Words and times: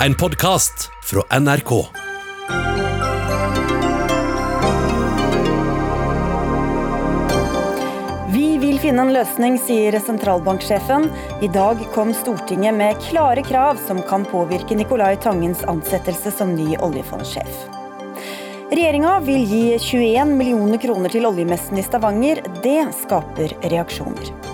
En 0.00 0.14
podkast 0.14 0.90
fra 1.02 1.38
NRK. 1.40 1.86
Vi 8.32 8.58
vil 8.58 8.78
finne 8.78 9.02
en 9.02 9.12
løsning, 9.14 9.56
sier 9.58 9.96
sentralbanksjefen. 10.00 11.08
I 11.40 11.48
dag 11.48 11.80
kom 11.94 12.12
Stortinget 12.14 12.76
med 12.76 13.00
klare 13.08 13.42
krav 13.42 13.80
som 13.86 14.02
kan 14.04 14.26
påvirke 14.28 14.76
Nicolai 14.76 15.16
Tangens 15.16 15.64
ansettelse 15.64 16.30
som 16.30 16.52
ny 16.54 16.76
oljefondsjef. 16.76 17.64
Regjeringa 18.70 19.20
vil 19.24 19.48
gi 19.48 19.64
21 19.78 20.36
millioner 20.36 20.82
kroner 20.82 21.16
til 21.16 21.24
oljemessen 21.24 21.80
i 21.80 21.86
Stavanger. 21.86 22.44
Det 22.62 22.82
skaper 23.00 23.56
reaksjoner. 23.64 24.45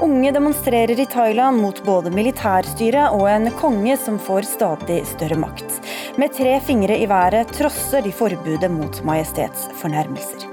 Unge 0.00 0.32
demonstrerer 0.32 1.00
i 1.00 1.06
Thailand 1.06 1.60
mot 1.60 1.82
både 1.84 2.10
militærstyret 2.10 3.12
og 3.12 3.26
en 3.28 3.50
konge 3.60 3.96
som 4.00 4.16
får 4.18 4.46
stadig 4.48 5.02
større 5.06 5.36
makt. 5.36 5.74
Med 6.16 6.32
tre 6.36 6.54
fingre 6.64 6.96
i 6.96 7.08
været 7.10 7.52
trosser 7.52 8.00
de 8.06 8.12
forbudet 8.12 8.70
mot 8.72 9.02
majestetsfornærmelser. 9.04 10.46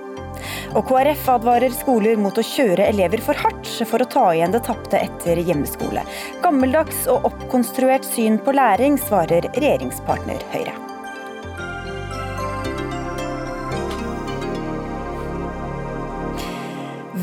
Og 0.76 0.84
KrF 0.90 1.30
advarer 1.38 1.72
skoler 1.72 2.20
mot 2.20 2.36
å 2.36 2.44
kjøre 2.44 2.90
elever 2.92 3.24
for 3.24 3.40
hardt 3.40 3.72
for 3.88 4.04
å 4.04 4.10
ta 4.12 4.26
igjen 4.34 4.52
det 4.52 4.66
tapte 4.68 5.00
etter 5.00 5.40
hjemmeskole. 5.40 6.04
Gammeldags 6.44 7.06
og 7.14 7.32
oppkonstruert 7.32 8.06
syn 8.08 8.42
på 8.44 8.56
læring, 8.58 9.00
svarer 9.08 9.48
regjeringspartner 9.56 10.44
Høyre. 10.52 10.87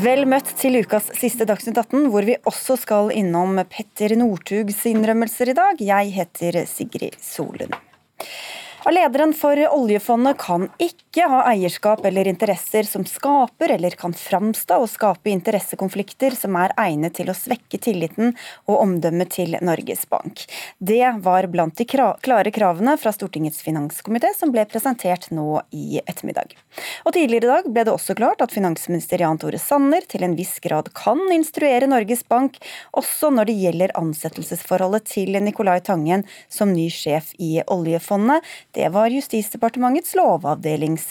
Vel 0.05 0.27
møtt 0.29 0.51
til 0.59 0.75
ukas 0.83 1.07
siste 1.17 1.47
Dagsnytt 1.49 1.79
18, 1.81 2.11
hvor 2.13 2.25
vi 2.27 2.35
også 2.45 2.75
skal 2.77 3.07
innom 3.15 3.57
Petter 3.71 4.13
Northugs 4.19 4.83
innrømmelser 4.85 5.49
i 5.49 5.55
dag. 5.57 5.79
Jeg 5.81 6.11
heter 6.13 6.59
Sigrid 6.69 7.15
Solund. 7.25 7.73
Lederen 8.91 9.33
for 9.33 9.57
oljefondet 9.57 10.37
kan 10.37 10.67
ikke 10.77 11.25
ha 11.25 11.39
eierskap 11.49 12.03
eller 12.05 12.27
interesser 12.29 12.85
som 12.85 13.01
skaper 13.09 13.71
eller 13.73 13.95
kan 13.97 14.13
framstå 14.13 14.77
og 14.83 14.89
skape 14.91 15.31
interessekonflikter 15.31 16.35
som 16.37 16.53
er 16.59 16.73
egnet 16.77 17.15
til 17.17 17.31
å 17.31 17.35
svekke 17.35 17.79
tilliten 17.81 18.35
og 18.69 18.77
omdømmet 18.83 19.31
til 19.33 19.57
Norges 19.65 20.05
Bank. 20.11 20.43
Det 20.77 21.01
var 21.25 21.47
blant 21.49 21.73
de 21.81 21.87
klare 21.89 22.53
kravene 22.53 22.93
fra 23.01 23.13
Stortingets 23.15 23.63
finanskomité 23.65 24.29
som 24.37 24.53
ble 24.53 24.67
presentert 24.69 25.31
nå 25.33 25.63
i 25.73 25.99
ettermiddag. 26.05 26.53
Og 27.09 27.15
Tidligere 27.15 27.41
i 27.41 27.53
dag 27.55 27.71
ble 27.71 27.87
det 27.87 27.95
også 27.95 28.13
klart 28.19 28.45
at 28.45 28.53
finansminister 28.53 29.23
Jan 29.25 29.41
Tore 29.41 29.57
Sanner 29.61 30.05
til 30.05 30.27
en 30.27 30.37
viss 30.37 30.59
grad 30.61 30.91
kan 30.93 31.23
instruere 31.33 31.89
Norges 31.89 32.21
Bank, 32.29 32.61
også 32.93 33.33
når 33.33 33.49
det 33.49 33.57
gjelder 33.63 33.97
ansettelsesforholdet 33.97 35.09
til 35.09 35.41
Nicolai 35.41 35.79
Tangen 35.81 36.27
som 36.53 36.75
ny 36.75 36.85
sjef 36.93 37.33
i 37.41 37.63
oljefondet. 37.65 38.45
Det 38.75 38.89
var 38.91 39.13
Justisdepartementets 39.13 40.11
lovavdelings 40.19 41.07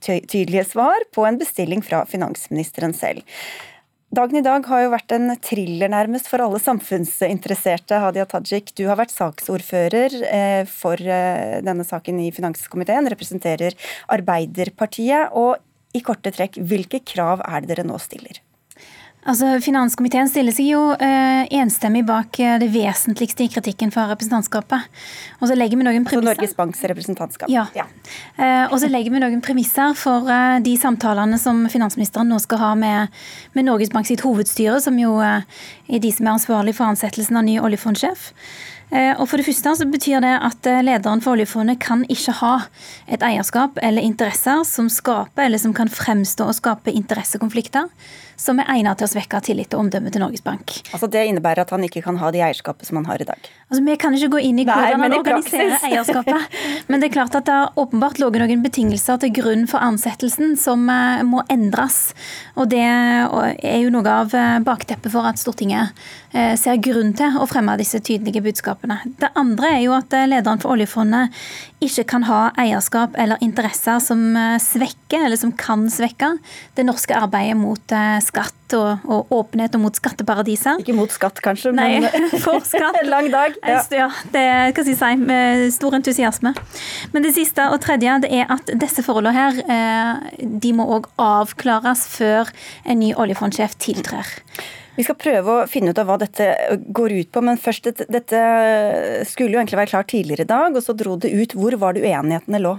tydelige 0.00 0.62
svar 0.68 1.08
på 1.14 1.26
en 1.26 1.40
bestilling 1.40 1.82
fra 1.82 2.04
finansministeren 2.06 2.94
selv. 2.94 3.26
Dagen 4.10 4.40
i 4.40 4.42
dag 4.42 4.64
har 4.66 4.80
jo 4.82 4.90
vært 4.90 5.12
en 5.14 5.30
thriller 5.38 5.90
nærmest 5.92 6.26
for 6.26 6.42
alle 6.42 6.58
samfunnsinteresserte. 6.58 8.00
Hadia 8.02 8.24
Tajik, 8.26 8.72
du 8.74 8.88
har 8.88 8.98
vært 8.98 9.14
saksordfører 9.14 10.16
eh, 10.26 10.62
for 10.66 10.98
eh, 10.98 11.60
denne 11.62 11.86
saken 11.86 12.18
i 12.18 12.32
finanskomiteen, 12.34 13.06
representerer 13.14 13.78
Arbeiderpartiet. 14.10 15.30
Og 15.38 15.62
i 15.94 16.02
korte 16.02 16.34
trekk, 16.34 16.58
hvilke 16.58 17.04
krav 17.06 17.46
er 17.46 17.62
det 17.62 17.70
dere 17.70 17.86
nå 17.86 18.02
stiller? 18.02 18.42
Altså, 19.28 19.50
Finanskomiteen 19.60 20.30
stiller 20.32 20.54
seg 20.54 20.70
jo 20.70 20.80
uh, 20.96 21.42
enstemmig 21.52 22.06
bak 22.08 22.38
uh, 22.40 22.54
det 22.60 22.70
vesentligste 22.72 23.44
i 23.44 23.50
kritikken 23.52 23.92
fra 23.92 24.06
representantskapet. 24.08 24.86
Og 25.42 25.50
så 25.50 25.56
legger 25.58 25.76
vi 25.76 25.84
noen 25.84 26.06
premisser. 26.08 26.30
Altså 26.30 26.40
Norges 26.40 26.56
Banks 26.56 26.80
representantskap. 26.88 27.52
Ja. 27.52 27.66
ja. 27.76 27.84
Uh, 28.40 28.72
og 28.72 28.78
så 28.80 28.88
legger 28.88 29.12
vi 29.12 29.20
noen 29.20 29.44
premisser 29.44 29.92
for 29.98 30.30
de 30.64 30.72
samtalene 30.80 31.36
som 31.40 31.66
finansministeren 31.72 32.32
nå 32.32 32.40
skal 32.40 32.62
ha 32.62 32.72
med, 32.80 33.20
med 33.56 33.68
Norges 33.68 33.92
Bank 33.92 34.08
sitt 34.08 34.24
hovedstyre, 34.24 34.80
som 34.80 34.96
jo 35.00 35.18
er 35.20 35.44
de 36.00 36.12
som 36.14 36.26
er 36.26 36.36
ansvarlig 36.38 36.76
for 36.78 36.88
ansettelsen 36.88 37.36
av 37.36 37.44
ny 37.44 37.58
oljefondsjef. 37.60 38.30
Og 38.90 39.22
for 39.30 39.38
det 39.38 39.46
første 39.46 39.72
så 39.78 39.86
betyr 39.86 40.22
det 40.24 40.32
at 40.42 40.66
Lederen 40.82 41.20
for 41.22 41.36
oljefondet 41.36 41.78
kan 41.82 42.00
ikke 42.10 42.34
ha 42.40 42.54
et 43.06 43.22
eierskap 43.22 43.78
eller 43.86 44.02
interesser 44.02 44.64
som 44.66 44.88
skaper 44.90 45.46
eller 45.46 45.62
som 45.62 45.74
kan 45.76 45.92
fremstå 45.92 46.48
og 46.50 46.56
skape 46.58 46.90
interessekonflikter 46.98 47.86
som 48.40 48.60
er 48.62 48.68
egnet 48.72 49.00
til 49.00 49.06
å 49.06 49.12
svekke 49.12 49.40
tillit 49.44 49.74
og 49.76 49.84
omdømme 49.84 50.12
til 50.12 50.22
Norges 50.22 50.44
Bank. 50.44 50.72
Altså 50.94 51.08
Det 51.12 51.26
innebærer 51.28 51.66
at 51.66 51.72
han 51.74 51.84
ikke 51.84 52.02
kan 52.04 52.16
ha 52.20 52.30
det 52.32 52.40
eierskapet 52.46 52.88
som 52.88 53.00
han 53.00 53.08
har 53.10 53.20
i 53.20 53.26
dag? 53.28 53.50
Altså 53.68 53.82
Vi 53.84 53.96
kan 54.00 54.16
ikke 54.16 54.30
gå 54.36 54.42
inn 54.48 54.62
i 54.62 54.64
hvordan 54.68 55.04
han 55.04 55.16
organiserer 55.18 55.76
eierskapet. 55.90 56.56
Men 56.88 57.02
det 57.02 57.10
er 57.10 57.14
klart 57.18 57.36
at 57.36 57.46
det 57.48 57.56
har 57.56 57.76
åpenbart 57.80 58.20
ligget 58.22 58.44
noen 58.44 58.64
betingelser 58.64 59.20
til 59.20 59.34
grunn 59.36 59.66
for 59.70 59.84
ansettelsen 59.84 60.56
som 60.60 60.88
eh, 60.90 61.20
må 61.26 61.44
endres. 61.52 62.14
Og 62.56 62.70
det 62.72 62.80
er 62.80 63.78
jo 63.82 63.92
noe 63.92 64.16
av 64.24 64.34
eh, 64.36 64.56
bakteppet 64.64 65.12
for 65.12 65.28
at 65.28 65.40
Stortinget 65.40 65.92
eh, 66.32 66.56
ser 66.60 66.80
grunn 66.80 67.12
til 67.18 67.36
å 67.36 67.48
fremme 67.50 67.76
disse 67.80 68.00
tydelige 68.00 68.42
budskapene. 68.46 69.02
Det 69.20 69.32
andre 69.38 69.74
er 69.76 69.84
jo 69.84 69.94
at 69.98 70.16
lederen 70.30 70.62
for 70.62 70.76
oljefondet 70.76 71.36
ikke 71.84 72.06
kan 72.14 72.24
ha 72.28 72.40
eierskap 72.60 73.14
eller 73.20 73.40
interesser 73.44 74.00
som 74.04 74.34
svekker, 74.60 75.22
eller 75.24 75.38
som 75.40 75.52
kan 75.56 75.86
svekke, 75.92 76.34
det 76.76 76.84
norske 76.84 77.16
arbeidet 77.16 77.56
mot 77.56 77.80
skatt 78.20 78.29
og, 78.36 79.04
og, 79.04 79.32
åpenhet 79.34 79.74
og 79.76 79.84
mot 79.84 79.96
skatteparadiser. 79.96 80.80
Ikke 80.82 80.96
mot 80.96 81.12
skatt, 81.12 81.40
kanskje, 81.44 81.72
men 81.76 82.06
Nei, 82.06 82.26
for 82.44 82.62
skatt. 82.66 82.98
en 83.02 83.10
lang 83.10 83.30
dag. 83.32 83.56
Ja. 83.66 83.82
ja 83.94 84.08
det 84.32 84.46
kan 84.76 84.88
jeg 84.88 84.98
si, 84.98 85.12
med 85.20 85.66
stor 85.74 85.96
entusiasme. 85.98 86.54
Men 87.14 87.26
det 87.26 87.34
siste 87.36 87.70
og 87.70 87.80
tredje 87.84 88.20
det 88.24 88.32
er 88.42 88.50
at 88.52 88.74
disse 88.80 89.04
forholdene 89.06 89.36
her 89.36 89.62
eh, 89.66 90.44
de 90.62 90.74
må 90.76 90.86
òg 90.98 91.10
avklares 91.20 92.06
før 92.10 92.50
en 92.84 93.02
ny 93.02 93.14
oljefondsjef 93.18 93.78
tiltrer. 93.82 94.38
Vi 94.96 95.06
skal 95.06 95.16
prøve 95.16 95.52
å 95.54 95.66
finne 95.70 95.94
ut 95.94 95.98
av 96.02 96.08
hva 96.10 96.18
dette 96.20 96.46
går 96.92 97.14
ut 97.22 97.30
på, 97.32 97.42
men 97.46 97.60
først, 97.60 97.86
dette, 97.88 98.06
dette 98.10 98.40
skulle 99.30 99.54
jo 99.54 99.60
egentlig 99.60 99.78
være 99.80 99.92
klart 99.94 100.10
tidligere 100.12 100.44
i 100.44 100.50
dag, 100.50 100.76
og 100.76 100.84
så 100.84 100.96
dro 100.98 101.14
det 101.20 101.30
ut. 101.32 101.54
Hvor 101.56 101.76
var 101.80 101.96
det 101.96 102.04
uenighetene 102.04 102.60
lå? 102.60 102.74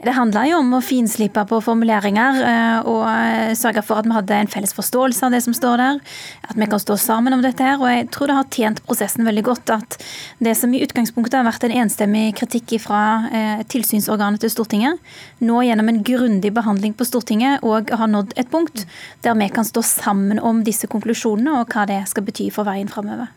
Det 0.00 0.14
handla 0.16 0.46
jo 0.48 0.58
om 0.62 0.70
å 0.72 0.80
finslipe 0.80 1.42
på 1.44 1.58
formuleringer 1.60 2.38
eh, 2.40 2.88
og 2.88 3.02
eh, 3.04 3.52
sørge 3.58 3.82
for 3.84 4.00
at 4.00 4.08
vi 4.08 4.14
hadde 4.16 4.38
en 4.38 4.48
felles 4.48 4.72
forståelse 4.72 5.26
av 5.26 5.34
det 5.34 5.42
som 5.44 5.56
står 5.56 5.82
der. 5.82 6.00
At 6.48 6.56
vi 6.56 6.68
kan 6.72 6.80
stå 6.80 6.96
sammen 7.00 7.36
om 7.36 7.42
dette 7.44 7.66
her. 7.66 7.76
Og 7.76 7.90
jeg 7.90 8.08
tror 8.14 8.30
det 8.30 8.38
har 8.38 8.48
tjent 8.56 8.82
prosessen 8.88 9.28
veldig 9.28 9.44
godt 9.50 9.74
at 9.76 9.98
det 10.40 10.56
som 10.56 10.72
i 10.72 10.80
utgangspunktet 10.86 11.36
har 11.36 11.44
vært 11.44 11.68
en 11.68 11.76
enstemmig 11.82 12.32
kritikk 12.40 12.78
fra 12.80 13.02
eh, 13.28 13.64
tilsynsorganet 13.68 14.40
til 14.40 14.54
Stortinget, 14.54 15.00
nå 15.44 15.60
gjennom 15.66 15.92
en 15.92 16.02
grundig 16.06 16.54
behandling 16.56 16.96
på 16.96 17.04
Stortinget 17.08 17.66
og 17.66 17.92
har 17.92 18.08
nådd 18.08 18.36
et 18.40 18.48
punkt 18.52 18.86
der 19.24 19.36
vi 19.36 19.50
kan 19.52 19.68
stå 19.68 19.84
sammen 19.84 20.40
om 20.40 20.64
disse 20.64 20.88
konklusjonene 20.88 21.60
og 21.60 21.74
hva 21.74 21.84
det 21.90 22.06
skal 22.08 22.24
bety 22.24 22.48
for 22.54 22.68
veien 22.68 22.88
framover. 22.88 23.28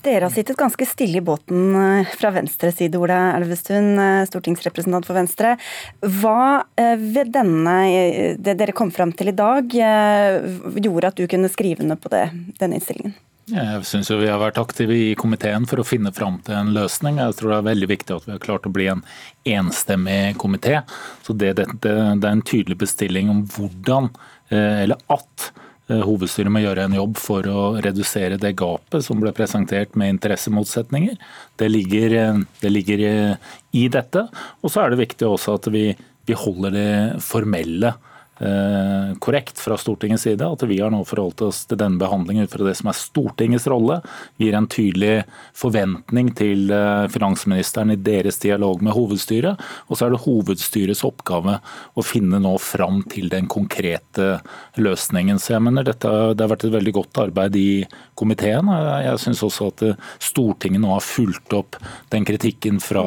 Dere 0.00 0.24
har 0.24 0.32
sittet 0.32 0.56
ganske 0.56 0.86
stille 0.88 1.18
i 1.20 1.24
båten 1.24 1.74
fra 2.16 2.30
venstre 2.32 2.70
side, 2.72 2.96
Ola 2.96 3.34
Elvestuen, 3.36 3.98
stortingsrepresentant 4.30 5.04
for 5.04 5.18
Venstre. 5.18 5.58
Hva 6.18 6.66
eh, 6.80 6.96
ved 6.98 7.32
denne, 7.34 7.76
det 8.40 8.56
dere 8.58 8.74
kom 8.76 8.92
fram 8.94 9.12
til 9.16 9.30
i 9.32 9.36
dag, 9.36 9.70
gjorde 9.70 11.10
at 11.10 11.18
du 11.18 11.26
kunne 11.30 11.50
skrive 11.52 11.86
ned 11.86 12.00
på 12.02 12.12
det, 12.12 12.26
denne 12.60 12.80
innstillingen? 12.80 13.16
Jeg 13.50 13.82
syns 13.88 14.12
vi 14.14 14.28
har 14.30 14.38
vært 14.38 14.60
aktive 14.62 14.94
i 14.94 15.14
komiteen 15.18 15.64
for 15.66 15.82
å 15.82 15.86
finne 15.86 16.12
fram 16.14 16.36
til 16.46 16.54
en 16.54 16.70
løsning. 16.74 17.18
Jeg 17.18 17.34
tror 17.38 17.50
det 17.50 17.56
er 17.56 17.70
veldig 17.70 17.88
viktig 17.90 18.14
at 18.14 18.28
vi 18.28 18.34
har 18.36 18.42
klart 18.44 18.68
å 18.68 18.74
bli 18.74 18.86
en 18.92 19.02
enstemmig 19.58 20.36
komité. 20.38 20.84
Så 21.26 21.34
det, 21.34 21.56
det, 21.58 21.66
det, 21.82 21.96
er 21.96 22.30
en 22.30 22.46
tydelig 22.46 22.78
bestilling 22.84 23.32
om 23.32 23.42
hvordan, 23.50 24.12
eller 24.54 25.02
at, 25.10 25.50
Eh, 25.50 25.69
hovedstyret 26.04 26.52
må 26.52 26.62
gjøre 26.62 26.86
en 26.86 26.96
jobb 26.96 27.18
for 27.20 27.46
å 27.50 27.62
redusere 27.82 28.38
det 28.40 28.54
gapet 28.60 29.04
som 29.06 29.20
ble 29.22 29.32
presentert 29.36 29.96
med 29.98 30.14
interessemotsetninger. 30.16 31.16
Det 31.60 31.70
ligger, 31.70 32.16
eh, 32.20 32.44
det 32.62 32.70
ligger 32.70 33.06
eh, 33.08 33.50
i 33.76 33.88
dette. 33.92 34.26
Og 34.62 34.72
så 34.72 34.84
er 34.84 34.92
det 34.92 35.02
viktig 35.02 35.28
også 35.28 35.58
at 35.58 35.70
vi, 35.74 35.88
vi 36.26 36.38
holder 36.38 36.76
det 36.76 36.92
formelle 37.26 37.94
Eh, 37.94 38.09
korrekt 39.20 39.58
fra 39.60 39.76
Stortingets 39.76 40.22
side. 40.22 40.46
At 40.46 40.62
vi 40.62 40.78
har 40.80 40.92
nå 40.92 41.02
forholdt 41.04 41.42
oss 41.44 41.64
til 41.68 41.78
denne 41.80 42.00
behandlingen 42.00 42.46
ut 42.46 42.52
fra 42.54 42.64
det 42.64 42.76
som 42.78 42.88
er 42.88 42.96
Stortingets 42.96 43.66
rolle. 43.68 43.98
Gir 44.40 44.56
en 44.56 44.68
tydelig 44.70 45.26
forventning 45.56 46.30
til 46.38 46.70
eh, 46.72 47.06
finansministeren 47.12 47.92
i 47.94 47.98
deres 48.00 48.40
dialog 48.42 48.82
med 48.84 48.96
hovedstyret. 48.96 49.60
Og 49.88 49.98
så 49.98 50.06
er 50.06 50.14
det 50.14 50.22
hovedstyrets 50.24 51.04
oppgave 51.06 51.58
å 51.94 52.06
finne 52.06 52.40
nå 52.42 52.54
fram 52.62 53.02
til 53.12 53.28
den 53.32 53.48
konkrete 53.50 54.38
løsningen. 54.80 55.40
Så 55.40 55.56
jeg 55.56 55.66
mener 55.66 55.86
dette, 55.86 56.08
Det 56.34 56.44
har 56.44 56.52
vært 56.54 56.64
et 56.68 56.76
veldig 56.78 56.94
godt 56.96 57.22
arbeid 57.26 57.56
i 57.56 57.70
komiteen. 58.18 58.70
Jeg 59.04 59.20
syns 59.20 59.44
også 59.46 59.70
at 59.72 59.84
Stortinget 60.22 60.80
nå 60.82 60.94
har 60.94 61.04
fulgt 61.04 61.52
opp 61.56 61.76
den 62.12 62.24
kritikken 62.28 62.80
fra 62.82 63.04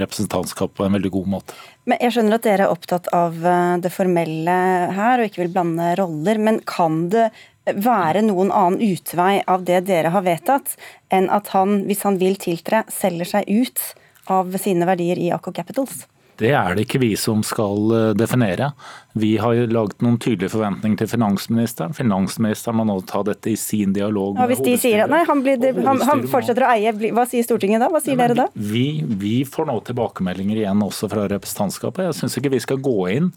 representantskapet 0.00 0.76
på 0.76 0.86
en 0.86 0.96
veldig 0.98 1.12
god 1.14 1.32
måte. 1.36 1.56
Men 1.86 2.00
Jeg 2.02 2.16
skjønner 2.16 2.34
at 2.34 2.46
dere 2.46 2.64
er 2.66 2.72
opptatt 2.72 3.06
av 3.14 3.36
eh, 3.46 3.76
det 3.82 3.92
formelle 3.94 4.56
her 4.96 5.22
og 5.22 5.28
ikke 5.28 5.44
vil 5.44 5.52
blande 5.54 5.92
roller. 6.00 6.40
Men 6.42 6.58
kan 6.66 7.04
det 7.12 7.28
være 7.66 8.24
noen 8.26 8.50
annen 8.54 8.82
utvei 8.82 9.38
av 9.46 9.64
det 9.66 9.84
dere 9.86 10.10
har 10.14 10.26
vedtatt, 10.26 10.74
enn 11.14 11.30
at 11.34 11.50
han, 11.54 11.80
hvis 11.86 12.04
han 12.06 12.18
vil 12.18 12.38
tiltre, 12.42 12.84
selger 12.90 13.30
seg 13.36 13.50
ut 13.50 13.82
av 14.30 14.54
sine 14.62 14.86
verdier 14.86 15.18
i 15.18 15.32
Aco 15.34 15.54
Capitals? 15.54 16.04
Det 16.40 16.52
er 16.52 16.76
det 16.76 16.84
ikke 16.86 17.00
vi 17.00 17.14
som 17.18 17.42
skal 17.46 17.92
eh, 17.96 18.12
definere. 18.18 18.72
Vi 19.16 19.36
har 19.40 19.56
laget 19.72 20.02
noen 20.04 20.18
tydelige 20.20 20.52
forventninger 20.52 21.00
til 21.00 21.08
finansministeren. 21.08 21.94
Finansministeren 21.96 22.76
må 22.76 22.84
nå 22.88 22.98
ta 23.08 23.22
dette 23.24 23.54
i 23.54 23.56
sin 23.56 23.94
dialog. 23.96 24.36
Ja, 24.36 24.48
hvis 24.50 24.60
de 24.64 24.74
sier 24.80 25.06
at 25.06 25.12
nei, 25.12 25.22
han, 25.28 25.40
blir, 25.44 25.62
han, 25.86 26.02
han, 26.04 26.24
fortsetter 26.28 26.66
å 26.66 26.72
eie, 26.74 26.92
hva 27.16 27.24
sier 27.28 27.46
Stortinget 27.46 27.80
da? 27.80 27.88
Hva 27.92 28.02
sier 28.04 28.18
nei, 28.18 28.26
dere 28.26 28.36
da? 28.42 28.48
Vi, 28.52 28.86
vi, 29.08 29.36
får 29.48 29.70
nå 29.70 29.78
tilbakemeldinger 29.88 30.60
igjen 30.60 30.84
også 30.84 31.08
fra 31.12 31.24
representantskapet. 31.32 32.10
Jeg 32.10 32.18
syns 32.20 32.36
ikke 32.36 32.52
vi 32.52 32.60
skal 32.66 32.82
gå 32.84 32.96
inn 33.14 33.30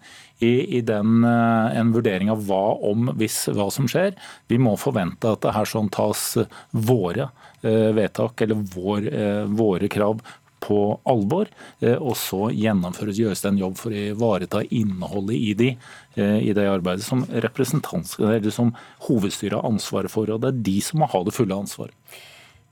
i, 0.44 0.52
i 0.80 0.84
den, 0.84 1.24
eh, 1.24 1.80
en 1.80 1.96
vurdering 1.96 2.34
av 2.34 2.44
hva 2.50 2.64
om, 2.92 3.14
hvis, 3.20 3.46
hva 3.56 3.70
som 3.72 3.88
skjer. 3.88 4.20
Vi 4.52 4.60
må 4.60 4.76
forvente 4.80 5.32
at 5.32 5.46
det 5.48 5.56
her 5.56 5.70
sånn 5.70 5.88
tas 5.96 6.34
våre 6.76 7.30
eh, 7.64 7.90
vedtak 7.96 8.44
eller 8.44 8.68
vår, 8.76 9.08
våre 9.56 9.88
krav 9.92 10.20
på 10.64 10.80
alvor, 11.10 11.50
eh, 11.82 11.98
og 11.98 12.18
så 12.20 12.50
gjennomføres, 12.56 13.20
gjøres 13.20 13.44
det 13.44 13.52
en 13.54 13.62
jobb 13.64 13.78
for 13.80 13.96
å 13.96 14.08
ivareta 14.14 14.64
innholdet 14.70 15.38
i 15.38 15.54
de, 15.54 15.70
eh, 16.16 16.40
i 16.50 16.56
det 16.56 16.68
arbeidet 16.70 17.06
som, 17.06 17.26
som 17.26 18.74
hovedstyret 19.08 19.58
har 19.58 19.70
ansvaret 19.70 20.12
for. 20.12 20.30
og 20.30 20.42
Det 20.42 20.54
er 20.54 20.66
de 20.72 20.80
som 20.82 21.00
må 21.00 21.10
ha 21.10 21.24
det 21.24 21.36
fulle 21.36 21.56
ansvaret. 21.56 21.96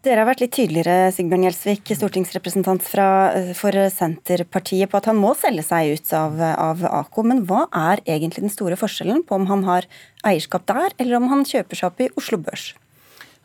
Dere 0.05 0.21
har 0.21 0.27
vært 0.29 0.43
litt 0.43 0.53
tydeligere 0.55 1.09
Sigbjørn 1.11 1.47
Gjelsvik, 1.47 1.89
stortingsrepresentant 1.97 2.83
fra, 2.85 3.07
eh, 3.33 3.53
for 3.57 3.75
Senterpartiet, 3.91 4.87
på 4.91 5.01
at 5.01 5.09
han 5.09 5.17
må 5.17 5.33
selge 5.35 5.65
seg 5.65 5.97
ut 5.97 6.13
av, 6.13 6.39
av 6.39 6.83
AKO. 7.01 7.25
Men 7.27 7.45
hva 7.49 7.65
er 7.73 8.03
egentlig 8.05 8.45
den 8.45 8.53
store 8.53 8.77
forskjellen 8.79 9.25
på 9.27 9.35
om 9.35 9.47
han 9.47 9.65
har 9.67 9.89
eierskap 10.23 10.67
der, 10.69 10.93
eller 10.99 11.17
om 11.17 11.27
han 11.33 11.43
kjøper 11.43 11.75
seg 11.75 11.89
opp 11.89 11.99
i 12.05 12.11
Oslo 12.15 12.37
Børs? 12.37 12.75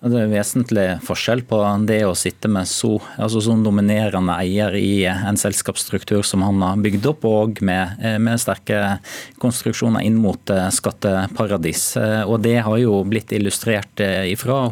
Det 0.03 0.19
er 0.19 0.33
vesentlig 0.33 0.85
forskjell 1.07 1.45
på 1.47 1.61
det 1.87 2.01
å 2.03 2.15
sitte 2.19 2.49
med 2.51 2.67
så, 2.67 2.97
altså 3.23 3.39
så 3.45 3.55
dominerende 3.63 4.35
eier 4.35 4.75
i 4.75 5.05
en 5.07 5.37
selskapsstruktur 5.39 6.25
som 6.27 6.43
han 6.43 6.59
har 6.65 6.81
bygd 6.83 7.05
opp, 7.07 7.27
og 7.29 7.61
med, 7.63 8.03
med 8.19 8.41
sterke 8.43 8.97
konstruksjoner 9.39 10.03
inn 10.03 10.17
mot 10.19 10.51
eh, 10.51 10.67
skatteparadis. 10.75 11.85
Eh, 12.01 12.23
og 12.27 12.43
Det 12.43 12.57
har 12.67 12.81
jo 12.83 12.97
blitt 13.07 13.31
illustrert 13.37 14.03
eh, 14.03 14.33
fra, 14.41 14.65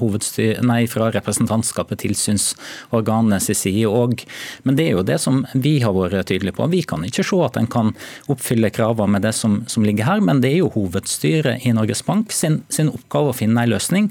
nei, 0.67 0.81
fra 0.91 1.13
representantskapet, 1.15 2.03
tilsynsorganet 2.03 3.47
sin 3.47 3.61
side 3.61 3.87
òg. 3.87 4.27
Men 4.67 4.81
det 4.81 4.89
er 4.89 4.99
jo 4.99 5.07
det 5.07 5.21
som 5.23 5.45
vi 5.55 5.77
har 5.85 5.95
vært 5.95 6.27
tydelige 6.33 6.59
på. 6.59 6.67
Vi 6.75 6.83
kan 6.83 7.07
ikke 7.07 7.27
se 7.31 7.39
at 7.47 7.61
en 7.61 7.71
kan 7.71 7.95
oppfylle 8.27 8.73
kravene 8.75 9.15
med 9.15 9.29
det 9.29 9.37
som, 9.39 9.61
som, 9.71 9.87
ligger 9.87 10.11
her, 10.11 10.27
men 10.27 10.43
det 10.43 10.57
er 10.57 10.65
jo 10.65 10.75
hovedstyret 10.75 11.63
i 11.63 11.77
Norges 11.79 12.03
Bank 12.03 12.35
sin, 12.35 12.65
sin 12.67 12.91
oppgave 12.91 13.31
å 13.31 13.41
finne 13.45 13.63
en 13.63 13.75
løsning. 13.77 14.11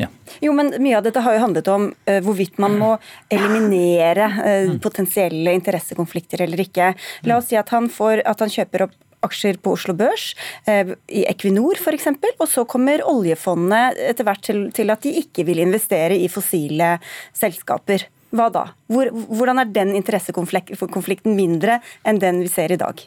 Ja. 0.00 0.08
Jo, 0.40 0.54
men 0.56 0.72
Mye 0.80 0.96
av 0.98 1.04
dette 1.04 1.22
har 1.24 1.36
jo 1.36 1.42
handlet 1.44 1.68
om 1.72 1.90
uh, 1.92 2.18
hvorvidt 2.24 2.60
man 2.62 2.78
må 2.80 2.94
eliminere 3.32 4.30
uh, 4.38 4.74
potensielle 4.82 5.54
interessekonflikter 5.58 6.46
eller 6.46 6.64
ikke. 6.64 6.94
La 7.28 7.38
oss 7.40 7.50
si 7.50 7.58
at 7.60 7.72
han, 7.74 7.90
får, 7.92 8.24
at 8.28 8.44
han 8.44 8.52
kjøper 8.52 8.86
opp 8.88 8.96
aksjer 9.20 9.58
på 9.60 9.74
Oslo 9.76 9.92
Børs, 9.96 10.30
uh, 10.68 10.94
i 11.12 11.26
Equinor 11.28 11.76
f.eks., 11.76 12.08
og 12.38 12.46
så 12.48 12.64
kommer 12.68 13.04
oljefondet 13.04 14.00
etter 14.10 14.26
hvert 14.28 14.46
til, 14.46 14.64
til, 14.76 14.92
at 14.92 15.04
de 15.04 15.12
ikke 15.20 15.44
vil 15.48 15.60
investere 15.66 16.16
i 16.16 16.30
fossile 16.32 16.94
selskaper. 17.36 18.08
Hva 18.30 18.46
da? 18.54 18.68
Hvor, 18.90 19.10
hvordan 19.10 19.58
er 19.58 19.70
den 19.74 19.96
interessekonflikten 19.98 21.34
mindre 21.34 21.80
enn 22.06 22.20
den 22.22 22.44
vi 22.44 22.50
ser 22.52 22.72
i 22.72 22.78
dag? 22.80 23.02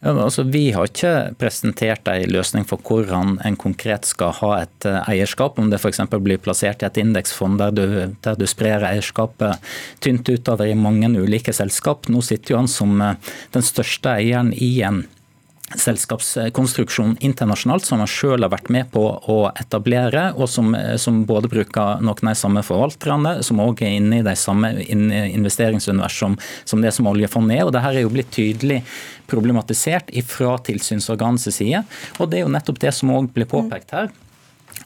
Ja, 0.00 0.14
altså, 0.16 0.46
vi 0.48 0.70
har 0.72 0.88
ikke 0.88 1.34
presentert 1.36 2.08
en 2.08 2.30
løsning 2.32 2.64
for 2.64 2.80
hvordan 2.80 3.34
en 3.44 3.56
konkret 3.60 4.08
skal 4.08 4.32
ha 4.38 4.52
et 4.62 4.86
eh, 4.88 5.10
eierskap. 5.12 5.58
Om 5.60 5.68
det 5.68 5.76
f.eks. 5.76 6.00
blir 6.24 6.40
plassert 6.40 6.80
i 6.80 6.88
et 6.88 7.00
indeksfond 7.02 7.60
der 7.60 7.74
du, 7.76 7.84
der 8.24 8.38
du 8.40 8.46
sprer 8.48 8.86
eierskapet 8.88 9.60
tynt 10.00 10.30
utover 10.32 10.72
i 10.72 10.78
mange 10.78 11.12
ulike 11.20 11.52
selskap. 11.52 12.08
Nå 12.08 12.24
sitter 12.24 12.54
jo 12.54 12.62
han 12.62 12.72
som 12.72 12.96
eh, 13.04 13.34
den 13.52 13.66
største 13.66 14.16
eieren 14.16 14.54
i 14.56 14.78
en 14.88 15.04
selskapskonstruksjon 15.78 17.16
internasjonalt 17.20 17.84
som 17.86 18.02
han 18.02 18.10
selv 18.10 18.46
har 18.46 18.52
vært 18.52 18.70
med 18.72 18.90
på 18.94 19.02
å 19.02 19.38
etablere, 19.52 20.30
og 20.34 20.48
som, 20.50 20.72
som 20.98 21.22
både 21.28 21.50
bruker 21.52 22.00
noen 22.02 22.10
av 22.14 22.32
de 22.32 22.34
samme 22.38 22.64
forvalterne, 22.66 23.36
som 23.46 23.62
òg 23.62 23.84
er 23.86 23.98
inne 23.98 24.20
i 24.20 24.26
de 24.26 24.34
samme 24.38 24.72
investeringsunivers 24.80 26.18
som, 26.22 26.38
som, 26.64 26.82
det 26.82 26.94
som 26.96 27.10
oljefondet 27.10 27.60
er. 27.60 27.66
og 27.66 27.74
Dette 27.76 27.92
er 27.92 28.04
jo 28.04 28.14
blitt 28.14 28.32
tydelig 28.34 28.80
problematisert 29.30 30.10
fra 30.26 30.56
tilsynsorganets 30.66 31.50
side. 31.54 31.84
og 32.18 32.30
Det 32.30 32.40
er 32.40 32.46
jo 32.46 32.56
nettopp 32.56 32.82
det 32.82 32.94
som 32.96 33.14
òg 33.14 33.30
blir 33.34 33.48
påpekt 33.50 33.94
her 33.96 34.10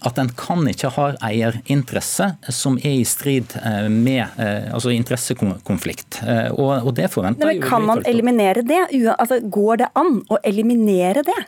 at 0.04 0.18
en 0.20 0.30
kan 0.38 0.66
ikke 0.70 0.90
ha 0.96 1.08
eierinteresse 1.24 2.30
som 2.52 2.76
er 2.80 3.00
i 3.00 3.06
strid 3.08 3.56
eh, 3.60 3.88
med 3.88 4.24
eh, 4.40 4.70
altså 4.74 4.92
interessekonflikt. 4.94 6.20
Og, 6.54 6.70
og, 6.82 6.92
det 6.96 7.10
forventer 7.12 7.48
Nei, 7.48 7.58
men 7.58 7.68
Kan 7.68 7.86
man 7.88 8.04
eliminere 8.08 8.64
det? 8.66 8.82
Altså, 9.16 9.40
går 9.40 9.84
det 9.84 9.90
an 9.98 10.20
å 10.32 10.38
eliminere 10.46 11.24
det? 11.26 11.40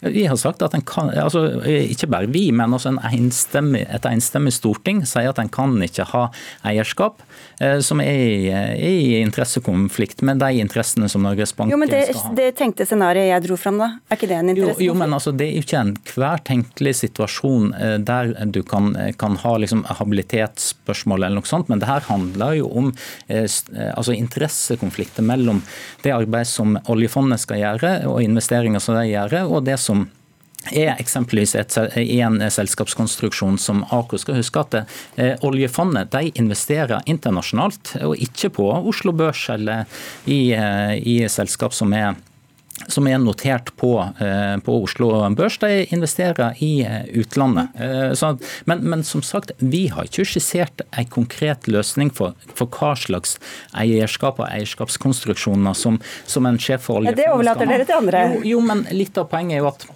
Vi 0.00 0.26
har 0.30 0.36
sagt 0.38 0.62
at 0.62 0.74
en 0.76 0.84
kan, 0.86 1.10
altså 1.10 1.40
Ikke 1.66 2.06
bare 2.10 2.28
vi, 2.30 2.48
men 2.54 2.74
også 2.74 2.92
enstemmig, 3.10 3.82
et 3.90 4.04
enstemmig 4.06 4.52
storting 4.54 5.02
sier 5.08 5.32
at 5.32 5.40
en 5.42 5.50
kan 5.50 5.74
ikke 5.82 6.06
ha 6.12 6.28
eierskap 6.70 7.18
eh, 7.58 7.80
som 7.82 7.98
er 8.02 8.76
i, 8.78 8.92
er 9.18 9.24
interessekonflikt 9.24 10.22
med 10.26 10.38
de 10.42 10.62
interessene 10.62 11.08
som 11.10 11.26
Norges 11.26 11.54
Bank 11.56 11.74
jo, 11.74 11.78
men 11.80 11.90
det, 11.90 12.04
skal 12.12 12.28
ha. 12.28 12.34
Det 12.38 12.46
tenkte 12.60 12.86
scenarioet 12.86 13.32
jeg 13.32 13.44
dro 13.48 13.56
fram, 13.58 13.80
da. 13.82 13.88
Er 14.06 14.20
ikke 14.20 14.30
det 14.30 14.38
en 14.38 14.52
interessekonflikt? 14.52 14.84
Jo, 14.86 14.92
jo, 14.92 14.98
men 15.02 15.16
altså, 15.18 15.34
Det 15.34 15.48
er 15.48 15.56
jo 15.56 15.66
ikke 15.66 15.82
enhver 15.82 16.44
tenkelig 16.46 16.94
situasjon 17.00 17.74
eh, 17.74 17.96
der 17.98 18.32
du 18.54 18.60
kan, 18.62 18.92
kan 19.18 19.38
ha 19.42 19.56
liksom, 19.64 19.82
habilitetsspørsmål 19.98 21.24
eller 21.24 21.40
noe 21.40 21.50
sånt, 21.50 21.72
men 21.72 21.82
det 21.82 21.90
her 21.90 22.06
handler 22.06 22.54
jo 22.60 22.70
om 22.70 22.92
eh, 23.26 23.50
altså, 23.90 24.14
interessekonflikter 24.14 25.26
mellom 25.26 25.64
det 26.06 26.14
arbeidet 26.14 26.52
som 26.52 26.78
oljefondet 26.86 27.42
skal 27.42 27.64
gjøre, 27.64 27.94
og 28.06 28.22
investeringer 28.22 28.82
som 28.82 28.94
de 28.94 29.08
gjør, 29.10 29.40
og 29.48 29.66
det 29.66 29.74
som 29.82 29.87
som 29.88 30.06
er 30.74 30.96
eksempelvis 30.98 31.54
et, 31.56 31.76
i 31.96 32.18
en 32.24 32.40
selskapskonstruksjon 32.50 33.58
som 33.62 33.84
Aker 33.94 34.20
skal 34.20 34.40
huske 34.40 34.62
at 34.64 34.76
eh, 34.80 35.34
oljefondet 35.46 36.10
de 36.12 36.32
investerer 36.34 37.04
internasjonalt, 37.06 37.94
og 38.04 38.18
ikke 38.18 38.50
på 38.58 38.68
Oslo 38.76 39.14
Børs 39.16 39.46
eller 39.54 39.86
i, 40.26 40.52
eh, 40.52 40.96
i 40.98 41.20
selskap 41.30 41.76
som 41.76 41.94
er 41.96 42.18
som 42.86 43.08
er 43.08 43.18
notert 43.18 43.72
på, 43.76 43.92
eh, 44.20 44.56
på, 44.64 44.76
Oslo 44.84 45.10
Børs, 45.34 45.58
de 45.58 45.84
investerer 45.94 46.54
i 46.62 46.82
eh, 46.86 47.04
utlandet. 47.20 47.74
Eh, 47.74 48.12
så, 48.14 48.36
men, 48.64 48.84
men, 48.86 49.04
som 49.04 49.22
sagt, 49.22 49.52
vi 49.58 49.86
har 49.92 50.08
ikke 50.08 50.26
skissert 50.28 50.84
en 50.90 51.10
konkret 51.10 51.68
løsning 51.68 52.12
for, 52.14 52.38
for 52.54 52.70
hva 52.78 52.94
slags 52.98 53.36
eierskap 53.76 54.40
og 54.40 54.48
eierskapskonstruksjoner 54.48 55.76
som, 55.76 56.00
som 56.26 56.46
en 56.48 56.60
sjef 56.62 56.86
for 56.88 57.02
oljefondet. 57.02 57.24
Det 57.24 57.34
overlater 57.34 57.70
dere 57.70 57.88
til 57.88 57.98
andre. 57.98 58.24
Jo, 58.38 58.42
jo, 58.54 58.64
men 58.70 58.86
litt 58.94 59.18
av 59.18 59.30
poenget 59.32 59.58
er 59.58 59.64
jo 59.64 59.72
at 59.72 59.88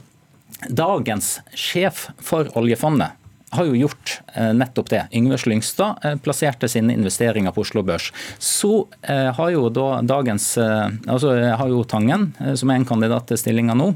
dagens 0.83 1.35
sjef 1.59 2.09
for 2.23 2.51
oljefondet 2.59 3.22
har 3.53 3.69
jo 3.69 3.77
gjort 3.77 4.21
eh, 4.35 4.53
nettopp 4.57 4.89
det. 4.91 5.03
Yngve 5.13 5.39
Slyngstad 5.39 6.05
eh, 6.05 6.17
plasserte 6.25 6.69
sine 6.69 6.95
investeringer 6.97 7.53
på 7.53 7.65
Oslo 7.67 7.83
Børs. 7.85 8.09
Så 8.39 8.87
eh, 9.03 9.29
har 9.37 9.51
jo 9.53 9.69
da 9.73 10.01
dagens 10.03 10.53
Altså 10.63 11.33
har 11.57 11.69
jo 11.71 11.83
Tangen, 11.89 12.33
som 12.59 12.71
er 12.71 12.81
en 12.81 12.87
kandidat 12.87 13.29
til 13.29 13.39
stillinga 13.41 13.75
nå, 13.79 13.89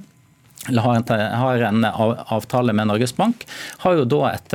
eller 0.68 1.02
har 1.40 1.62
en, 1.68 1.84
avtale 1.86 2.74
med 2.76 2.88
Norges 2.88 3.14
Bank, 3.16 3.44
har 3.82 3.96
jo 3.98 4.06
da 4.08 4.32
et 4.32 4.54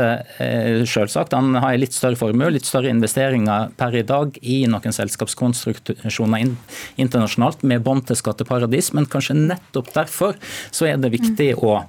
selvsagt, 0.89 1.33
Han 1.33 1.55
har 1.55 1.73
en 1.73 1.81
litt 1.81 1.95
større 1.95 2.19
formue, 2.19 2.49
litt 2.51 2.67
større 2.67 2.91
investeringer 2.91 3.71
per 3.77 3.95
i 3.95 4.03
dag 4.07 4.37
i 4.41 4.61
noen 4.71 4.95
selskapskonstruksjoner 4.97 6.51
internasjonalt 7.01 7.63
med 7.63 7.85
bånd 7.85 8.07
til 8.09 8.19
skatteparadis, 8.19 8.91
men 8.97 9.09
kanskje 9.09 9.37
nettopp 9.39 9.93
derfor 9.95 10.37
så 10.71 10.89
er 10.89 11.01
det 11.01 11.13
viktig 11.15 11.53
å 11.61 11.81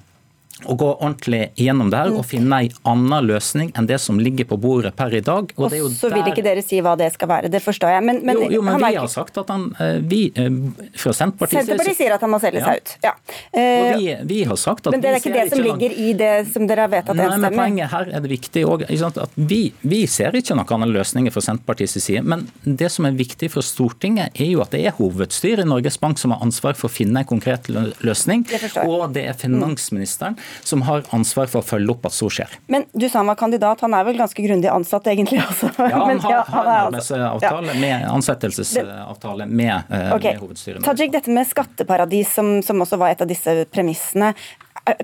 å 0.69 0.77
gå 0.79 0.89
ordentlig 0.93 1.51
gjennom 1.59 1.91
det 1.91 1.99
her 1.99 2.15
og 2.15 2.25
finne 2.29 2.59
en 2.63 2.77
annen 2.93 3.27
løsning 3.27 3.73
enn 3.79 3.89
det 3.89 3.99
som 4.03 4.19
ligger 4.21 4.47
på 4.53 4.59
bordet 4.61 4.93
per 4.99 5.15
i 5.17 5.23
dag. 5.25 5.51
Og, 5.57 5.65
og 5.73 5.95
så 5.97 6.11
vil 6.13 6.29
ikke 6.31 6.45
dere 6.45 6.63
si 6.65 6.79
hva 6.85 6.95
det 6.99 7.09
skal 7.17 7.31
være, 7.31 7.51
det 7.53 7.63
forstår 7.65 7.97
jeg. 7.97 8.05
Men, 8.07 8.21
men, 8.27 8.39
jo, 8.45 8.51
jo, 8.59 8.63
men 8.67 8.79
vi 8.83 8.93
har 8.99 9.09
sagt 9.11 9.39
at 9.41 9.51
han 9.53 9.69
eh, 9.83 9.99
vi, 10.07 10.21
eh, 10.37 10.51
fra 10.99 11.15
Senterpartiet 11.17 11.67
Senterpartiet 11.67 11.99
sier 11.99 12.17
at 12.17 12.25
han 12.25 12.33
må 12.33 12.41
selge 12.43 12.63
seg 12.65 12.83
ut. 12.83 12.95
Ja. 13.05 13.15
Og 13.63 13.89
vi, 13.99 14.13
vi, 14.29 14.41
har 14.49 14.61
sagt 14.61 14.87
at 14.89 14.95
Men 14.95 15.05
det 15.05 15.13
er 15.13 15.19
ikke 15.21 15.35
det 15.35 15.47
som 15.53 15.65
ligger 15.65 15.97
i 16.05 16.13
det 16.19 16.33
som 16.53 16.69
dere 16.71 16.87
har 16.87 16.93
vedtatt 16.93 17.17
enstemmig? 17.17 17.43
Men 17.49 17.59
poenget 17.59 17.93
her 17.95 18.13
er 18.13 18.25
det 18.25 18.33
viktig 18.33 18.65
også, 18.69 19.13
at 19.27 19.37
vi, 19.37 19.63
vi, 19.83 20.03
ser 20.11 20.37
ikke 20.39 20.57
noen 20.59 20.77
annen 20.79 20.95
løsninger 20.95 21.35
fra 21.35 21.45
Senterpartiets 21.45 21.99
side. 21.99 22.23
Men 22.27 22.47
det 22.63 22.93
som 22.93 23.09
er 23.09 23.17
viktig 23.19 23.51
for 23.53 23.67
Stortinget, 23.67 24.39
er 24.39 24.53
jo 24.53 24.63
at 24.65 24.75
det 24.75 24.85
er 24.87 24.97
hovedstyret 24.97 25.67
i 25.67 25.69
Norges 25.69 25.99
Bank 26.01 26.21
som 26.21 26.35
har 26.35 26.45
ansvar 26.45 26.79
for 26.79 26.91
å 26.91 26.93
finne 26.93 27.25
en 27.25 27.29
konkret 27.29 27.69
løsning. 27.73 28.47
Og 28.85 29.09
det 29.15 29.27
er 29.31 29.39
finansministeren 29.39 30.39
som 30.63 30.83
har 30.87 31.05
ansvar 31.17 31.51
for 31.53 31.63
å 31.63 31.67
følge 31.67 31.95
opp 31.95 32.09
at 32.09 32.17
så 32.17 32.31
skjer. 32.33 32.57
Men 32.73 32.87
du 32.93 33.09
sa 33.09 33.21
han 33.23 33.31
var 33.31 33.39
kandidat, 33.41 33.85
han 33.85 33.95
er 33.97 34.07
vel 34.09 34.19
ganske 34.21 34.45
grundig 34.45 34.71
ansatt 34.73 35.07
egentlig 35.13 35.43
også? 35.45 35.73
Ja, 35.79 36.03
han 36.07 36.23
har, 36.27 36.35
ja, 36.35 36.43
han 36.49 36.67
har 36.67 36.73
arbeidsavtale 36.87 37.79
med 37.83 38.09
ansettelsesavtale 38.11 39.47
med, 39.47 39.95
okay. 40.17 40.33
med 40.33 40.43
hovedstyret. 40.43 40.83
Tajik, 40.87 41.15
dette 41.15 41.33
med 41.33 41.49
skatteparadis, 41.49 42.35
som, 42.35 42.59
som 42.67 42.85
også 42.85 43.01
var 43.01 43.15
et 43.15 43.25
av 43.25 43.31
disse 43.31 43.63
premissene. 43.73 44.33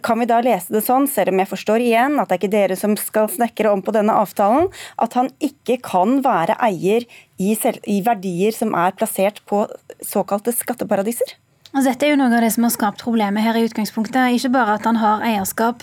Kan 0.02 0.18
vi 0.18 0.26
da 0.26 0.40
lese 0.42 0.74
det 0.74 0.82
sånn, 0.82 1.06
selv 1.10 1.30
om 1.30 1.38
jeg 1.38 1.50
forstår 1.52 1.82
igjen 1.84 2.18
at 2.18 2.30
det 2.30 2.34
er 2.34 2.40
ikke 2.40 2.54
dere 2.54 2.78
som 2.78 2.96
skal 2.98 3.28
snekre 3.30 3.70
om 3.70 3.82
på 3.84 3.94
denne 3.94 4.16
avtalen, 4.18 4.66
at 4.98 5.14
han 5.14 5.30
ikke 5.38 5.78
kan 5.86 6.18
være 6.24 6.56
eier 6.66 7.06
i, 7.38 7.52
i 7.54 8.00
verdier 8.02 8.56
som 8.56 8.74
er 8.74 8.96
plassert 8.98 9.38
på 9.46 9.66
såkalte 10.02 10.54
skatteparadiser? 10.56 11.36
Altså, 11.68 11.90
dette 11.90 12.06
er 12.06 12.14
jo 12.14 12.16
noe 12.16 12.32
av 12.32 12.40
det 12.40 12.48
som 12.54 12.64
har 12.64 12.72
skapt 12.72 13.02
problemet 13.04 13.44
her 13.44 13.56
i 13.58 13.66
utgangspunktet. 13.66 14.38
Ikke 14.38 14.50
bare 14.54 14.78
at 14.78 14.86
han 14.88 14.96
har 15.02 15.24
eierskap 15.26 15.82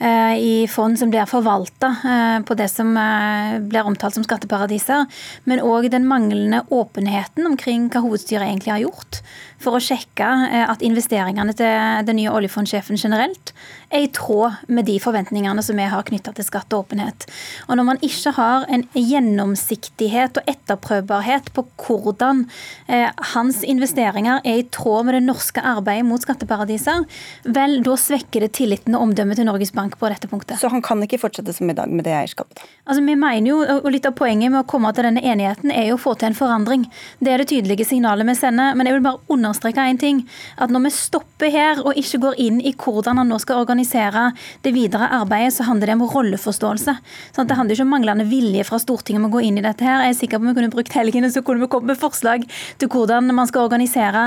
eh, 0.00 0.36
i 0.40 0.52
fond 0.72 0.96
som 0.96 1.12
blir 1.12 1.28
forvalta 1.28 1.90
eh, 2.00 2.38
på 2.48 2.56
det 2.56 2.70
som 2.72 2.94
eh, 2.96 3.58
blir 3.60 3.84
omtalt 3.90 4.16
som 4.16 4.24
skatteparadiser, 4.24 5.04
men 5.44 5.60
òg 5.60 5.90
den 5.92 6.08
manglende 6.08 6.62
åpenheten 6.72 7.44
omkring 7.50 7.90
hva 7.92 8.06
hovedstyret 8.06 8.48
egentlig 8.48 8.72
har 8.72 8.86
gjort 8.86 9.20
for 9.62 9.76
å 9.76 9.82
sjekke 9.82 10.28
eh, 10.48 10.64
at 10.70 10.84
investeringene 10.86 11.54
til 11.58 12.06
den 12.08 12.20
nye 12.20 12.32
oljefondsjefen 12.34 12.98
generelt 13.00 13.52
er 13.88 14.04
i 14.04 14.10
tråd 14.12 14.68
med 14.68 14.86
de 14.88 14.98
forventningene 15.00 15.62
som 15.64 15.78
vi 15.78 15.86
har 15.88 16.04
knytta 16.06 16.34
til 16.36 16.46
skatt 16.46 16.72
og 16.76 16.86
åpenhet. 16.86 17.26
Og 17.68 17.78
når 17.78 17.88
man 17.88 18.02
ikke 18.04 18.34
har 18.36 18.66
en 18.68 18.84
gjennomsiktighet 18.92 20.40
og 20.40 20.50
etterprøvbarhet 20.52 21.50
på 21.56 21.64
hvordan 21.86 22.44
eh, 22.86 23.08
hans 23.34 23.62
investeringer 23.64 24.42
er 24.44 24.62
i 24.62 24.66
tråd 24.74 25.08
med 25.08 25.18
det 25.18 25.24
norske 25.26 25.62
arbeidet 25.64 26.06
mot 26.08 26.22
skatteparadiser, 26.22 27.06
vel, 27.48 27.78
da 27.86 27.96
svekker 27.98 28.44
det 28.44 28.52
tilliten 28.58 28.96
og 28.98 29.08
omdømmet 29.08 29.40
til 29.40 29.48
Norges 29.48 29.72
Bank 29.76 29.96
på 29.98 30.12
dette 30.12 30.30
punktet. 30.30 30.60
Så 30.60 30.70
han 30.72 30.84
kan 30.84 31.02
ikke 31.04 31.20
fortsette 31.22 31.54
som 31.56 31.70
i 31.70 31.76
dag 31.76 31.90
med 31.90 32.06
det 32.06 32.14
eierskapet? 32.14 32.62
Altså, 32.84 33.02
vi 33.04 33.16
mener 33.18 33.50
jo, 33.50 33.60
og 33.78 33.88
Litt 33.88 34.04
av 34.04 34.14
poenget 34.18 34.52
med 34.52 34.60
å 34.60 34.68
komme 34.68 34.90
til 34.94 35.06
denne 35.08 35.22
enigheten 35.24 35.72
er 35.72 35.88
jo 35.88 35.96
å 35.96 36.00
få 36.00 36.12
til 36.18 36.28
en 36.28 36.36
forandring. 36.36 36.84
Det 37.24 37.32
er 37.32 37.40
det 37.40 37.48
tydelige 37.50 37.86
signalet 37.88 38.28
vi 38.28 38.34
sender. 38.38 38.76
Men 38.76 38.86
jeg 38.86 38.98
vil 38.98 39.06
bare 39.06 39.22
understreke 39.48 39.84
én 39.88 39.98
ting. 40.00 40.22
At 40.56 40.72
når 40.72 40.86
vi 40.86 40.94
stopper 40.94 41.52
her 41.52 41.82
og 41.84 41.98
ikke 41.98 42.20
går 42.22 42.38
inn 42.44 42.60
i 42.60 42.74
hvordan 42.78 43.20
han 43.20 43.30
nå 43.30 43.38
skal 43.42 43.62
organisere 43.62 44.30
det 44.64 44.74
videre 44.76 45.10
arbeidet, 45.20 45.54
så 45.56 45.66
handler 45.68 45.90
det 45.90 45.98
om 45.98 46.06
rolleforståelse. 46.12 46.96
Sånn 47.36 47.48
det 47.48 47.58
handler 47.58 47.76
ikke 47.76 47.86
om 47.86 47.94
manglende 47.96 48.28
vilje 48.28 48.66
fra 48.68 48.80
Stortinget 48.82 49.22
om 49.22 49.28
å 49.30 49.32
gå 49.36 49.44
inn 49.48 49.60
i 49.60 49.64
dette 49.64 49.86
her. 49.86 50.04
Jeg 50.06 50.14
er 50.14 50.18
sikker 50.20 50.38
på 50.38 50.46
om 50.46 50.52
vi 50.52 50.56
kunne 50.60 50.72
brukt 50.72 50.96
helgene, 50.96 51.32
så 51.32 51.42
kunne 51.46 51.64
vi 51.64 51.70
kommet 51.72 51.94
med 51.94 52.00
forslag 52.00 52.46
til 52.78 52.92
hvordan 52.92 53.32
man 53.34 53.48
skal 53.50 53.66
organisere 53.66 54.24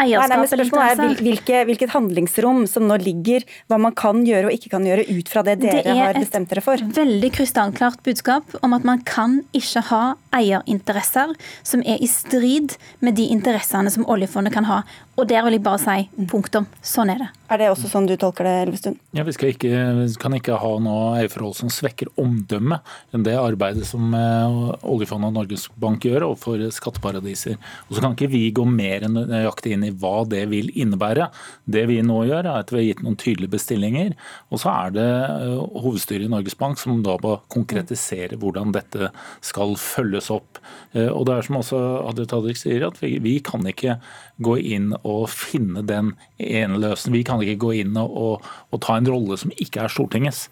eierskap 0.00 0.34
nei, 0.34 0.46
interesser. 0.48 1.04
er 1.04 1.22
hvilke, 1.22 1.64
hvilket 1.70 1.94
handlingsrom 1.94 2.64
som 2.70 2.88
nå 2.88 2.98
ligger, 3.02 3.46
hva 3.70 3.78
man 3.80 3.94
kan 3.96 4.24
gjøre 4.26 4.50
og 4.50 4.56
ikke 4.56 4.74
kan 4.74 4.86
gjøre 4.88 5.06
ut 5.10 5.30
fra 5.30 5.44
det 5.46 5.58
dere 5.62 5.84
det 5.84 5.96
har 5.98 6.18
bestemt 6.18 6.50
dere 6.50 6.64
for. 6.64 6.80
Det 6.80 6.86
er 6.86 7.04
et 7.04 7.14
Veldig 7.14 7.30
krystallklart 7.36 8.00
budskap 8.06 8.56
om 8.64 8.72
at 8.76 8.86
man 8.86 9.02
kan 9.06 9.42
ikke 9.56 9.84
ha 9.90 10.02
eierinteresser 10.34 11.34
som 11.62 11.82
er 11.86 12.02
i 12.02 12.08
strid 12.10 12.76
med 13.04 13.16
de 13.18 13.28
interessene 13.34 13.92
som 13.92 14.06
oljefondet 14.10 14.54
kan 14.54 14.68
ha. 14.68 14.82
Og 15.14 15.28
der 15.30 15.44
vil 15.46 15.54
jeg 15.54 15.62
bare 15.62 15.78
si 15.78 16.26
punktum. 16.30 16.66
Sånn 16.82 17.12
er 17.12 17.20
det. 17.22 17.30
Er 17.52 17.60
det 17.60 17.68
også 17.70 17.90
sånn 17.90 18.06
du 18.08 18.14
tolker 18.18 18.46
det, 18.48 18.54
Elvestuen? 18.64 18.96
Ja, 19.14 19.22
Vi, 19.26 19.34
ikke, 19.52 19.68
vi 19.98 20.06
kan 20.18 20.34
ikke 20.34 20.56
ha 20.58 20.70
noe 20.82 21.12
eierforhold 21.20 21.54
som 21.58 21.70
svekker 21.70 22.08
omdømmet 22.18 22.82
enn 23.14 23.26
det 23.26 23.36
arbeidet 23.38 23.86
som 23.86 24.14
eh, 24.16 24.56
oljefondet 24.80 25.28
og 25.28 25.36
Norges 25.36 25.68
Bank 25.78 26.06
gjør 26.08 26.26
overfor 26.30 26.64
skatteparadiser. 26.74 27.60
Og 27.86 27.94
så 27.94 28.02
kan 28.02 28.16
ikke 28.16 28.30
vi 28.32 28.48
gå 28.56 28.64
mer 28.66 29.06
nøyaktig 29.06 29.76
inn 29.76 29.86
i 29.86 29.92
hva 29.92 30.24
det 30.26 30.42
vil 30.50 30.72
innebære. 30.72 31.28
Det 31.68 31.84
vi 31.90 32.00
nå 32.02 32.22
gjør, 32.30 32.48
er 32.48 32.64
at 32.64 32.72
vi 32.74 32.80
har 32.80 32.88
gitt 32.88 33.04
noen 33.04 33.20
tydelige 33.20 33.54
bestillinger. 33.54 34.16
Og 34.50 34.64
så 34.64 34.72
er 34.72 34.96
det 34.96 35.06
eh, 35.12 35.62
hovedstyret 35.84 36.26
i 36.26 36.32
Norges 36.32 36.58
Bank 36.58 36.82
som 36.82 37.04
da 37.06 37.18
må 37.22 37.36
konkretisere 37.54 38.40
hvordan 38.40 38.74
dette 38.74 39.12
skal 39.44 39.76
følges 39.78 40.32
opp. 40.34 40.58
Eh, 40.96 41.10
og 41.12 41.28
det 41.28 41.38
er 41.38 41.46
som 41.46 41.60
også 41.60 41.84
Hadia 42.08 42.32
Tadrik 42.34 42.58
sier, 42.58 42.88
at 42.88 42.98
vi, 43.04 43.14
vi 43.22 43.38
kan 43.44 43.62
ikke 43.68 44.00
gå 44.42 44.58
inn 44.74 44.90
og 45.04 45.28
finne 45.32 45.84
den 45.86 46.14
ene 46.40 46.80
løsningen. 46.80 47.18
Vi 47.18 47.24
kan 47.28 47.42
ikke 47.44 47.62
gå 47.66 47.72
inn 47.84 47.96
og, 48.00 48.12
og, 48.16 48.52
og 48.72 48.84
ta 48.84 48.98
en 48.98 49.10
rolle 49.10 49.38
som 49.40 49.52
ikke 49.60 49.84
er 49.84 49.92
Stortingets. 49.92 50.46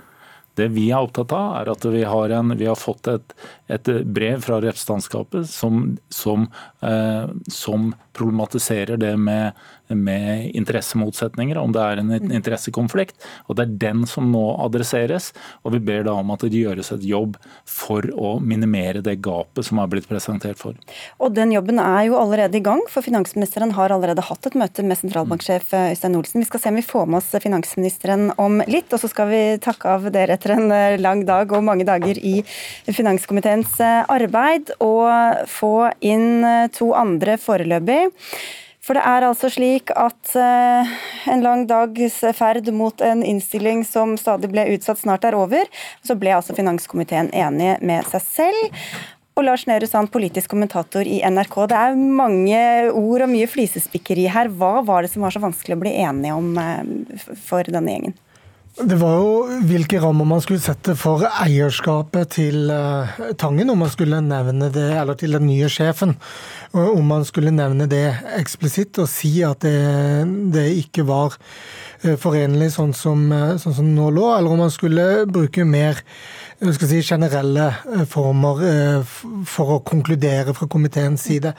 Det 0.60 0.66
vi 0.74 0.90
er 0.92 1.00
opptatt 1.00 1.32
av, 1.32 1.54
er 1.62 1.70
at 1.72 1.84
vi 1.88 2.02
har, 2.04 2.32
en, 2.36 2.52
vi 2.60 2.68
har 2.68 2.76
fått 2.76 3.08
et, 3.08 3.34
et, 3.72 3.88
brev 4.04 4.42
fra 4.44 4.58
representantskapet 4.60 5.48
som, 5.48 5.94
som, 6.12 6.44
eh, 6.84 7.30
som 7.48 7.94
problematiserer 8.12 9.00
det 9.00 9.14
med 9.16 9.56
med 9.98 10.50
interessemotsetninger, 10.56 11.58
om 11.58 11.72
det 11.74 11.82
er 11.82 12.02
en 12.02 12.12
interessekonflikt. 12.30 13.16
og 13.48 13.56
Det 13.56 13.66
er 13.66 13.78
den 13.88 14.06
som 14.06 14.30
nå 14.32 14.44
adresseres. 14.64 15.32
og 15.64 15.72
Vi 15.72 15.78
ber 15.78 16.04
da 16.04 16.12
om 16.18 16.30
at 16.30 16.40
det 16.40 16.52
gjøres 16.52 16.92
et 16.92 17.04
jobb 17.06 17.36
for 17.64 18.02
å 18.02 18.38
minimere 18.40 19.02
det 19.02 19.20
gapet 19.22 19.66
som 19.66 19.78
har 19.78 19.88
blitt 19.88 20.08
presentert 20.08 20.58
for. 20.58 20.74
Og 21.20 21.34
Den 21.34 21.52
jobben 21.52 21.78
er 21.78 22.06
jo 22.08 22.18
allerede 22.18 22.58
i 22.58 22.64
gang, 22.64 22.82
for 22.88 23.02
finansministeren 23.02 23.74
har 23.76 23.92
allerede 23.94 24.24
hatt 24.24 24.46
et 24.46 24.58
møte 24.58 24.84
med 24.86 24.98
sentralbanksjef 25.00 25.72
eh, 25.74 25.90
Øystein 25.92 26.16
Olsen. 26.18 26.42
Vi 26.42 26.48
skal 26.50 26.62
se 26.62 26.72
om 26.72 26.80
vi 26.80 26.86
får 26.86 27.06
med 27.08 27.20
oss 27.20 27.42
finansministeren 27.42 28.32
om 28.42 28.60
litt, 28.68 28.92
og 28.92 29.02
så 29.02 29.10
skal 29.10 29.30
vi 29.32 29.42
takke 29.62 29.96
av 29.96 30.08
dere 30.14 30.36
etter 30.36 30.56
en 30.56 30.72
eh, 30.74 30.98
lang 31.00 31.24
dag 31.28 31.52
og 31.52 31.66
mange 31.66 31.86
dager 31.88 32.18
i 32.18 32.40
finanskomiteens 32.88 33.78
eh, 33.82 34.02
arbeid, 34.12 34.74
og 34.82 35.46
få 35.50 35.92
inn 36.04 36.44
to 36.74 36.92
andre 36.96 37.38
foreløpig. 37.40 38.10
For 38.82 38.98
det 38.98 39.04
er 39.06 39.22
altså 39.28 39.46
slik 39.52 39.92
at 39.94 40.32
uh, 40.34 40.92
en 41.30 41.44
lang 41.44 41.64
dags 41.70 42.18
ferd 42.34 42.66
mot 42.74 43.04
en 43.06 43.22
innstilling 43.22 43.84
som 43.86 44.16
stadig 44.18 44.50
ble 44.50 44.66
utsatt, 44.74 44.98
snart 45.04 45.26
er 45.28 45.38
over. 45.38 45.70
Så 46.02 46.16
ble 46.18 46.34
altså 46.34 46.56
finanskomiteen 46.56 47.30
enige 47.30 47.76
med 47.86 48.08
seg 48.10 48.24
selv. 48.26 48.80
Og 49.38 49.46
Lars 49.46 49.64
Nehru 49.70 49.86
Sand, 49.88 50.10
politisk 50.12 50.50
kommentator 50.52 51.06
i 51.08 51.22
NRK. 51.22 51.54
Det 51.70 51.78
er 51.78 52.02
mange 52.18 52.64
ord 52.90 53.24
og 53.24 53.30
mye 53.32 53.48
flisespikkeri 53.48 54.26
her. 54.34 54.50
Hva 54.50 54.82
var 54.84 55.06
det 55.06 55.12
som 55.14 55.24
var 55.24 55.32
så 55.32 55.40
vanskelig 55.40 55.78
å 55.78 55.82
bli 55.86 55.94
enige 56.02 56.36
om 56.36 56.52
uh, 56.58 57.32
for 57.46 57.70
denne 57.70 57.94
gjengen? 57.94 58.18
Det 58.72 58.96
var 58.96 59.18
jo 59.20 59.56
hvilke 59.68 59.98
rammer 60.00 60.24
man 60.24 60.40
skulle 60.40 60.62
sette 60.64 60.94
for 60.96 61.26
eierskapet 61.28 62.30
til 62.38 62.70
uh, 62.72 63.10
Tangen, 63.36 63.68
om 63.68 63.82
man 63.84 63.92
skulle 63.92 64.22
nevne 64.24 64.70
det, 64.72 64.86
eller 64.96 65.18
til 65.20 65.36
den 65.36 65.44
nye 65.44 65.68
sjefen. 65.68 66.14
Om 66.72 67.04
man 67.04 67.26
skulle 67.28 67.52
nevne 67.52 67.84
det 67.90 68.06
eksplisitt 68.38 68.96
og 69.02 69.10
si 69.12 69.34
at 69.44 69.60
det, 69.66 69.76
det 70.56 70.64
ikke 70.86 71.04
var 71.04 71.36
uh, 71.36 72.16
forenlig 72.16 72.70
sånn 72.72 72.96
som, 72.96 73.28
uh, 73.28 73.60
sånn 73.60 73.76
som 73.76 73.92
nå 73.92 74.08
lå, 74.08 74.26
eller 74.38 74.56
om 74.56 74.64
man 74.64 74.72
skulle 74.72 75.26
bruke 75.28 75.68
mer 75.68 76.00
si, 76.64 77.04
generelle 77.04 77.74
former 78.08 79.04
for 79.52 79.76
å 79.76 79.82
konkludere 79.84 80.56
fra 80.56 80.70
komiteens 80.72 81.28
side. 81.28 81.52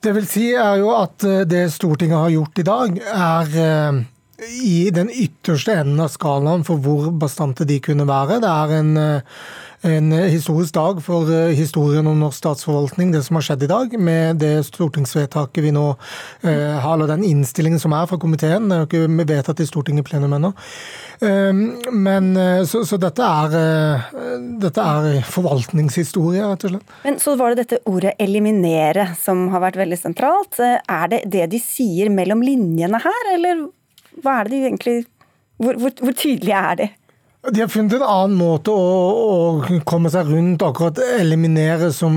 Det 0.00 0.16
vil 0.16 0.30
si 0.30 0.54
er 0.56 0.80
jo 0.80 0.94
at 0.96 1.28
det 1.50 1.66
Stortinget 1.74 2.22
har 2.22 2.38
gjort 2.38 2.62
i 2.62 2.70
dag, 2.72 3.02
er 3.04 4.06
i 4.46 4.90
den 4.94 5.10
ytterste 5.10 5.74
enden 5.80 6.00
av 6.00 6.12
skalaen 6.14 6.62
for 6.66 6.78
hvor 6.82 7.10
bastante 7.18 7.66
de 7.66 7.80
kunne 7.82 8.06
være. 8.06 8.38
Det 8.44 8.50
er 8.50 8.74
en, 8.76 8.90
eh, 8.96 9.22
en 9.88 10.12
historisk 10.30 10.74
dag 10.76 11.00
for 11.02 11.26
eh, 11.32 11.56
historien 11.58 12.06
om 12.06 12.20
norsk 12.20 12.38
statsforvaltning, 12.38 13.10
det 13.10 13.24
som 13.26 13.34
har 13.38 13.46
skjedd 13.48 13.64
i 13.66 13.70
dag, 13.72 13.96
med 13.98 14.38
det 14.38 14.52
stortingsvedtaket 14.68 15.64
vi 15.64 15.72
nå 15.74 15.88
eh, 16.44 16.78
har, 16.78 16.94
eller 16.94 17.10
den 17.10 17.24
innstillingen 17.26 17.82
som 17.82 17.96
er 17.98 18.06
fra 18.06 18.18
komiteen. 18.22 18.68
Det 18.70 18.76
er 18.76 18.84
jo 18.84 18.88
ikke 18.88 19.26
vedtatt 19.32 19.62
i 19.64 19.66
Stortinget 19.66 20.06
plenum 20.06 20.36
ennå. 20.36 20.52
Men, 21.18 22.28
så, 22.70 22.84
så 22.86 22.94
dette, 23.02 23.26
er, 23.26 24.04
dette 24.62 24.84
er 24.86 25.24
forvaltningshistorie, 25.26 26.44
rett 26.46 26.66
og 26.68 26.76
slett. 26.76 26.92
Men 27.02 27.18
Så 27.18 27.34
var 27.40 27.50
det 27.50 27.64
dette 27.64 27.80
ordet 27.90 28.12
'eliminere' 28.22 29.16
som 29.18 29.48
har 29.50 29.64
vært 29.66 29.80
veldig 29.82 29.98
sentralt. 29.98 30.60
Er 30.62 31.10
det 31.10 31.24
det 31.26 31.48
de 31.50 31.58
sier 31.58 32.06
mellom 32.14 32.44
linjene 32.46 33.02
her, 33.02 33.34
eller 33.34 33.66
hva 34.24 34.40
er 34.40 34.48
det 34.48 34.54
de 34.56 34.64
egentlig 34.66 34.96
Hvor, 35.58 35.74
hvor, 35.74 35.90
hvor 36.02 36.14
tydelige 36.14 36.58
er 36.58 36.74
de? 36.78 36.88
De 37.52 37.60
har 37.62 37.68
funnet 37.70 37.94
en 37.94 38.02
annen 38.02 38.34
måte 38.34 38.72
å, 38.74 38.86
å 39.30 39.78
komme 39.86 40.10
seg 40.10 40.26
rundt 40.26 40.62
akkurat 40.66 40.98
eliminere, 41.20 41.92
som, 41.94 42.16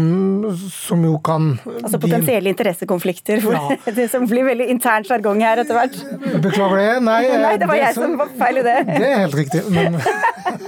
som 0.74 1.04
jo 1.06 1.20
kan 1.24 1.52
Altså 1.78 2.00
potensielle 2.02 2.50
de... 2.50 2.54
interessekonflikter, 2.56 3.44
ja. 3.46 3.78
det 4.00 4.08
som 4.12 4.26
blir 4.30 4.48
veldig 4.50 4.68
intern 4.74 5.06
sjargong 5.08 5.44
her 5.46 5.62
etter 5.62 5.78
hvert. 5.78 6.00
Beklager 6.42 6.82
det. 6.82 6.90
Nei, 7.06 7.20
Nei 7.46 7.54
det 7.62 7.70
var 7.70 7.78
det 7.78 7.86
jeg 7.86 8.00
som 8.00 8.18
var 8.20 8.34
feil 8.42 8.64
i 8.64 8.66
det. 8.66 8.78
Det 8.90 9.12
er 9.12 9.22
helt 9.22 9.38
riktig, 9.44 9.64
men, 9.70 10.00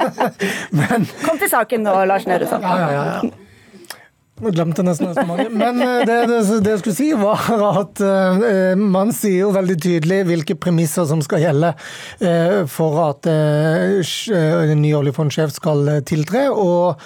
men... 0.83 1.09
Kom 1.25 1.41
til 1.41 1.49
saken 1.49 1.89
nå, 1.89 1.97
Lars 2.13 2.29
Nehru 2.29 2.45
Sand. 2.49 2.69
Ja, 2.69 2.91
ja, 2.93 3.07
ja. 3.09 3.42
Nå 4.43 4.51
glemte 4.51 4.83
jeg 4.83 4.89
nesten 4.89 5.09
resonnementet. 5.09 5.53
Men 5.55 5.79
eh, 5.83 6.01
det, 6.07 6.17
det, 6.29 6.39
det, 6.65 6.73
jeg 6.73 6.81
skulle 6.81 6.97
si, 6.97 7.09
var 7.15 7.45
at 7.83 8.01
uh, 8.03 8.73
man 8.79 9.13
sier 9.15 9.45
jo 9.45 9.51
veldig 9.55 9.77
tydelig 9.85 10.19
hvilke 10.27 10.57
premisser 10.59 11.07
som 11.09 11.21
skal 11.23 11.43
gjelde 11.45 11.71
uh, 11.73 12.63
for 12.71 12.99
at 13.05 13.29
uh, 13.31 14.73
ny 14.73 14.91
oljefondsjef 14.97 15.53
skal 15.55 15.87
tiltre, 16.07 16.47
og, 16.51 16.99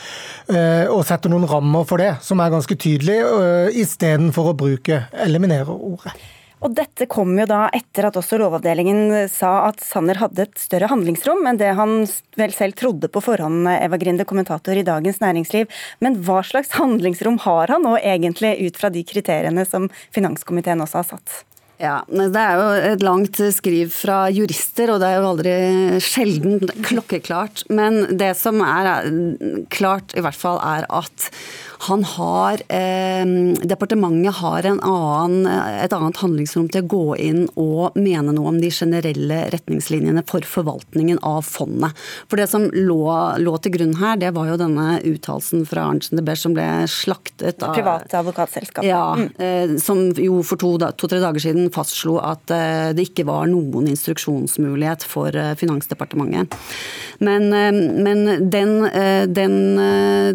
og 0.50 1.02
sette 1.06 1.30
noen 1.32 1.46
rammer 1.50 1.86
for 1.88 2.02
det, 2.02 2.16
som 2.26 2.42
er 2.42 2.54
ganske 2.54 2.78
tydelig, 2.80 3.20
uh, 3.28 3.70
istedenfor 3.70 4.54
å 4.54 4.58
bruke 4.58 5.04
eliminere-ordet. 5.28 6.16
Og 6.66 6.74
dette 6.74 7.06
kom 7.06 7.36
jo 7.38 7.46
da 7.46 7.68
etter 7.76 8.08
at 8.08 8.16
også 8.18 8.40
Lovavdelingen 8.42 9.30
sa 9.30 9.68
at 9.68 9.84
Sanner 9.86 10.18
hadde 10.18 10.48
et 10.48 10.58
større 10.58 10.90
handlingsrom 10.90 11.46
enn 11.46 11.60
det 11.60 11.76
han 11.78 12.00
vel 12.40 12.56
selv 12.56 12.78
trodde 12.80 13.12
på 13.14 13.22
forhånd, 13.22 13.70
Eva 13.76 14.00
Grinde, 14.02 14.26
kommentator 14.26 14.74
i 14.74 14.86
Dagens 14.88 15.22
Næringsliv. 15.22 15.70
Men 16.02 16.18
hva 16.26 16.42
slags 16.46 16.74
handlingsrom 16.80 17.38
har 17.46 17.74
han 17.76 17.86
nå 17.86 17.94
egentlig, 18.02 18.56
ut 18.66 18.82
fra 18.82 18.90
de 18.94 19.06
kriteriene 19.06 19.68
som 19.70 19.86
finanskomiteen 20.16 20.82
også 20.82 21.04
har 21.04 21.12
satt? 21.14 21.44
Ja, 21.78 22.02
Det 22.10 22.42
er 22.42 22.58
jo 22.58 22.94
et 22.94 23.04
langt 23.06 23.38
skriv 23.54 23.92
fra 23.94 24.26
jurister, 24.34 24.90
og 24.94 25.02
det 25.02 25.12
er 25.12 25.20
jo 25.20 25.30
aldri 25.30 25.54
sjelden 26.02 26.66
klokkeklart. 26.88 27.68
Men 27.70 28.18
det 28.18 28.34
som 28.40 28.62
er 28.66 29.06
klart, 29.74 30.18
i 30.18 30.24
hvert 30.26 30.38
fall, 30.38 30.58
er 30.58 30.88
at 30.90 31.30
han 31.86 32.04
har 32.04 32.62
eh, 32.74 33.26
Departementet 33.70 34.40
har 34.40 34.66
annen, 34.66 35.46
et 35.46 35.94
annet 35.94 36.22
handlingsrom 36.22 36.70
til 36.74 36.84
å 36.84 36.90
gå 36.90 37.04
inn 37.22 37.44
og 37.54 37.98
mene 38.00 38.34
noe 38.34 38.52
om 38.52 38.60
de 38.62 38.72
generelle 38.74 39.44
retningslinjene 39.54 40.24
for 40.28 40.46
forvaltningen 40.48 41.22
av 41.26 41.44
fondet. 41.46 41.94
For 42.30 42.42
det 42.42 42.48
som 42.52 42.68
lå, 42.74 43.04
lå 43.44 43.56
til 43.62 43.76
grunn 43.78 43.96
her, 44.02 44.18
det 44.22 44.34
var 44.36 44.50
jo 44.50 44.58
denne 44.60 44.98
uttalelsen 45.06 45.68
fra 45.70 45.86
Arntzen 45.92 46.18
de 46.18 46.26
Beche 46.26 46.48
som 46.48 46.58
ble 46.58 46.68
slaktet 46.92 47.62
av 47.66 47.76
Private 47.78 48.22
advokatselskap. 48.24 48.88
Ja, 48.88 49.14
mm. 49.18 49.30
eh, 49.38 49.78
som 49.82 50.08
jo 50.18 50.42
for 50.48 50.60
to-tre 50.62 50.92
to, 50.98 51.12
dager 51.22 51.44
siden 51.44 51.67
fastslo 51.74 52.18
at 52.24 52.52
eh, 52.54 52.90
det 52.98 53.10
ikke 53.10 53.28
var 53.28 53.48
noen 53.52 53.90
instruksjonsmulighet 53.92 55.06
for 55.08 55.36
eh, 55.36 55.54
Finansdepartementet. 55.60 56.56
Men, 57.24 57.48
eh, 57.54 57.72
men 57.74 58.50
den, 58.52 58.74
den, 59.34 59.58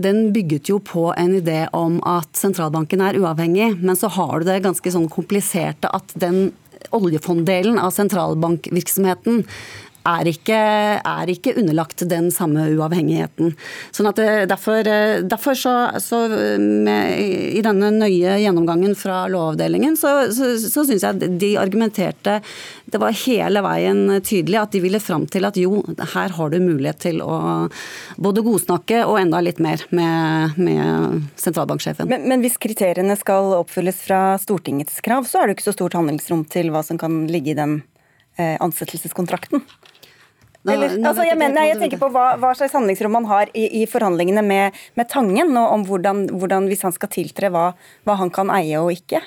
den 0.02 0.22
bygget 0.34 0.72
jo 0.72 0.80
på 0.82 1.10
en 1.16 1.36
idé 1.38 1.64
om 1.76 2.00
at 2.08 2.30
sentralbanken 2.38 3.04
er 3.04 3.20
uavhengig, 3.20 3.74
men 3.82 3.98
så 3.98 4.10
har 4.16 4.40
du 4.40 4.50
det 4.50 4.62
ganske 4.66 4.94
sånn 4.94 5.10
kompliserte 5.12 5.90
at 5.92 6.14
den 6.18 6.50
oljefonddelen 6.92 7.78
av 7.78 7.92
sentralbankvirksomheten 7.94 9.44
er 10.08 10.28
ikke, 10.30 10.58
er 10.98 11.30
ikke, 11.30 11.54
underlagt 11.60 12.02
den 12.08 12.30
samme 12.34 12.64
uavhengigheten. 12.74 13.54
Sånn 13.94 14.10
at 14.10 14.20
eh, 14.22 14.30
Derfor, 14.52 14.86
eh, 14.88 15.22
derfor 15.22 15.56
så, 15.58 15.74
så 16.02 16.24
med, 16.58 17.18
i 17.56 17.62
denne 17.64 17.92
nøye 17.94 18.38
gjennomgangen 18.42 18.96
fra 18.98 19.22
Lovavdelingen, 19.30 19.96
så, 19.96 20.32
så, 20.34 20.54
så 20.58 20.84
syns 20.88 21.04
jeg 21.06 21.30
de 21.40 21.52
argumenterte 21.60 22.40
Det 22.90 23.00
var 23.00 23.14
hele 23.22 23.62
veien 23.64 24.18
tydelig 24.26 24.58
at 24.60 24.74
de 24.74 24.82
ville 24.84 25.00
fram 25.02 25.26
til 25.30 25.46
at 25.48 25.58
jo, 25.60 25.82
her 26.14 26.34
har 26.36 26.52
du 26.52 26.58
mulighet 26.62 27.00
til 27.06 27.22
å 27.24 27.68
både 28.22 28.44
godsnakke 28.44 29.04
og 29.06 29.20
enda 29.20 29.40
litt 29.44 29.62
mer 29.62 29.84
med, 29.94 30.58
med 30.58 31.22
sentralbanksjefen. 31.40 32.10
Men, 32.10 32.26
men 32.28 32.44
hvis 32.44 32.58
kriteriene 32.62 33.16
skal 33.20 33.54
oppfylles 33.60 34.02
fra 34.06 34.22
Stortingets 34.42 35.00
krav, 35.04 35.28
så 35.28 35.42
er 35.42 35.48
det 35.48 35.58
ikke 35.58 35.70
så 35.70 35.76
stort 35.78 35.96
handlingsrom 35.98 36.44
til 36.52 36.72
hva 36.74 36.84
som 36.86 37.00
kan 37.00 37.24
ligge 37.30 37.54
i 37.54 37.58
den 37.58 37.80
eh, 38.36 38.56
Eller, 40.62 40.92
altså, 40.94 41.24
jeg, 41.26 41.38
mener, 41.40 41.64
jeg, 41.66 41.78
tenker 41.80 41.98
på 41.98 42.08
hva, 42.14 42.36
hva, 42.38 42.52
slags 42.54 42.74
handlingsrom 42.76 43.16
man 43.16 43.26
har 43.26 43.50
i, 43.50 43.64
i 43.80 43.86
forhandlingene 43.90 44.44
med, 44.46 44.78
med 44.98 45.08
Tangen, 45.10 45.50
og 45.58 45.74
om 45.74 45.86
hvordan, 45.88 46.28
hvordan, 46.38 46.68
hvis 46.70 46.84
han 46.86 46.94
skal 46.94 47.10
tiltre, 47.10 47.50
hva, 47.50 47.72
hva 48.06 48.18
han 48.20 48.30
kan 48.34 48.52
eie 48.54 48.78
og 48.78 48.92
ikke. 48.94 49.24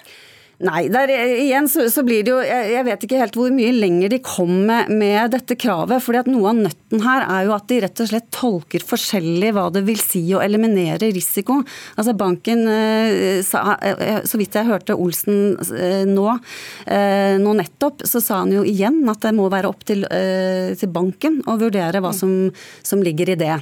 Nei, 0.64 0.86
der, 0.88 1.12
igjen 1.12 1.66
så, 1.68 1.90
så, 1.92 2.00
blir 2.08 2.24
det 2.24 2.32
jo 2.32 2.38
jeg, 2.40 2.68
jeg, 2.72 2.84
vet 2.88 3.02
ikke 3.04 3.18
helt 3.20 3.36
hvor 3.36 3.52
mye 3.52 3.74
lenger 3.76 4.14
de 4.14 4.20
kom 4.24 4.52
med, 4.70 4.88
med 4.88 5.34
dette 5.34 5.58
kravet. 5.60 6.00
fordi 6.04 6.22
at 6.22 6.30
Noe 6.32 6.54
av 6.54 6.62
nøtten 6.62 7.04
her 7.04 7.26
er 7.26 7.50
jo 7.50 7.56
at 7.58 7.66
de 7.68 7.80
rett 7.84 8.04
og 8.04 8.08
slett 8.08 8.30
tolker 8.32 8.86
forskjellig 8.88 9.52
hva 9.56 9.66
det 9.76 9.84
vil 9.88 10.00
si 10.00 10.24
å 10.32 10.40
eliminere 10.44 11.10
risiko. 11.12 11.58
Altså 12.00 12.16
Banken, 12.16 12.64
eh, 12.72 13.42
eh, 13.44 14.22
Så 14.24 14.40
vidt 14.40 14.56
jeg 14.56 14.70
hørte 14.70 14.96
Olsen 14.96 15.58
eh, 15.76 16.06
nå, 16.08 16.26
nå 17.44 17.56
nettopp, 17.60 18.06
så 18.08 18.22
sa 18.24 18.40
han 18.44 18.54
jo 18.56 18.64
igjen 18.64 19.02
at 19.12 19.26
det 19.26 19.34
må 19.36 19.50
være 19.52 19.70
opp 19.70 19.84
til, 19.88 20.06
til 20.06 20.92
banken 20.94 21.42
å 21.50 21.58
vurdere 21.60 22.00
hva 22.04 22.12
som, 22.16 22.32
som, 22.86 23.02
ligger 23.06 23.34
i 23.34 23.38
det. 23.40 23.56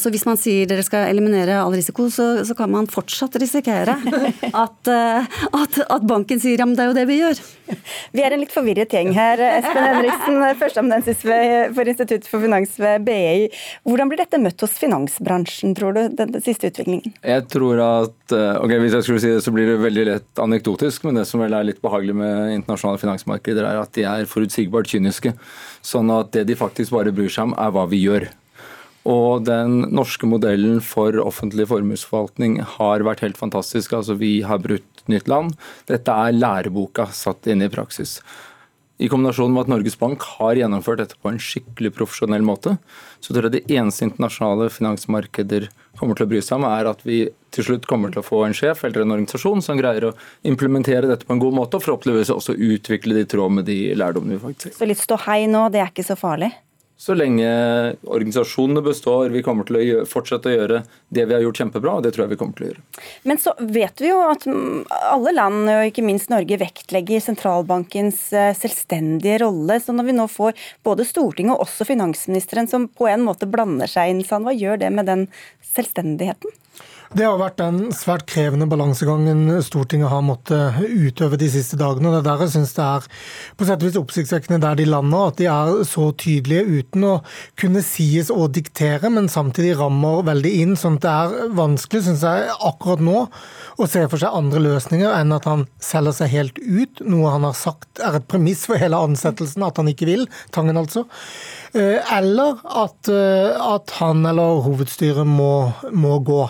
Så 0.00 0.12
hvis 0.12 0.24
man 0.28 0.38
sier 0.40 0.68
dere 0.70 0.84
skal 0.86 1.08
eliminere 1.10 1.58
all 1.60 1.74
risiko, 1.74 2.06
så, 2.12 2.44
så 2.46 2.56
kan 2.58 2.70
man 2.72 2.88
fortsatt 2.90 3.36
risikere 3.42 3.96
at, 4.64 4.92
at, 4.92 5.80
at 5.82 6.06
banken 6.12 6.40
sier 6.42 6.60
ja, 6.60 6.66
men 6.68 6.76
det 6.78 6.84
er 6.84 6.90
jo 6.90 6.96
det 6.96 7.06
vi 7.08 7.18
gjør. 7.18 7.40
Vi 8.12 8.20
er 8.20 8.34
en 8.34 8.42
litt 8.42 8.52
forvirret 8.52 8.92
gjeng 8.92 9.12
her. 9.16 9.40
Espen 9.40 9.80
Henriksen, 9.80 10.40
førsteamanuensis 10.60 11.22
for 11.24 11.90
Institutt 11.92 12.26
for 12.28 12.44
finans 12.44 12.74
ved 12.80 13.06
BI. 13.06 13.46
Hvordan 13.88 14.10
blir 14.10 14.20
dette 14.20 14.40
møtt 14.42 14.60
hos 14.60 14.74
finansbransjen, 14.80 15.72
tror 15.78 15.96
du, 15.96 16.02
den 16.18 16.36
siste 16.44 16.68
utviklingen? 16.68 17.14
Jeg 17.24 17.46
tror 17.52 17.80
at 17.84 18.36
eh, 18.36 18.60
ok, 18.60 18.76
Hvis 18.82 18.98
jeg 18.98 19.06
skulle 19.06 19.24
si 19.24 19.32
det, 19.32 19.40
så 19.46 19.54
blir 19.54 19.70
det 19.70 19.78
veldig 19.82 20.06
lett 20.10 20.42
anekdotisk, 20.42 21.06
men 21.08 21.20
det 21.20 21.26
som 21.30 21.42
vel 21.42 21.56
er 21.56 21.70
litt 21.70 21.80
behagelig 21.84 22.18
med 22.18 22.58
internasjonale 22.58 23.00
finansmarkeder, 23.02 23.66
er 23.68 23.80
at 23.80 23.96
de 23.96 24.06
er 24.08 24.28
forutsigbart 24.28 24.92
kyniske. 24.92 25.34
Sånn 25.86 26.12
at 26.12 26.34
det 26.36 26.46
de 26.50 26.58
faktisk 26.58 26.94
bare 26.94 27.14
bryr 27.14 27.32
seg 27.32 27.50
om, 27.50 27.56
er 27.56 27.72
hva 27.74 27.88
vi 27.90 28.04
gjør. 28.04 28.28
Og 29.08 29.42
den 29.46 29.80
norske 29.90 30.28
modellen 30.30 30.78
for 30.84 31.16
offentlig 31.24 31.66
formuesforvaltning 31.72 32.60
har 32.76 33.02
vært 33.06 33.24
helt 33.24 33.40
fantastisk. 33.40 33.96
Altså 33.98 34.14
Vi 34.20 34.40
har 34.46 34.62
brutt 34.62 35.04
nytt 35.10 35.28
land. 35.30 35.56
Dette 35.90 36.14
er 36.14 36.36
læreboka 36.36 37.08
satt 37.10 37.50
inn 37.50 37.64
i 37.64 37.70
praksis. 37.72 38.20
I 39.02 39.08
kombinasjon 39.10 39.50
med 39.50 39.64
at 39.64 39.70
Norges 39.72 39.96
Bank 39.98 40.22
har 40.36 40.54
gjennomført 40.54 41.00
dette 41.00 41.16
på 41.18 41.30
en 41.32 41.40
skikkelig 41.42 41.90
profesjonell 41.96 42.44
måte, 42.46 42.76
så 43.18 43.34
tror 43.34 43.48
jeg 43.48 43.54
det 43.56 43.74
eneste 43.74 44.04
internasjonale 44.06 44.68
finansmarkeder 44.70 45.66
kommer 45.98 46.14
til 46.14 46.28
å 46.28 46.30
bry 46.30 46.42
seg 46.44 46.60
om, 46.60 46.66
er 46.68 46.90
at 46.90 47.02
vi 47.02 47.24
til 47.54 47.66
slutt 47.66 47.88
kommer 47.90 48.12
til 48.12 48.22
å 48.22 48.26
få 48.26 48.44
en 48.46 48.54
sjef 48.54 48.84
eller 48.86 49.02
en 49.02 49.16
organisasjon 49.16 49.64
som 49.64 49.80
greier 49.80 50.06
å 50.06 50.12
implementere 50.46 51.10
dette 51.10 51.26
på 51.26 51.34
en 51.34 51.42
god 51.42 51.56
måte, 51.56 51.80
og 51.80 51.86
forhåpentligvis 51.88 52.30
også 52.36 52.54
utvikle 52.54 53.16
det 53.18 53.26
i 53.26 53.30
tråd 53.34 53.56
med 53.58 53.66
de 53.66 53.80
lærdommene 53.98 54.36
vi 54.36 54.44
faktisk 54.44 54.70
har. 54.70 54.78
Så 54.78 54.90
litt 54.92 55.02
ståhei 55.02 55.40
nå, 55.50 55.66
det 55.74 55.82
er 55.82 55.90
ikke 55.90 56.06
så 56.06 56.18
farlig? 56.20 56.52
Så 57.02 57.14
lenge 57.18 57.48
organisasjonene 58.06 58.82
består. 58.86 59.32
Vi 59.34 59.42
kommer 59.42 59.66
til 59.66 59.78
å 59.78 59.82
gjøre, 59.82 60.06
fortsette 60.06 60.50
å 60.50 60.52
gjøre 60.52 60.82
det 61.10 61.24
vi 61.26 61.34
har 61.34 61.42
gjort 61.42 61.58
kjempebra, 61.58 61.96
og 61.98 62.04
det 62.06 62.12
tror 62.14 62.24
jeg 62.24 62.32
vi 62.34 62.38
kommer 62.38 62.58
til 62.58 62.66
å 62.66 62.70
gjøre. 62.70 62.84
Men 63.26 63.40
så 63.42 63.54
vet 63.58 64.02
vi 64.04 64.12
jo 64.12 64.20
at 64.28 64.46
alle 65.08 65.34
land, 65.34 65.66
og 65.66 65.88
ikke 65.88 66.04
minst 66.06 66.30
Norge, 66.30 66.60
vektlegger 66.62 67.24
sentralbankens 67.24 68.22
eh, 68.38 68.52
selvstendige 68.54 69.40
rolle. 69.42 69.80
Så 69.82 69.96
når 69.96 70.12
vi 70.12 70.16
nå 70.20 70.28
får 70.30 70.54
både 70.86 71.08
Stortinget 71.08 71.56
og 71.56 71.66
også 71.66 71.88
finansministeren 71.90 72.70
som 72.70 72.86
på 72.86 73.10
en 73.10 73.26
måte 73.26 73.50
blander 73.50 73.90
seg 73.90 74.14
inn, 74.14 74.22
hva 74.22 74.54
gjør 74.54 74.84
det 74.84 74.94
med 74.94 75.10
den 75.10 75.26
selvstendigheten? 75.74 76.54
Det 77.12 77.26
har 77.28 77.34
vært 77.36 77.58
den 77.60 77.90
svært 77.92 78.22
krevende 78.24 78.64
balansegangen 78.70 79.58
Stortinget 79.60 80.08
har 80.08 80.22
måttet 80.24 80.78
utøve 80.80 81.36
de 81.36 81.48
siste 81.52 81.76
dagene. 81.76 82.08
og 82.08 82.14
Det 82.14 82.20
er 82.22 82.28
der 82.30 82.44
jeg 82.46 82.52
syns 82.54 82.70
det 82.72 82.86
er 82.86 83.08
på 83.58 83.66
sett 83.68 83.82
og 83.82 83.88
vis 83.90 83.98
oppsiktsvekkende 84.00 84.58
der 84.62 84.78
de 84.80 84.86
lander, 84.88 85.26
at 85.28 85.36
de 85.36 85.48
er 85.52 85.82
så 85.84 86.06
tydelige 86.16 86.64
uten 86.80 87.04
å 87.04 87.12
kunne 87.60 87.82
sies 87.84 88.30
å 88.32 88.46
diktere, 88.48 89.10
men 89.12 89.28
samtidig 89.28 89.74
rammer 89.76 90.24
veldig 90.24 90.52
inn. 90.62 90.72
sånn 90.80 90.96
at 90.96 91.04
det 91.04 91.12
er 91.12 91.52
vanskelig, 91.58 92.02
syns 92.06 92.24
jeg, 92.24 92.48
akkurat 92.64 93.04
nå 93.04 93.26
å 93.76 93.88
se 93.92 94.06
for 94.08 94.16
seg 94.22 94.32
andre 94.32 94.64
løsninger 94.64 95.12
enn 95.12 95.36
at 95.36 95.50
han 95.50 95.66
selger 95.84 96.16
seg 96.16 96.32
helt 96.32 96.62
ut, 96.64 97.04
noe 97.04 97.34
han 97.34 97.44
har 97.44 97.58
sagt 97.58 98.00
er 98.00 98.16
et 98.16 98.28
premiss 98.28 98.64
for 98.64 98.80
hele 98.80 98.96
ansettelsen, 98.96 99.68
at 99.68 99.76
han 99.76 99.92
ikke 99.92 100.08
vil. 100.08 100.24
Tangen, 100.56 100.80
altså. 100.80 101.04
Eh, 101.76 102.00
eller 102.16 102.56
at, 102.64 103.12
eh, 103.12 103.52
at 103.52 103.92
han 104.00 104.24
eller 104.28 104.64
hovedstyret 104.64 105.28
må, 105.28 105.72
må 105.92 106.16
gå. 106.24 106.46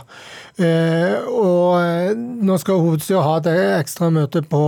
Eh, 0.60 1.24
og 1.32 1.78
eh, 1.80 2.10
nå 2.12 2.58
skal 2.60 2.82
hovedstyret 2.82 3.24
ha 3.24 3.36
et 3.40 3.46
ekstra 3.80 4.10
møte 4.12 4.42
på, 4.44 4.60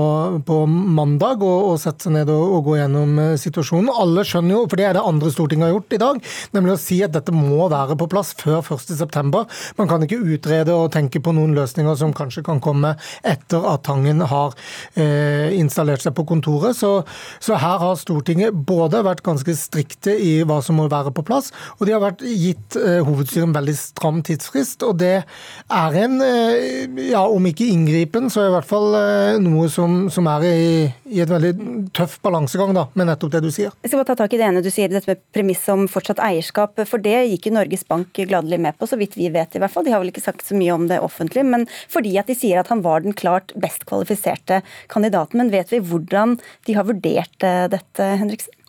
på 0.49 0.59
mandag 0.65 1.43
og, 1.45 1.75
og, 1.75 1.75
sette 1.83 2.07
seg 2.07 2.15
ned 2.15 2.31
og, 2.33 2.55
og, 2.57 2.63
gå 2.71 2.77
gjennom 2.79 3.19
eh, 3.21 3.35
situasjonen. 3.41 3.91
Alle 3.93 4.25
skjønner 4.25 4.57
jo, 4.57 4.63
for 4.71 4.81
det 4.81 4.87
er 4.89 4.97
det 4.97 5.05
andre 5.05 5.33
Stortinget 5.35 5.69
har 5.69 5.75
gjort 5.75 5.97
i 5.97 6.01
dag, 6.01 6.31
nemlig 6.57 6.73
å 6.73 6.81
si 6.81 7.03
at 7.05 7.13
dette 7.13 7.35
må 7.37 7.69
være 7.69 7.99
på 8.01 8.09
plass 8.09 8.33
før 8.41 8.63
1.9. 8.65 9.43
Man 9.77 9.91
kan 9.91 10.07
ikke 10.07 10.23
utrede 10.23 10.73
og 10.73 10.89
tenke 10.95 11.21
på 11.21 11.35
noen 11.37 11.53
løsninger 11.59 12.01
som 12.01 12.17
kanskje 12.17 12.47
kan 12.49 12.63
komme 12.65 12.95
etter 13.21 13.69
at 13.69 13.85
Tangen 13.85 14.25
har 14.25 14.55
eh, 14.97 15.53
installert 15.59 16.01
seg 16.01 16.17
på 16.17 16.25
kontoret. 16.31 16.79
Så, 16.79 16.95
så, 17.45 17.59
her 17.61 17.77
har 17.83 18.01
Stortinget 18.01 18.57
både 18.57 19.05
vært 19.05 19.21
ganske 19.27 19.53
strikte 19.59 20.17
i 20.17 20.39
hva 20.49 20.63
som 20.65 20.81
må 20.81 20.89
være 20.89 21.13
på 21.13 21.27
plass, 21.29 21.53
og 21.77 21.85
de 21.85 21.93
har 21.93 22.01
vært 22.07 22.25
gitt 22.25 22.81
eh, 22.81 23.03
hovedstyret 23.05 23.51
en 23.51 23.57
veldig 23.61 23.77
stram 23.77 24.25
tidsfrist. 24.25 24.89
og 24.89 24.97
det 25.05 25.19
er 25.75 25.97
en, 26.05 26.15
eh, 26.23 26.85
ja, 27.11 27.23
om 27.27 27.47
ikke 27.49 27.67
inngripen, 27.71 28.29
så 28.33 28.43
er 28.43 28.49
i 28.51 28.55
hvert 28.55 28.69
fall 28.69 28.95
eh, 28.99 29.39
noe 29.43 29.69
som, 29.73 30.07
som 30.13 30.29
er 30.31 30.47
i, 30.49 30.63
i, 31.11 31.21
et 31.23 31.31
veldig 31.31 31.53
tøff 31.97 32.17
balansegang 32.25 32.75
da, 32.77 32.87
med 32.95 33.09
nettopp 33.11 33.35
det 33.35 33.43
du 33.45 33.51
sier. 33.55 33.75
Jeg 33.83 33.93
skal 33.93 34.01
bare 34.01 34.11
ta 34.13 34.17
tak 34.23 34.37
i 34.37 34.41
det 34.41 34.47
ene 34.49 34.63
du 34.65 34.71
sier, 34.73 34.93
dette 34.93 35.11
med 35.11 35.23
premiss 35.35 35.63
om 35.73 35.87
fortsatt 35.91 36.23
eierskap. 36.25 36.81
For 36.91 37.03
det 37.03 37.17
gikk 37.33 37.51
jo 37.51 37.55
Norges 37.59 37.87
Bank 37.89 38.15
gladelig 38.17 38.61
med 38.67 38.79
på, 38.79 38.89
så 38.91 38.99
vidt 39.01 39.19
vi 39.19 39.31
vet 39.35 39.57
i 39.57 39.63
hvert 39.63 39.75
fall. 39.75 39.87
De 39.87 39.95
har 39.95 40.03
vel 40.03 40.15
ikke 40.15 40.25
sagt 40.25 40.47
så 40.47 40.57
mye 40.59 40.75
om 40.75 40.89
det 40.91 41.03
offentlig, 41.05 41.47
men 41.49 41.69
fordi 41.93 42.17
at 42.21 42.31
de 42.31 42.39
sier 42.39 42.63
at 42.63 42.73
han 42.73 42.85
var 42.87 43.05
den 43.05 43.17
klart 43.17 43.55
best 43.59 43.87
kvalifiserte 43.91 44.63
kandidaten. 44.93 45.43
Men 45.43 45.55
vet 45.55 45.75
vi 45.75 45.83
hvordan 45.85 46.39
de 46.69 46.79
har 46.79 46.89
vurdert 46.89 47.47
eh, 47.47 47.65
dette, 47.73 48.11
Henriksen? 48.25 48.61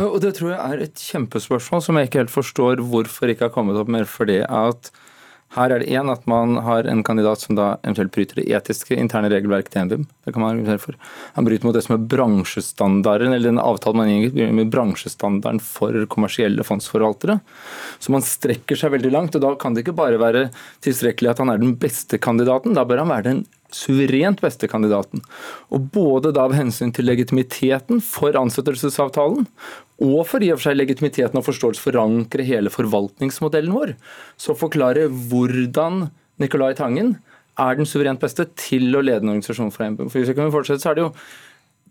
Og 0.00 0.22
Det 0.24 0.30
tror 0.38 0.54
jeg 0.54 0.60
er 0.60 0.82
et 0.86 1.00
kjempespørsmål 1.10 1.82
som 1.84 1.98
jeg 1.98 2.08
ikke 2.08 2.22
helt 2.22 2.32
forstår 2.32 2.80
hvorfor 2.80 3.28
ikke 3.28 3.50
har 3.50 3.52
kommet 3.52 3.76
opp 3.76 3.90
mer. 3.92 4.06
for 4.08 4.24
det 4.24 4.40
at 4.48 4.88
her 5.52 5.72
er 5.72 5.82
det 5.82 5.92
én 5.92 6.08
at 6.08 6.24
man 6.30 6.56
har 6.64 6.86
en 6.88 7.02
kandidat 7.04 7.42
som 7.42 7.56
da 7.58 7.74
eventuelt 7.82 8.12
bryter 8.14 8.40
det 8.40 8.46
etiske 8.56 8.96
interne 8.96 9.28
regelverket 9.32 9.74
til 9.74 9.84
NBIM. 9.86 10.06
Det 10.24 10.32
kan 10.32 10.40
man 10.40 10.54
argumentere 10.54 10.80
for. 10.80 10.96
Han 11.36 11.48
bryter 11.48 11.68
mot 11.68 11.76
det 11.76 11.84
som 11.84 11.96
er 11.98 12.06
bransjestandarden, 12.14 13.34
eller 13.36 13.52
den 13.52 13.60
avtalen 13.60 14.00
man 14.00 14.12
inngår 14.12 14.54
med 14.56 14.72
bransjestandarden 14.72 15.60
for 15.64 16.06
kommersielle 16.12 16.64
fondsforvaltere. 16.64 17.40
Så 18.00 18.14
man 18.14 18.24
strekker 18.24 18.80
seg 18.80 18.94
veldig 18.96 19.12
langt. 19.12 19.36
og 19.36 19.44
Da 19.44 19.52
kan 19.60 19.76
det 19.76 19.84
ikke 19.84 19.98
bare 19.98 20.20
være 20.20 20.48
tilstrekkelig 20.84 21.34
at 21.34 21.44
han 21.44 21.52
er 21.52 21.60
den 21.60 21.76
beste 21.76 22.16
kandidaten, 22.22 22.72
da 22.72 22.86
bør 22.88 23.04
han 23.04 23.12
være 23.12 23.28
den 23.28 23.44
suverent 23.76 24.42
beste 24.42 24.68
kandidaten. 24.70 25.22
Og 25.72 25.88
både 25.94 26.32
da 26.34 26.46
av 26.46 26.56
hensyn 26.56 26.92
til 26.94 27.08
legitimiteten 27.08 28.02
for 28.04 28.36
ansettelsesavtalen, 28.38 29.46
og 30.02 30.20
for 30.28 30.42
i 30.42 30.50
og 30.52 30.58
for 30.58 30.70
seg 30.70 30.78
legitimiteten 30.80 31.38
og 31.38 31.46
forståelse 31.46 31.84
forankre 31.84 32.46
hele 32.46 32.72
forvaltningsmodellen 32.72 33.74
vår, 33.76 33.94
så 34.40 34.56
forklare 34.58 35.08
hvordan 35.08 36.06
Nicolai 36.42 36.72
Tangen 36.78 37.16
er 37.60 37.76
den 37.76 37.88
suverent 37.88 38.22
beste 38.22 38.48
til 38.58 38.90
å 38.96 39.02
lede 39.04 39.26
en 39.26 39.34
organisasjon 39.34 39.72
for 39.74 39.86
NBIM. 39.86 40.10
For 40.10 40.22
hvis 40.22 40.32
vi 40.32 40.38
kan 40.38 40.54
fortsette, 40.54 40.82
så 40.82 40.92
er 40.92 40.98
det 40.98 41.08
jo 41.08 41.14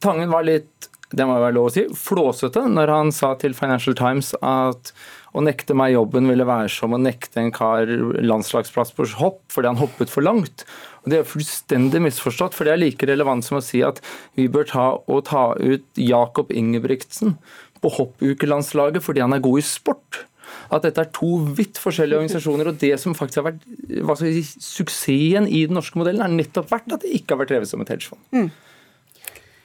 Tangen 0.02 0.32
var 0.34 0.42
litt 0.42 0.88
det 1.12 1.26
må 1.28 1.36
være 1.42 1.56
lov 1.58 1.68
å 1.68 1.74
si, 1.74 1.84
flåsete 1.92 2.64
når 2.72 2.92
han 2.92 3.10
sa 3.16 3.34
til 3.40 3.56
Financial 3.58 3.96
Times 3.98 4.32
at 4.40 4.94
å 5.32 5.44
nekte 5.44 5.76
meg 5.78 5.94
jobben 5.96 6.28
ville 6.28 6.48
være 6.48 6.70
som 6.72 6.96
å 6.96 7.00
nekte 7.00 7.40
en 7.40 7.54
kar 7.56 7.90
landslagsplass 8.20 8.92
på 8.98 9.08
hopp 9.22 9.42
fordi 9.54 9.72
han 9.72 9.80
hoppet 9.80 10.12
for 10.12 10.26
langt. 10.26 10.66
Og 11.04 11.12
Det 11.12 11.20
er 11.20 11.28
fullstendig 11.28 12.02
misforstått, 12.04 12.54
for 12.54 12.68
det 12.68 12.74
er 12.74 12.82
like 12.82 13.08
relevant 13.10 13.46
som 13.46 13.58
å 13.58 13.64
si 13.66 13.82
at 13.86 14.02
vi 14.38 14.50
bør 14.52 14.68
ta 14.70 14.86
ta 15.26 15.46
ut 15.58 15.86
Jakob 15.98 16.52
Ingebrigtsen 16.52 17.38
på 17.82 17.94
hoppukelandslaget 17.96 19.04
fordi 19.04 19.24
han 19.24 19.34
er 19.34 19.44
god 19.44 19.64
i 19.64 19.66
sport. 19.66 20.26
At 20.72 20.84
dette 20.84 21.02
er 21.04 21.14
to 21.16 21.38
vidt 21.58 21.80
forskjellige 21.82 22.20
organisasjoner. 22.20 22.72
Og 22.72 22.80
det 22.82 22.94
som 23.00 23.16
faktisk 23.16 23.42
har 23.42 23.52
vært 23.52 24.20
si, 24.20 24.44
suksessen 24.44 25.48
i 25.48 25.64
den 25.68 25.78
norske 25.80 26.00
modellen, 26.00 26.24
er 26.26 26.36
nettopp 26.36 26.70
vært 26.72 26.92
at 26.92 27.06
det 27.06 27.16
ikke 27.18 27.36
har 27.36 27.42
vært 27.44 27.56
drevet 27.56 27.72
som 27.72 27.84
et 27.84 27.92
hedgefond. 27.92 28.22
Mm. 28.36 28.52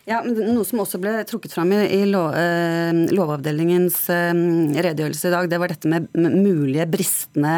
Ja, 0.07 0.21
men 0.23 0.37
Noe 0.55 0.63
som 0.63 0.79
også 0.85 1.01
ble 1.03 1.17
trukket 1.27 1.51
fram 1.57 1.73
i, 1.75 1.81
i 1.97 2.05
lov, 2.07 2.29
eh, 2.39 2.95
Lovavdelingens 3.11 4.05
eh, 4.15 4.31
redegjørelse 4.87 5.27
i 5.27 5.33
dag, 5.35 5.49
det 5.51 5.59
var 5.59 5.73
dette 5.73 5.91
med, 5.91 6.07
mulige 6.15 6.87
bristende 6.87 7.57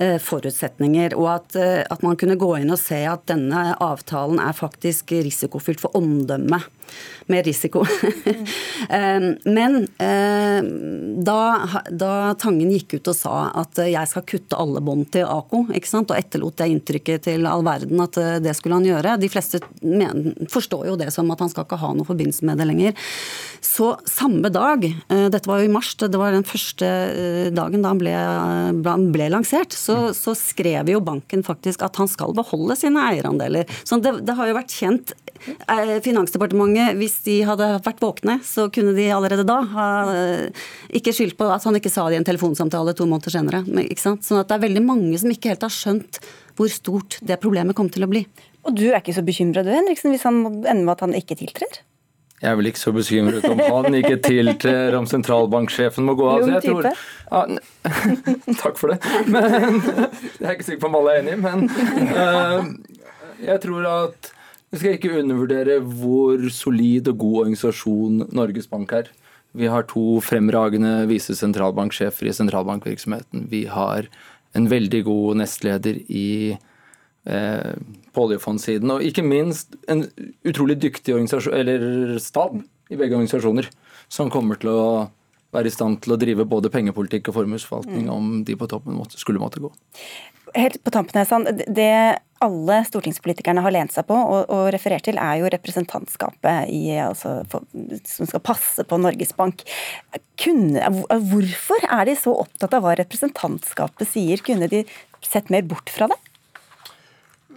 eh, 0.00 0.16
forutsetninger. 0.16 1.12
Og 1.20 1.28
at, 1.34 1.58
eh, 1.60 1.82
at, 1.84 2.00
man 2.00 2.16
kunne 2.16 2.38
gå 2.40 2.48
inn 2.62 2.72
og 2.72 2.80
se 2.80 3.02
at 3.04 3.26
denne 3.28 3.74
avtalen 3.76 4.40
er 4.40 4.56
faktisk 4.56 5.12
risikofylt 5.12 5.84
for 5.84 5.92
omdømmet 6.00 6.64
med 7.26 7.46
risiko. 7.46 7.84
Men 9.44 9.76
eh, 9.98 10.62
da, 11.22 11.40
da, 11.90 12.12
Tangen 12.40 12.72
gikk 12.74 12.96
ut 12.98 13.10
og 13.12 13.16
sa 13.16 13.36
at 13.62 13.78
jeg 13.86 14.10
skal 14.10 14.26
kutte 14.28 14.58
alle 14.58 14.82
bånd 14.84 15.08
til 15.14 15.28
AKO, 15.28 15.64
og 15.68 16.16
etterlot 16.16 16.58
det 16.58 16.68
inntrykket 16.72 17.26
til 17.28 17.46
all 17.48 17.64
verden 17.66 18.00
at 18.02 18.18
eh, 18.20 18.38
det 18.42 18.54
skulle 18.58 18.78
han 18.78 18.86
gjøre 18.86 19.16
De 19.20 19.30
fleste 19.30 19.60
men, 19.82 20.32
forstår 20.50 20.88
jo 20.90 20.98
det 21.00 21.10
som 21.14 21.30
at 21.32 21.42
han 21.42 21.50
skal 21.52 21.66
ikke 21.66 21.80
ha 21.80 21.81
noe 21.90 22.08
forbindelse 22.08 22.46
med 22.46 22.60
det 22.60 22.68
lenger. 22.68 23.08
Så 23.62 23.92
samme 24.10 24.50
dag, 24.52 24.84
eh, 24.84 25.28
dette 25.30 25.48
var 25.48 25.60
jo 25.60 25.68
i 25.68 25.72
mars, 25.72 25.92
det 25.98 26.18
var 26.18 26.34
den 26.34 26.46
første 26.46 26.88
dagen 27.54 27.84
da 27.84 27.92
han 27.92 28.00
ble, 28.00 28.14
ble 29.14 29.28
lansert, 29.32 29.74
så, 29.74 30.10
så, 30.16 30.34
skrev 30.38 30.90
jo 30.90 31.02
banken 31.04 31.44
faktisk 31.46 31.84
at 31.86 31.96
han 32.00 32.10
skal 32.10 32.34
beholde 32.36 32.74
sine 32.78 33.04
eierandeler. 33.12 33.70
Så 33.86 34.00
det, 34.02 34.16
det 34.26 34.34
har 34.38 34.50
jo 34.50 34.58
vært 34.58 34.74
kjent. 34.74 35.14
Finansdepartementet, 36.04 36.94
hvis 37.00 37.16
de 37.24 37.40
hadde 37.46 37.66
vært 37.82 38.02
våkne, 38.02 38.36
så 38.46 38.68
kunne 38.74 38.94
de 38.94 39.08
allerede 39.14 39.46
da 39.46 39.58
ha 39.72 39.88
eh, 40.12 40.66
ikke 40.98 41.14
skyldt 41.16 41.38
på 41.38 41.48
at 41.50 41.66
han 41.66 41.78
ikke 41.78 41.90
sa 41.92 42.06
det 42.08 42.18
i 42.18 42.20
en 42.20 42.28
telefonsamtale 42.28 42.94
to 42.98 43.08
måneder 43.10 43.34
senere. 43.34 43.64
Sånn 43.98 44.42
at 44.42 44.50
det 44.50 44.58
er 44.58 44.66
veldig 44.68 44.84
mange 44.86 45.18
som 45.18 45.32
ikke 45.32 45.54
helt 45.54 45.66
har 45.66 45.74
skjønt 45.74 46.20
hvor 46.58 46.70
stort 46.70 47.18
det 47.24 47.40
problemet 47.42 47.76
kom 47.76 47.90
til 47.92 48.06
å 48.06 48.10
bli. 48.10 48.26
Og 48.62 48.76
du 48.78 48.84
er 48.90 49.00
ikke 49.00 49.14
så 49.16 49.24
bekymra 49.26 49.64
du, 49.66 49.72
Henriksen, 49.74 50.12
hvis 50.14 50.26
han 50.26 50.44
ender 50.44 50.84
med 50.84 50.94
at 50.94 51.02
han 51.06 51.16
ikke 51.18 51.38
tiltrer? 51.40 51.80
Jeg 52.42 52.50
er 52.50 52.56
vel 52.58 52.72
ikke 52.72 52.80
så 52.80 52.90
bekymret 52.94 53.44
om 53.46 53.60
han 53.62 53.94
ikke 53.94 54.16
tiltrer, 54.24 54.96
om 54.98 55.06
sentralbanksjefen 55.06 56.06
må 56.08 56.16
gå 56.18 56.26
av. 56.26 56.42
Jo, 56.42 56.58
type. 56.64 56.90
Tror, 56.90 56.96
ja, 57.30 57.42
takk 58.64 58.80
for 58.80 58.90
det. 58.90 58.98
Men, 59.30 59.78
jeg 60.40 60.48
er 60.48 60.56
ikke 60.56 60.66
sikker 60.66 60.82
på 60.82 60.90
om 60.90 60.98
alle 60.98 61.14
er 61.14 61.22
enig, 61.22 61.36
men 61.38 61.68
uh, 62.10 62.66
jeg 63.46 63.62
tror 63.62 63.86
at 63.92 64.32
vi 64.72 64.80
skal 64.80 64.96
ikke 64.96 65.14
undervurdere 65.20 65.78
hvor 65.84 66.42
solid 66.50 67.12
og 67.12 67.22
god 67.22 67.38
organisasjon 67.44 68.26
Norges 68.34 68.66
Bank 68.72 68.94
er. 68.98 69.12
Vi 69.54 69.70
har 69.70 69.86
to 69.86 70.18
fremragende 70.24 71.04
vise 71.10 71.36
sentralbanksjefer 71.38 72.26
i 72.26 72.34
sentralbankvirksomheten. 72.34 73.46
Vi 73.52 73.66
har 73.70 74.10
en 74.56 74.66
veldig 74.72 75.04
god 75.06 75.42
nestleder 75.44 75.98
i 76.08 76.28
eh, 76.56 76.68
på 77.22 78.22
oljefondsiden. 78.24 78.90
Og 78.90 79.04
ikke 79.06 79.22
minst 79.22 79.76
en 79.90 80.08
utrolig 80.48 80.74
dyktig 80.82 81.14
eller 81.14 82.16
stab 82.18 82.56
i 82.90 82.98
begge 82.98 83.14
organisasjoner, 83.14 83.68
som 84.10 84.32
kommer 84.32 84.58
til 84.58 84.72
å 84.72 84.82
være 85.52 85.68
i 85.68 85.74
stand 85.74 86.00
til 86.04 86.14
å 86.14 86.18
drive 86.20 86.48
både 86.48 86.72
pengepolitikk 86.72 87.30
og 87.30 87.38
formuesforvaltning 87.42 88.08
mm. 88.08 88.12
om 88.12 88.28
de 88.46 88.56
på 88.58 88.68
toppen 88.70 88.96
måtte, 88.96 89.20
skulle 89.20 89.42
måtte 89.42 89.62
gå. 89.62 89.70
Helt 90.56 90.80
på 90.84 90.92
tampen, 90.92 91.20
Hesan, 91.20 91.46
Det 91.68 91.92
alle 92.42 92.78
stortingspolitikerne 92.88 93.62
har 93.62 93.72
lent 93.72 93.94
seg 93.94 94.04
på 94.08 94.16
og, 94.16 94.50
og 94.50 94.64
referert 94.74 95.04
til, 95.06 95.20
er 95.20 95.38
jo 95.40 95.50
representantskapet 95.52 96.72
i, 96.74 96.96
altså, 97.04 97.36
for, 97.52 97.68
som 98.08 98.28
skal 98.28 98.42
passe 98.44 98.84
på 98.88 98.98
Norges 99.00 99.32
Bank. 99.38 99.62
Kunne, 100.40 100.82
hvorfor 101.30 101.86
er 101.86 102.10
de 102.10 102.16
så 102.18 102.34
opptatt 102.42 102.74
av 102.76 102.84
hva 102.84 102.96
representantskapet 102.98 104.10
sier? 104.10 104.42
Kunne 104.44 104.68
de 104.72 104.82
sett 105.22 105.52
mer 105.54 105.62
bort 105.68 105.92
fra 105.92 106.10
det? 106.10 106.18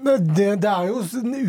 Det, 0.04 0.62
det, 0.62 0.70
er 0.70 0.90
jo 0.90 1.00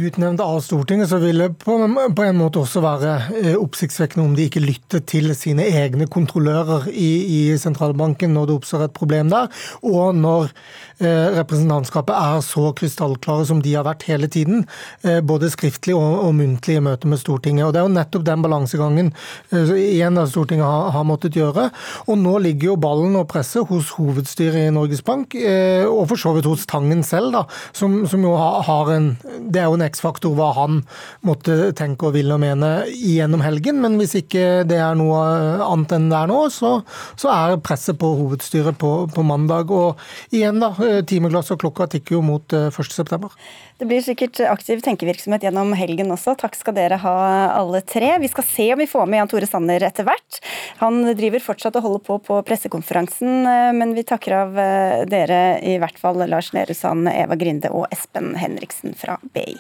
utnevnt 0.07 0.41
av 0.41 0.61
Stortinget, 0.65 1.11
så 1.11 1.19
vil 1.21 1.43
det 1.43 1.49
på, 1.61 1.75
på, 2.17 2.25
en 2.25 2.39
måte 2.39 2.61
også 2.63 2.81
være 2.85 3.15
eh, 3.41 3.57
oppsiktsvekkende 3.59 4.25
om 4.25 4.37
de 4.39 4.47
ikke 4.47 4.63
lytter 4.63 5.03
til 5.05 5.33
sine 5.37 5.67
egne 5.67 6.07
kontrollører 6.09 6.87
i, 6.93 7.11
i 7.27 7.41
sentralbanken 7.61 8.33
når 8.37 8.49
det 8.49 8.57
oppstår 8.57 8.87
et 8.87 8.95
problem 8.97 9.33
der, 9.33 9.51
og 9.83 10.15
når 10.17 10.53
eh, 11.01 11.35
representantskapet 11.37 12.15
er 12.17 12.45
så 12.47 12.71
krystallklare 12.77 13.49
som 13.49 13.61
de 13.65 13.75
har 13.75 13.87
vært 13.87 14.07
hele 14.09 14.31
tiden, 14.33 14.65
eh, 15.03 15.19
både 15.21 15.51
skriftlig 15.53 15.97
og, 15.97 16.23
og, 16.29 16.33
muntlig 16.39 16.79
i 16.79 16.85
møte 16.85 17.11
med 17.11 17.21
Stortinget. 17.21 17.67
Og 17.67 17.75
Det 17.75 17.83
er 17.83 17.89
jo 17.89 17.95
nettopp 17.97 18.27
den 18.29 18.47
balansegangen 18.47 19.13
eh, 19.51 19.75
igjen 19.75 20.21
da 20.21 20.27
Stortinget 20.31 20.67
har, 20.67 20.93
har, 20.95 21.07
måttet 21.09 21.37
gjøre. 21.37 21.69
Og 22.07 22.21
nå 22.23 22.39
ligger 22.47 22.73
jo 22.73 22.79
ballen 22.81 23.19
og 23.19 23.29
presset 23.33 23.67
hos 23.69 23.93
hovedstyret 23.99 24.69
i 24.69 24.75
Norges 24.75 25.05
Bank, 25.07 25.35
eh, 25.37 25.85
og 25.85 26.07
for 26.13 26.21
så 26.21 26.37
vidt 26.37 26.49
hos 26.49 26.67
Tangen 26.67 27.05
selv, 27.07 27.33
da, 27.35 27.45
som, 27.77 28.01
som 28.09 28.25
jo 28.25 28.36
en 28.37 29.09
Det 29.53 29.61
er 29.61 29.69
jo 29.69 29.77
en 29.79 29.87
X-faktor 29.87 30.35
hva 30.37 30.53
han 30.57 30.81
måtte 31.27 31.73
tenke 31.77 32.09
og 32.09 32.17
ville 32.17 32.35
og 32.35 32.43
mene 32.43 32.71
gjennom 32.91 33.43
helgen, 33.45 33.81
men 33.83 33.99
hvis 34.01 34.17
ikke 34.23 34.65
det 34.69 34.79
er 34.83 34.97
noe 34.99 35.21
annet 35.65 35.95
enn 35.97 36.09
det 36.11 36.19
er 36.19 36.31
nå, 36.31 36.41
så, 36.53 36.73
så 37.19 37.33
er 37.33 37.61
presset 37.65 37.99
på 38.01 38.13
hovedstyret 38.21 38.79
på, 38.81 38.93
på, 39.13 39.27
mandag. 39.27 39.71
Og 39.71 40.35
igjen, 40.35 40.61
da. 40.63 40.73
Timeglass 41.09 41.53
og 41.55 41.63
klokka 41.63 41.89
tikker 41.97 42.19
jo 42.19 42.25
mot 42.25 42.57
1.9. 42.57 43.17
Eh, 43.17 43.31
det 43.77 43.85
blir 43.85 44.01
sikkert 44.01 44.41
aktiv 44.49 44.81
tenkevirksomhet 44.81 45.43
gjennom 45.45 45.75
helgen 45.77 46.09
også. 46.15 46.33
Takk 46.41 46.55
skal 46.57 46.79
dere 46.79 46.97
ha 47.03 47.17
alle 47.59 47.83
tre. 47.85 48.15
Vi 48.23 48.31
skal 48.33 48.47
se 48.49 48.71
om 48.73 48.81
vi 48.81 48.89
får 48.89 49.05
med 49.05 49.21
Jan 49.21 49.31
Tore 49.33 49.49
Sanner 49.51 49.85
etter 49.85 50.07
hvert. 50.09 50.39
Han 50.81 51.03
driver 51.19 51.45
fortsatt 51.45 51.77
og 51.77 51.85
holder 51.85 52.05
på 52.07 52.17
på 52.27 52.41
pressekonferansen, 52.49 53.45
eh, 53.51 53.73
men 53.77 53.93
vi 53.97 54.07
takker 54.09 54.39
av 54.39 54.57
eh, 54.59 55.05
dere 55.11 55.43
i 55.61 55.77
hvert 55.83 56.01
fall, 56.01 56.25
Lars 56.25 56.55
Nehru 56.57 56.73
Sand, 56.75 57.11
Eva 57.13 57.37
Grinde 57.37 57.69
og 57.69 57.85
Espen 57.93 58.26
Henriksen 58.35 58.97
fra 58.99 59.21
BI. 59.35 59.55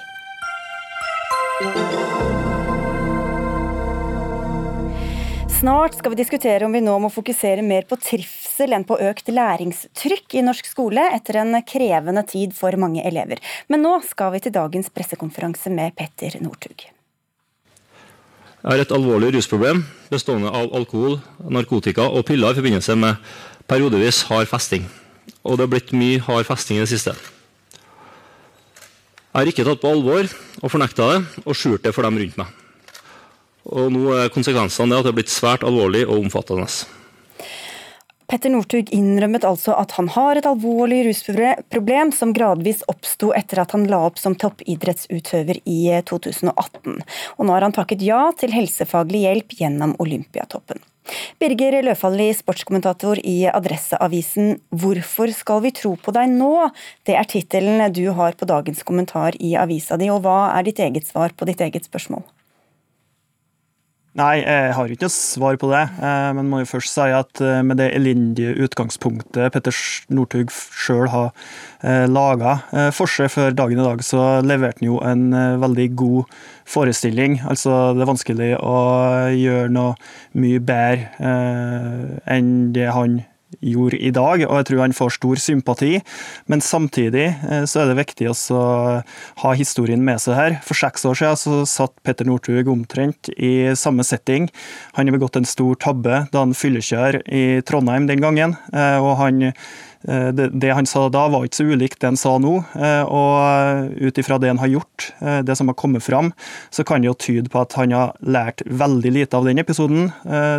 Snart 5.56 5.94
skal 5.96 6.12
vi 6.12 6.18
diskutere 6.18 6.66
om 6.66 6.74
vi 6.76 6.82
nå 6.84 6.92
må 7.00 7.08
fokusere 7.08 7.62
mer 7.64 7.86
på 7.88 7.96
trivsel 7.96 8.74
enn 8.76 8.84
på 8.84 8.98
økt 9.00 9.30
læringstrykk 9.32 10.36
i 10.36 10.42
norsk 10.44 10.68
skole, 10.68 11.00
etter 11.16 11.38
en 11.40 11.56
krevende 11.64 12.26
tid 12.28 12.52
for 12.52 12.76
mange 12.76 13.00
elever. 13.08 13.40
Men 13.72 13.80
nå 13.86 13.94
skal 14.04 14.34
vi 14.34 14.42
til 14.44 14.52
dagens 14.52 14.92
pressekonferanse 14.92 15.72
med 15.72 15.96
Petter 15.96 16.36
Northug. 16.44 16.84
Jeg 18.66 18.68
har 18.68 18.82
et 18.82 18.92
alvorlig 18.92 19.30
rusproblem 19.36 19.80
bestående 20.10 20.52
av 20.52 20.76
alkohol, 20.76 21.20
narkotika 21.48 22.04
og 22.04 22.26
piller 22.28 22.52
i 22.52 22.58
forbindelse 22.60 22.98
med 23.00 23.16
periodevis 23.70 24.26
hard 24.28 24.50
festing. 24.50 24.84
Og 25.40 25.56
det 25.56 25.64
har 25.64 25.72
blitt 25.72 25.96
mye 25.96 26.20
hard 26.26 26.44
festing 26.50 26.76
i 26.76 26.84
det 26.84 26.92
siste. 26.92 27.16
Jeg 29.36 29.44
har 29.44 29.50
ikke 29.50 29.64
tatt 29.68 29.82
på 29.82 29.90
alvor 29.92 30.28
og 30.64 30.70
fornekta 30.72 31.06
det, 31.10 31.16
og 31.44 31.56
skjult 31.60 31.82
det 31.84 31.90
for 31.92 32.06
dem 32.06 32.16
rundt 32.16 32.38
meg. 32.40 32.52
Og 33.68 33.90
nå 33.92 34.14
er 34.16 34.30
konsekvensene 34.32 34.96
at 34.96 35.04
det 35.04 35.10
er 35.10 35.18
blitt 35.18 35.28
svært 35.28 35.66
alvorlig 35.68 36.06
og 36.06 36.22
omfattende. 36.22 36.64
Petter 38.32 38.54
Northug 38.54 38.88
innrømmet 38.96 39.44
altså 39.44 39.76
at 39.76 39.92
han 39.98 40.08
har 40.16 40.40
et 40.40 40.48
alvorlig 40.48 41.02
rusproblem 41.10 42.14
som 42.16 42.32
gradvis 42.32 42.80
oppsto 42.88 43.34
etter 43.36 43.60
at 43.60 43.76
han 43.76 43.84
la 43.92 44.00
opp 44.08 44.16
som 44.16 44.38
toppidrettsutøver 44.40 45.60
i 45.68 45.78
2018. 46.08 46.96
Og 47.36 47.44
nå 47.44 47.58
har 47.58 47.68
han 47.68 47.76
takket 47.76 48.08
ja 48.08 48.30
til 48.40 48.56
helsefaglig 48.56 49.26
hjelp 49.26 49.58
gjennom 49.60 49.92
Olympiatoppen. 50.00 50.80
Birger 51.42 51.78
Løfaldli, 51.86 52.28
sportskommentator 52.36 53.20
i 53.22 53.36
Adresseavisen. 53.50 54.56
Hvorfor 54.70 55.32
skal 55.36 55.62
vi 55.66 55.74
tro 55.76 55.94
på 56.00 56.14
deg 56.16 56.32
nå? 56.34 56.68
Det 57.06 57.16
er 57.18 57.28
tittelen 57.30 57.84
du 57.94 58.04
har 58.16 58.38
på 58.38 58.48
dagens 58.48 58.82
kommentar 58.86 59.38
i 59.40 59.54
avisa 59.58 59.98
di, 60.00 60.10
og 60.12 60.24
hva 60.26 60.52
er 60.56 60.66
ditt 60.66 60.82
eget 60.82 61.08
svar 61.08 61.36
på 61.36 61.48
ditt 61.48 61.62
eget 61.64 61.88
spørsmål? 61.88 62.24
Nei, 64.16 64.38
jeg 64.40 64.72
har 64.72 64.88
ikke 64.88 65.04
noe 65.04 65.12
svar 65.12 65.58
på 65.60 65.68
det. 65.68 65.82
Eh, 66.00 66.30
men 66.38 66.48
må 66.48 66.62
jo 66.62 66.70
først 66.70 66.94
si 66.94 67.04
at 67.12 67.42
eh, 67.44 67.60
med 67.66 67.76
det 67.76 67.90
elendige 67.98 68.54
utgangspunktet 68.64 69.52
Petter 69.52 69.76
Northug 70.08 70.54
sjøl 70.54 71.10
har 71.12 71.34
eh, 71.84 72.06
laga 72.08 72.56
for 72.96 73.12
seg 73.12 73.28
før 73.34 73.52
dagen 73.56 73.82
i 73.82 73.84
dag, 73.84 74.00
så 74.06 74.40
leverte 74.40 74.80
han 74.80 74.88
jo 74.88 75.02
en 75.04 75.28
veldig 75.60 75.88
god 76.00 76.32
forestilling. 76.64 77.42
Altså, 77.44 77.92
det 77.92 78.06
er 78.06 78.12
vanskelig 78.14 78.50
å 78.56 78.76
gjøre 79.36 79.70
noe 79.76 79.94
mye 80.40 80.64
bedre 80.64 81.36
enn 82.32 82.52
det 82.72 82.88
han 82.96 83.20
gjorde 83.20 83.35
i 83.60 84.10
dag, 84.14 84.44
og 84.46 84.58
jeg 84.60 84.68
tror 84.68 84.82
han 84.82 84.96
får 84.96 85.16
stor 85.16 85.40
sympati. 85.40 85.92
Men 86.50 86.60
samtidig 86.64 87.26
eh, 87.28 87.64
så 87.68 87.82
er 87.82 87.90
det 87.90 87.98
viktig 88.00 88.30
å 88.30 88.36
ha 89.42 89.54
historien 89.56 90.04
med 90.04 90.22
seg 90.22 90.38
her. 90.38 90.58
For 90.66 90.78
seks 90.78 91.06
år 91.08 91.18
siden 91.20 91.40
så 91.40 91.62
satt 91.70 91.96
Petter 92.06 92.28
Northug 92.28 92.68
omtrent 92.72 93.30
i 93.36 93.72
samme 93.78 94.04
setting. 94.06 94.50
Han 94.96 95.08
har 95.08 95.16
begått 95.18 95.36
en 95.40 95.48
stor 95.48 95.76
tabbe 95.82 96.24
da 96.32 96.44
han 96.44 96.56
fyllekjører 96.56 97.22
i 97.26 97.44
Trondheim 97.66 98.08
den 98.10 98.24
gangen. 98.24 98.56
Eh, 98.72 98.98
og 99.00 99.16
han 99.20 99.52
det, 100.06 100.48
det, 100.54 100.70
han 100.70 100.86
sa 100.86 101.08
da, 101.10 101.26
var 101.32 101.46
ikke 101.46 101.58
så 101.58 101.66
ulikt 101.66 102.00
det 102.02 102.10
han 102.12 102.18
sa 102.20 102.36
nå. 102.42 102.54
Eh, 102.78 103.04
og 103.04 103.96
ut 103.98 104.20
ifra 104.22 104.38
det 104.42 104.52
han 104.52 104.62
har 104.62 104.70
gjort, 104.70 105.10
eh, 105.20 105.40
det 105.46 105.56
som 105.58 105.70
har 105.70 105.78
kommet 105.78 106.04
fram, 106.06 106.32
så 106.70 106.84
kan 106.86 107.02
det 107.02 107.10
jo 107.10 107.16
tyde 107.26 107.52
på 107.52 107.62
at 107.62 107.74
han 107.78 107.94
har 107.96 108.14
lært 108.22 108.62
veldig 108.66 109.14
lite 109.18 109.38
av 109.38 109.48
den 109.48 109.62
episoden. 109.62 110.10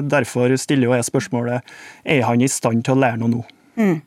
Derfor 0.08 0.54
stiller 0.60 0.90
jo 0.90 0.96
jeg 0.96 1.08
spørsmålet 1.08 1.78
er 2.08 2.26
han 2.28 2.42
i 2.44 2.50
stand 2.52 2.86
til 2.86 2.96
å 2.96 3.02
lære 3.02 3.22
noe 3.22 3.38
nå. 3.38 3.46
Mm. 3.78 4.00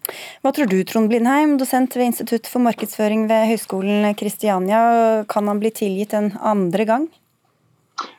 Hva 0.42 0.50
tror 0.54 0.66
du, 0.66 0.80
Trond 0.84 1.10
Blindheim, 1.10 1.54
dosent 1.60 1.94
ved 1.94 2.10
Institutt 2.10 2.48
for 2.50 2.62
markedsføring 2.64 3.28
ved 3.30 3.46
Høgskolen 3.52 4.08
Kristiania. 4.18 4.82
Kan 5.30 5.46
han 5.50 5.62
bli 5.62 5.70
tilgitt 5.74 6.16
en 6.18 6.32
andre 6.42 6.86
gang? 6.88 7.06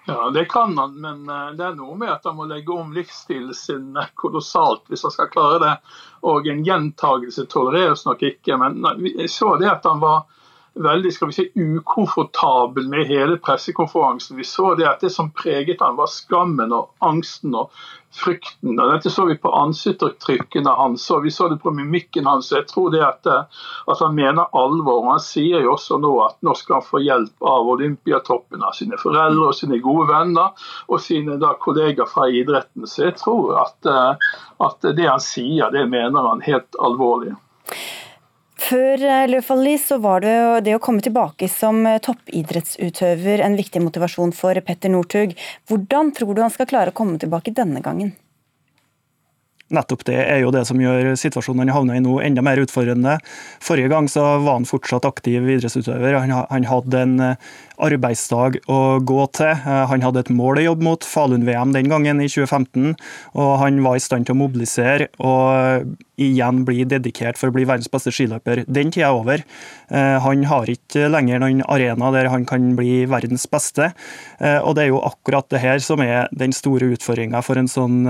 Ja, 0.06 0.30
Det 0.30 0.46
kan 0.46 0.78
han, 0.78 0.98
men 1.02 1.30
eh, 1.30 1.54
det 1.58 1.66
er 1.66 1.78
noe 1.78 1.96
med 1.98 2.12
at 2.14 2.26
han 2.28 2.38
må 2.38 2.46
legge 2.50 2.74
om 2.74 2.94
livsstilen 2.94 3.54
sin 3.58 3.98
kolossalt 4.20 4.86
hvis 4.92 5.06
han 5.08 5.16
skal 5.16 5.32
klare 5.34 5.62
det. 5.64 5.74
Og 6.28 6.48
en 6.48 6.64
gjentagelse 6.66 7.48
tolereres 7.50 8.06
nok 8.06 8.24
ikke. 8.24 8.58
Men 8.62 8.86
vi 9.02 9.28
så 9.30 9.56
det 9.62 9.72
at 9.72 9.88
han 9.90 10.04
var 10.04 10.26
veldig 10.74 11.12
skal 11.14 11.28
vi 11.28 11.34
si, 11.36 11.48
ukomfortabel 11.56 12.88
med 12.90 13.08
hele 13.08 13.38
pressekonferansen. 13.38 14.38
Vi 14.38 14.44
så 14.48 14.76
det 14.76 14.88
at 14.88 15.02
det 15.04 15.10
som 15.10 15.32
preget 15.36 15.82
han 15.84 15.98
var 16.00 16.08
skammen 16.08 16.72
og 16.76 16.94
angsten 17.04 17.56
og 17.56 17.72
frykten. 18.16 18.80
og 18.80 18.92
Dette 18.92 19.12
så 19.14 19.26
vi 19.30 19.38
på 19.40 19.52
ansiktsuttrykkene 19.56 20.74
hans 20.78 21.08
og 21.12 21.24
vi 21.26 21.32
så 21.34 21.48
det 21.52 21.60
på 21.64 21.74
mimikken 21.76 22.28
hans. 22.28 22.52
Jeg 22.52 22.68
tror 22.70 22.92
det 22.94 23.04
at, 23.06 23.26
eh, 23.26 23.64
at, 23.88 24.00
han 24.00 24.16
mener 24.16 24.52
alvor. 24.58 25.04
og 25.04 25.12
Han 25.14 25.24
sier 25.24 25.64
jo 25.64 25.76
også 25.76 26.00
nå 26.02 26.14
at 26.26 26.38
nå 26.46 26.56
skal 26.58 26.80
han 26.80 26.88
få 26.88 27.04
hjelp 27.04 27.48
av 27.54 27.72
Olympiatoppen, 27.76 28.64
av 28.64 28.76
sine 28.78 29.00
foreldre 29.02 29.52
og 29.52 29.58
sine 29.58 29.80
gode 29.84 30.10
venner 30.12 30.68
og 30.88 31.02
sine 31.02 31.40
da, 31.42 31.56
kollegaer 31.60 32.10
fra 32.10 32.28
idretten. 32.30 32.88
Så 32.88 33.08
jeg 33.10 33.18
tror 33.22 33.56
at, 33.64 33.80
eh, 33.86 34.32
at 34.68 34.92
det 34.96 35.08
han 35.08 35.24
sier, 35.24 35.72
det 35.72 35.88
mener 35.90 36.32
han 36.32 36.46
helt 36.46 36.80
alvorlig. 36.80 37.36
Før 38.72 39.02
eh, 39.04 39.78
så 39.84 39.98
var 40.00 40.22
det 40.24 40.36
det 40.64 40.78
å 40.78 40.80
komme 40.84 41.04
tilbake 41.04 41.50
som 41.52 41.84
eh, 41.86 42.00
toppidrettsutøver 42.00 43.44
en 43.44 43.58
viktig 43.60 43.82
motivasjon 43.84 44.32
for 44.32 44.56
Petter 44.64 44.94
Northug. 44.94 45.36
Hvordan 45.68 46.14
tror 46.16 46.36
du 46.36 46.44
han 46.46 46.54
skal 46.54 46.70
klare 46.72 46.94
å 46.94 46.96
komme 46.96 47.20
tilbake 47.20 47.52
denne 47.58 47.84
gangen? 47.84 48.14
nettopp 49.72 50.04
det 50.08 50.20
er 50.20 50.42
jo 50.44 50.52
det 50.54 50.64
som 50.68 50.80
gjør 50.82 51.14
situasjonen 51.20 51.66
han 51.66 51.76
havner 51.76 52.00
i 52.00 52.04
nå 52.04 52.18
enda 52.24 52.44
mer 52.46 52.62
utfordrende. 52.62 53.18
Forrige 53.64 53.92
gang 53.92 54.10
så 54.12 54.24
var 54.44 54.60
han 54.60 54.68
fortsatt 54.68 55.08
aktiv 55.08 55.48
idrettsutøver. 55.56 56.18
Han, 56.20 56.34
han 56.50 56.68
hadde 56.68 57.04
en 57.06 57.16
eh, 57.26 57.52
arbeidsdag 57.82 58.62
å 58.72 59.00
gå 59.04 59.26
til. 59.38 59.52
Eh, 59.52 59.84
han 59.90 60.06
hadde 60.06 60.24
et 60.26 60.32
mål 60.34 60.62
å 60.62 60.68
jobbe 60.70 60.88
mot, 60.88 61.08
Falun-VM 61.08 61.74
den 61.76 61.90
gangen, 61.92 62.22
i 62.22 62.30
2015. 62.30 62.96
Og 63.36 63.52
han 63.62 63.82
var 63.86 63.98
i 63.98 64.04
stand 64.04 64.28
til 64.28 64.38
å 64.38 64.42
mobilisere 64.44 65.10
og 65.22 65.98
igjen 66.22 66.60
bli 66.68 66.84
dedikert 66.86 67.40
for 67.40 67.50
å 67.50 67.56
bli 67.56 67.66
verdens 67.66 67.90
beste 67.90 68.14
skiløper. 68.14 68.64
Den 68.70 68.92
tida 68.94 69.10
er 69.10 69.18
over. 69.18 69.44
Eh, 69.90 70.18
han 70.22 70.46
har 70.50 70.70
ikke 70.70 71.10
lenger 71.10 71.42
noen 71.42 71.64
arena 71.66 72.12
der 72.14 72.30
han 72.30 72.46
kan 72.50 72.76
bli 72.78 73.08
verdens 73.10 73.48
beste. 73.50 73.92
Eh, 74.40 74.60
og 74.60 74.76
det 74.78 74.86
er 74.86 74.92
jo 74.92 75.02
akkurat 75.08 75.50
det 75.50 75.64
her 75.64 75.82
som 75.82 76.04
er 76.06 76.30
den 76.36 76.54
store 76.54 76.92
utfordringa 76.94 77.42
for 77.46 77.58
en 77.58 77.70
sånn 77.72 78.04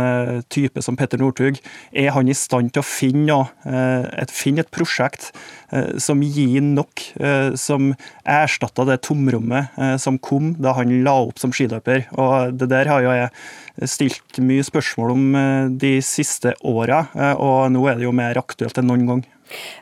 type 0.52 0.82
som 0.84 0.98
Petter 1.00 1.22
Northug. 1.22 1.60
Er 1.96 2.12
han 2.16 2.30
i 2.30 2.36
stand 2.36 2.74
til 2.74 2.84
å 2.84 2.88
finne, 2.88 3.38
et, 3.64 4.32
finne 4.34 4.64
et 4.66 4.72
prosjekt 4.74 5.32
som 6.02 6.22
gir 6.24 6.64
nok, 6.66 7.04
som 7.60 7.94
erstatter 8.28 8.90
det 8.90 9.02
tomrommet 9.08 9.61
Eh, 9.78 9.98
som 9.98 10.18
kom 10.20 10.54
da 10.62 10.74
han 10.78 10.94
la 11.06 11.16
opp 11.26 11.40
som 11.42 11.54
skiløper. 11.56 12.08
Og 12.20 12.54
Det 12.58 12.70
der 12.72 12.90
har 12.92 13.04
jo 13.04 13.12
jeg 13.16 13.90
stilt 13.90 14.40
mye 14.44 14.64
spørsmål 14.66 15.14
om 15.14 15.36
eh, 15.36 15.68
de 15.84 15.94
siste 16.06 16.54
åra, 16.68 17.06
eh, 17.16 17.36
og 17.36 17.72
nå 17.74 17.86
er 17.90 18.00
det 18.00 18.08
jo 18.08 18.16
mer 18.16 18.40
aktuelt 18.42 18.78
enn 18.78 18.90
noen 18.92 19.08
gang. 19.10 19.24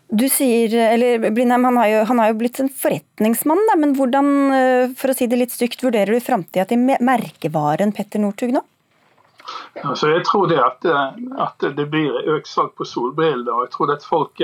Du 0.10 0.26
sier, 0.34 0.74
eller 0.96 1.30
Blindheim, 1.30 1.68
han 1.68 1.78
har, 1.78 1.90
jo, 1.92 2.02
han 2.10 2.22
har 2.22 2.32
jo 2.32 2.40
blitt 2.40 2.60
en 2.64 2.72
forretningsmann, 2.74 3.62
da, 3.70 3.76
men 3.78 3.94
hvordan 3.94 4.32
for 4.98 5.12
å 5.12 5.14
si 5.14 5.28
det 5.30 5.38
litt 5.38 5.54
stygt, 5.54 5.84
vurderer 5.86 6.18
du 6.18 6.26
framtida 6.26 6.66
til 6.66 6.82
merkevaren 6.82 7.94
Petter 7.94 8.24
Northug 8.24 8.56
nå? 8.56 8.64
Altså, 9.84 10.10
jeg 10.10 10.24
tror 10.26 10.50
det 10.50 10.58
at, 10.58 10.90
at 11.46 11.68
det 11.78 11.86
blir 11.94 12.18
økt 12.34 12.50
salg 12.50 12.74
på 12.78 12.86
solbriller. 12.86 13.54
og 13.54 13.68
jeg 13.68 13.76
tror 13.76 13.92
det 13.92 14.00
at 14.00 14.10
folk 14.10 14.42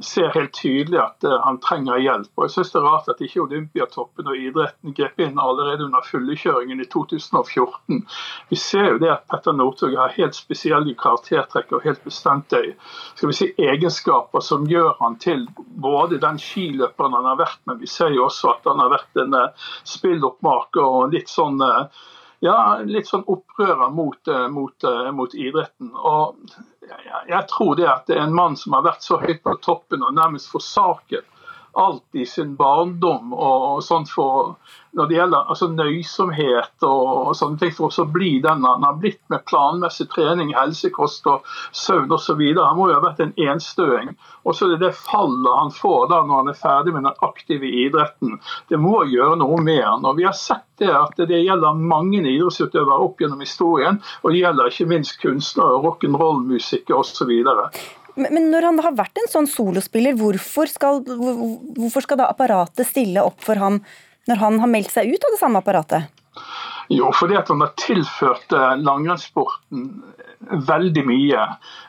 ser 0.00 0.30
helt 0.34 0.52
tydelig 0.54 0.98
at 1.02 1.24
uh, 1.26 1.38
han 1.44 1.58
trenger 1.62 1.98
hjelp. 2.02 2.30
Og 2.36 2.46
jeg 2.46 2.54
synes 2.54 2.72
Det 2.72 2.80
er 2.80 2.86
rart 2.86 3.08
at 3.10 3.22
ikke 3.24 3.42
Olympiatoppen 3.42 4.30
og 4.30 4.36
idretten 4.38 4.94
grep 4.94 5.22
inn 5.24 5.40
allerede 5.42 5.86
under 5.88 6.04
fullekjøringen 6.06 6.82
i 6.82 6.86
2014. 6.92 8.04
Vi 8.50 8.58
ser 8.60 8.92
jo 8.92 9.00
det 9.02 9.10
at 9.14 9.26
Petter 9.30 9.56
Northug 9.56 9.96
har 9.98 10.14
helt 10.16 10.38
spesielle 10.38 10.94
karaktertrekk 10.98 11.74
og 11.74 11.84
helt 11.86 12.04
bestemte 12.06 12.60
skal 13.14 13.30
vi 13.30 13.36
si, 13.36 13.50
egenskaper 13.58 14.42
som 14.44 14.66
gjør 14.70 14.94
han 15.00 15.18
til 15.22 15.46
både 15.56 16.20
den 16.22 16.38
skiløperen 16.42 17.16
han 17.18 17.26
har 17.32 17.42
vært, 17.42 17.60
men 17.66 17.80
vi 17.82 17.90
ser 17.90 18.14
jo 18.14 18.26
også 18.28 18.54
at 18.54 18.70
han 18.70 18.82
har 18.82 18.94
vært 18.94 19.22
en 19.24 19.34
uh, 19.34 19.68
spilloppmaker 19.88 20.84
og 20.84 21.14
litt 21.14 21.30
sånn 21.32 21.62
uh, 21.64 21.86
ja, 22.44 22.78
litt 22.86 23.08
sånn 23.08 23.24
opprører 23.26 23.90
mot, 23.90 24.28
mot, 24.54 24.84
mot 25.10 25.32
idretten. 25.34 25.88
Og 25.90 26.36
jeg 27.28 27.48
tror 27.50 27.74
det 27.78 27.88
at 27.90 28.10
en 28.14 28.34
mann 28.34 28.56
som 28.56 28.76
har 28.76 28.86
vært 28.86 29.04
så 29.04 29.18
høyt 29.22 29.42
på 29.44 29.56
toppen 29.64 30.04
og 30.06 30.14
nærmest 30.16 30.50
forsaket 30.52 31.26
alt 31.72 32.04
i 32.12 32.26
sin 32.26 32.56
barndom 32.56 33.32
og, 33.32 33.82
sånt 33.84 34.10
for 34.10 34.56
når 34.96 35.08
det 35.08 35.16
gjelder 35.18 35.50
altså 35.52 35.68
nøysomhet 35.70 36.86
og, 36.86 37.02
og 37.28 37.34
sånne 37.36 37.60
ting, 37.60 37.72
for 37.76 37.92
å 37.92 38.06
bli 38.10 38.38
den 38.42 38.64
han 38.66 38.86
har 38.86 38.96
blitt 38.98 39.20
med 39.30 39.44
planmessig 39.46 40.08
trening, 40.14 40.54
helsekost 40.56 41.28
og 41.30 41.44
søvn 41.76 42.14
osv. 42.16 42.40
Han 42.56 42.78
må 42.78 42.88
jo 42.88 42.96
ha 42.96 43.04
vært 43.04 43.20
en 43.22 43.34
enstøing. 43.36 44.14
Og 44.48 44.56
så 44.56 44.66
er 44.66 44.74
det 44.74 44.88
det 44.88 44.94
fallet 44.96 45.60
han 45.60 45.70
får 45.74 46.08
da 46.10 46.22
når 46.24 46.42
han 46.42 46.50
er 46.52 46.58
ferdig 46.58 46.96
med 46.96 47.04
den 47.04 47.22
aktive 47.28 47.68
idretten. 47.84 48.38
Det 48.72 48.80
må 48.80 49.04
gjøre 49.12 49.38
noe 49.42 49.60
med 49.62 49.84
han. 49.84 50.08
Og 50.08 50.18
Vi 50.18 50.26
har 50.26 50.36
sett 50.38 50.66
det 50.80 50.90
at 50.94 51.20
det 51.28 51.44
gjelder 51.44 51.78
mange 51.78 52.22
idrettsutøvere 52.24 52.98
opp 53.04 53.20
gjennom 53.20 53.44
historien, 53.44 54.00
og 54.22 54.32
det 54.32 54.42
gjelder 54.42 54.72
ikke 54.72 54.90
minst 54.90 55.20
kunstnere, 55.22 55.80
rock'n'roll-musikere 55.84 57.02
osv. 57.02 57.32
Men 58.18 58.50
når 58.52 58.66
han 58.66 58.80
har 58.82 58.96
vært 58.98 59.20
en 59.22 59.30
sånn 59.30 59.48
solospiller, 59.50 60.16
hvorfor 60.18 60.70
skal, 60.70 61.02
hvorfor 61.06 62.04
skal 62.04 62.20
da 62.20 62.30
apparatet 62.32 62.88
stille 62.88 63.22
opp 63.22 63.42
for 63.44 63.60
ham 63.60 63.80
når 64.28 64.40
han 64.42 64.58
har 64.62 64.70
meldt 64.70 64.92
seg 64.92 65.08
ut 65.12 65.24
av 65.24 65.34
det 65.34 65.40
samme 65.40 65.62
apparatet? 65.62 66.08
Jo, 66.92 67.10
fordi 67.16 67.36
at 67.36 67.50
han 67.52 67.62
har 67.62 67.74
tilført 67.80 68.54
eh, 68.56 68.74
langrennssporten 68.80 69.88
veldig 70.40 71.02
mye. 71.06 71.44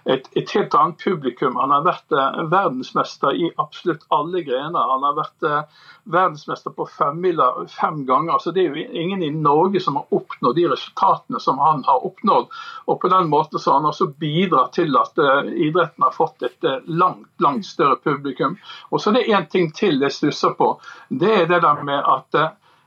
Et, 0.10 0.26
et, 0.36 0.52
helt 0.56 0.76
annet 0.76 1.04
publikum. 1.04 1.58
Han 1.62 1.74
har 1.74 1.86
vært 1.86 2.16
eh, 2.16 2.40
verdensmester 2.50 3.36
i 3.38 3.50
absolutt 3.62 4.06
alle 4.16 4.42
grener. 4.46 4.94
Han 4.94 5.06
har 5.06 5.18
vært 5.18 5.48
eh, 5.48 5.84
verdensmester 6.10 6.74
på 6.76 6.88
femmila 6.98 7.50
fem 7.70 8.02
ganger. 8.08 8.40
så 8.42 8.54
Det 8.56 8.64
er 8.64 8.74
jo 8.74 8.86
ingen 9.04 9.24
i 9.24 9.32
Norge 9.36 9.82
som 9.84 10.00
har 10.00 10.16
oppnådd 10.16 10.58
de 10.58 10.68
resultatene 10.72 11.42
som 11.44 11.62
han 11.62 11.84
har 11.88 12.06
oppnådd. 12.06 12.50
Og 12.88 13.02
På 13.02 13.12
den 13.14 13.30
måten 13.30 13.60
så 13.60 13.72
har 13.72 13.82
han 13.82 13.92
også 13.92 14.10
bidratt 14.20 14.74
til 14.80 14.98
at 14.98 15.20
idretten 15.20 16.04
har 16.04 16.16
fått 16.16 16.44
et 16.44 16.72
langt 16.88 17.28
langt 17.40 17.66
større 17.66 17.96
publikum. 18.04 18.58
Og 18.90 19.02
så 19.02 19.12
er 19.12 19.20
det 19.20 19.30
én 19.36 19.46
ting 19.48 19.70
til 19.76 20.02
jeg 20.02 20.12
stusser 20.12 20.58
på. 20.58 20.74
Det 21.10 21.32
er 21.44 21.46
det 21.48 21.62
der 21.64 21.84
med 21.84 22.02
at 22.04 22.42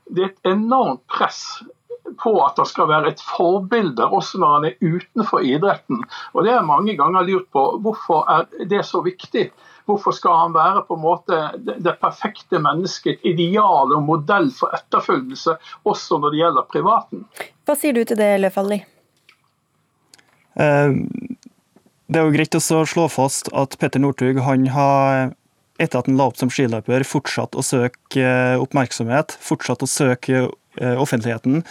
det 0.05 0.23
er 0.23 0.29
et 0.29 0.51
enormt 0.53 1.05
press 1.07 1.63
på 2.19 2.33
at 2.45 2.57
det 2.59 2.65
skal 2.69 2.89
være 2.89 3.13
et 3.13 3.21
forbilde 3.23 4.05
også 4.05 4.41
når 4.41 4.55
han 4.55 4.67
er 4.69 4.79
utenfor 4.81 5.45
idretten. 5.45 6.01
Og 6.33 6.45
Det 6.45 6.53
er 6.53 6.65
mange 6.67 6.95
ganger 6.97 7.27
lurt 7.27 7.49
på 7.53 7.63
hvorfor 7.83 8.25
er 8.29 8.67
det 8.69 8.83
så 8.85 9.03
viktig. 9.05 9.49
Hvorfor 9.85 10.15
skal 10.15 10.37
han 10.39 10.53
være 10.55 10.85
på 10.87 10.95
en 10.95 11.03
måte 11.03 11.39
det 11.59 11.97
perfekte 11.99 12.59
mennesket, 12.63 13.19
ideal 13.27 13.91
og 13.91 14.03
modell 14.03 14.47
for 14.55 14.71
etterfølgelse, 14.75 15.57
også 15.83 16.19
når 16.23 16.31
det 16.31 16.39
gjelder 16.39 16.69
privaten? 16.71 17.25
Hva 17.67 17.75
sier 17.75 17.95
du 17.95 18.03
til 18.07 18.19
det, 18.19 18.31
Løfaldli? 18.39 18.79
Eh, 20.55 20.95
det 22.07 22.19
er 22.19 22.27
jo 22.27 22.35
greit 22.35 22.55
å 22.55 22.83
slå 22.87 23.09
fast 23.11 23.51
at 23.51 23.75
Petter 23.81 23.99
Northug 23.99 24.39
han 24.45 24.69
har 24.71 25.33
etter 25.81 25.99
at 25.99 26.09
han 26.09 26.17
la 26.19 26.27
opp 26.29 26.37
som 26.37 26.51
skiløper, 26.53 27.05
fortsatt 27.07 27.57
å 27.57 27.63
søke 27.65 28.21
eh, 28.21 28.61
oppmerksomhet, 28.61 29.35
fortsatt 29.41 29.83
å 29.83 29.89
søke 29.89 30.45
offentligheten. 30.81 31.61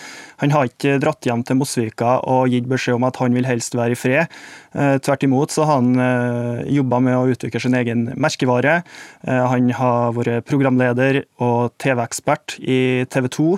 Han 0.43 0.55
har 0.55 0.69
ikke 0.69 0.99
dratt 1.03 1.27
hjem 1.27 1.43
til 1.47 1.59
Mosvika 1.61 2.19
og 2.29 2.53
gitt 2.53 2.69
beskjed 2.71 2.99
om 2.99 3.07
at 3.09 3.19
han 3.23 3.35
vil 3.37 3.49
helst 3.49 3.77
være 3.79 3.97
i 3.97 3.99
fred. 3.99 4.41
Tvert 4.73 5.25
imot 5.27 5.53
så 5.53 5.67
har 5.69 5.81
han 5.83 6.67
jobba 6.71 7.01
med 7.05 7.19
å 7.19 7.27
utvikle 7.35 7.61
sin 7.61 7.77
egen 7.77 8.07
merkevare. 8.17 8.79
Han 9.27 9.69
har 9.77 10.15
vært 10.17 10.47
programleder 10.49 11.23
og 11.43 11.75
TV-ekspert 11.83 12.57
i 12.63 13.05
TV 13.13 13.29
2, 13.37 13.49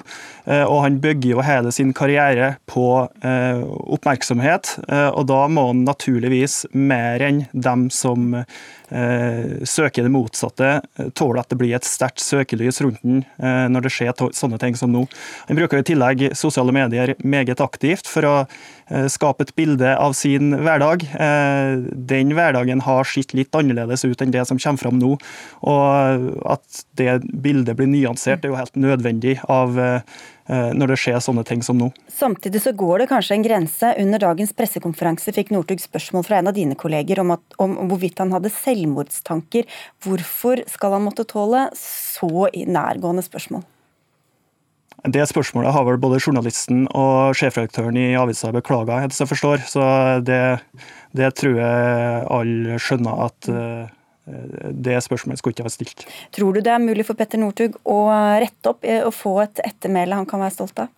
og 0.65 0.79
han 0.83 0.99
bygger 1.05 1.37
jo 1.37 1.45
hele 1.47 1.73
sin 1.75 1.93
karriere 1.97 2.55
på 2.71 2.87
oppmerksomhet. 3.23 4.77
Og 5.15 5.29
da 5.31 5.45
må 5.47 5.69
han 5.71 5.85
naturligvis 5.87 6.65
mer 6.75 7.23
enn 7.23 7.45
dem 7.53 7.89
som 7.95 8.33
Eh, 8.35 8.84
søker 9.67 10.07
det 10.07 10.13
motsatte, 10.15 10.71
eh, 10.99 11.11
tåler 11.19 11.43
at 11.43 11.51
det 11.51 11.59
blir 11.61 11.75
et 11.77 11.89
sterkt 11.89 12.23
søkelys 12.23 12.81
rundt 12.85 13.03
den 13.03 13.23
eh, 13.39 13.67
når 13.73 13.87
det 13.87 13.93
skjer 13.95 14.15
sånne 14.37 14.61
ting 14.63 14.79
som 14.79 14.93
nå. 14.95 15.05
Han 15.49 15.59
bruker 15.59 15.81
i 15.81 15.87
tillegg 15.87 16.29
sosiale 16.39 16.75
medier 16.75 17.15
meget 17.25 17.63
aktivt 17.65 18.11
for 18.11 18.29
å 18.29 18.37
skape 19.09 19.47
et 19.47 19.55
bilde 19.57 19.95
av 19.97 20.13
sin 20.13 20.51
hverdag. 20.61 21.07
Den 22.13 22.35
hverdagen 22.37 22.83
har 22.85 23.07
sett 23.09 23.33
litt 23.33 23.57
annerledes 23.57 24.05
ut 24.05 24.21
enn 24.21 24.35
det 24.35 24.43
som 24.45 24.61
kommer 24.61 24.83
fram 24.83 24.99
nå. 25.01 25.15
Og 25.65 26.27
at 26.53 26.83
det 27.01 27.15
bildet 27.33 27.79
blir 27.79 27.89
nyansert, 27.89 28.45
er 28.45 28.53
jo 28.53 28.59
helt 28.61 28.77
nødvendig 28.77 29.39
av 29.49 29.81
Eh, 29.81 30.01
når 30.47 30.91
det 30.93 30.97
skjer 31.01 31.21
sånne 31.25 31.45
ting 31.49 31.63
som 31.65 31.79
nå. 31.81 31.87
Samtidig 32.13 32.61
så 32.61 32.75
går 32.77 33.01
det 33.01 33.09
kanskje 33.09 33.39
en 33.39 33.45
grense. 33.47 33.93
Under 34.03 34.21
dagens 34.21 34.53
pressekonferanse 34.57 35.33
fikk 35.33 35.55
Northug 35.55 35.81
spørsmål 35.81 36.27
fra 36.27 36.41
en 36.41 36.51
av 36.51 36.57
dine 36.57 36.77
kolleger 36.77 37.23
om, 37.23 37.33
at, 37.37 37.57
om, 37.63 37.79
hvorvidt 37.89 38.21
han 38.21 38.35
hadde 38.35 38.53
selvmordstanker. 38.53 39.65
Hvorfor 40.05 40.61
skal 40.69 40.99
han 40.99 41.07
måtte 41.07 41.25
tåle 41.29 41.71
så 41.79 42.51
nærgående 42.53 43.25
spørsmål? 43.25 43.65
Det 45.05 45.25
spørsmålet 45.29 45.75
har 45.75 45.85
vel 45.85 45.99
både 46.01 46.21
journalisten 46.23 46.87
og 46.97 47.37
sjefredaktøren 47.37 47.97
i 48.01 48.15
avisa 48.17 48.49
beklaga, 48.55 49.03
etter 49.05 49.21
jeg 49.21 49.31
forstår. 49.35 49.65
Så 49.69 49.85
det, 50.25 50.41
det 51.13 51.29
tror 51.37 51.59
jeg 51.61 52.23
alle 52.33 52.79
skjønner 52.81 53.27
at 53.27 53.51
uh, 53.53 53.94
det 54.25 54.97
spørsmålet 55.05 55.41
skulle 55.41 55.57
ikke 55.57 55.67
vært 55.67 55.77
stilt. 55.77 56.05
Tror 56.33 56.57
du 56.57 56.63
det 56.65 56.73
er 56.73 56.81
mulig 56.81 57.05
for 57.05 57.19
Petter 57.19 57.41
Northug 57.41 57.77
å 57.85 57.99
rette 58.41 58.71
opp 58.73 58.87
og 59.05 59.13
få 59.13 59.39
et 59.45 59.61
ettermæle 59.67 60.17
han 60.17 60.29
kan 60.29 60.41
være 60.41 60.57
stolt 60.57 60.85
av? 60.87 60.93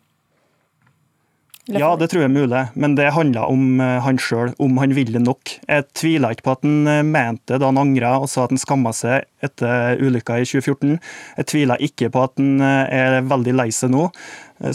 Ja, 1.67 1.97
det 1.99 2.13
tror 2.13 2.23
jeg 2.23 2.29
er 2.29 2.35
mulig, 2.35 2.61
men 2.79 2.93
det 2.95 3.09
handler 3.11 3.51
om 3.51 3.81
eh, 3.83 3.97
han 4.05 4.21
sjøl, 4.23 4.53
om 4.63 4.77
han 4.79 4.93
ville 4.95 5.19
nok. 5.19 5.51
Jeg 5.67 5.87
tviler 5.99 6.37
ikke 6.37 6.45
på 6.47 6.53
at 6.55 6.63
han 6.63 6.91
eh, 6.93 7.01
mente 7.03 7.59
da 7.59 7.71
han 7.73 7.81
angra 7.81 8.13
og 8.21 8.29
sa 8.31 8.45
at 8.45 8.53
han 8.55 8.63
skamma 8.63 8.93
seg 8.95 9.27
etter 9.43 9.99
ulykka 9.99 10.39
i 10.39 10.47
2014. 10.47 10.93
Jeg 11.41 11.49
tviler 11.51 11.83
ikke 11.83 12.13
på 12.15 12.23
at 12.23 12.39
han 12.39 12.63
eh, 12.63 12.95
er 13.01 13.27
veldig 13.27 13.57
lei 13.59 13.67
seg 13.75 13.91
nå. 13.97 14.07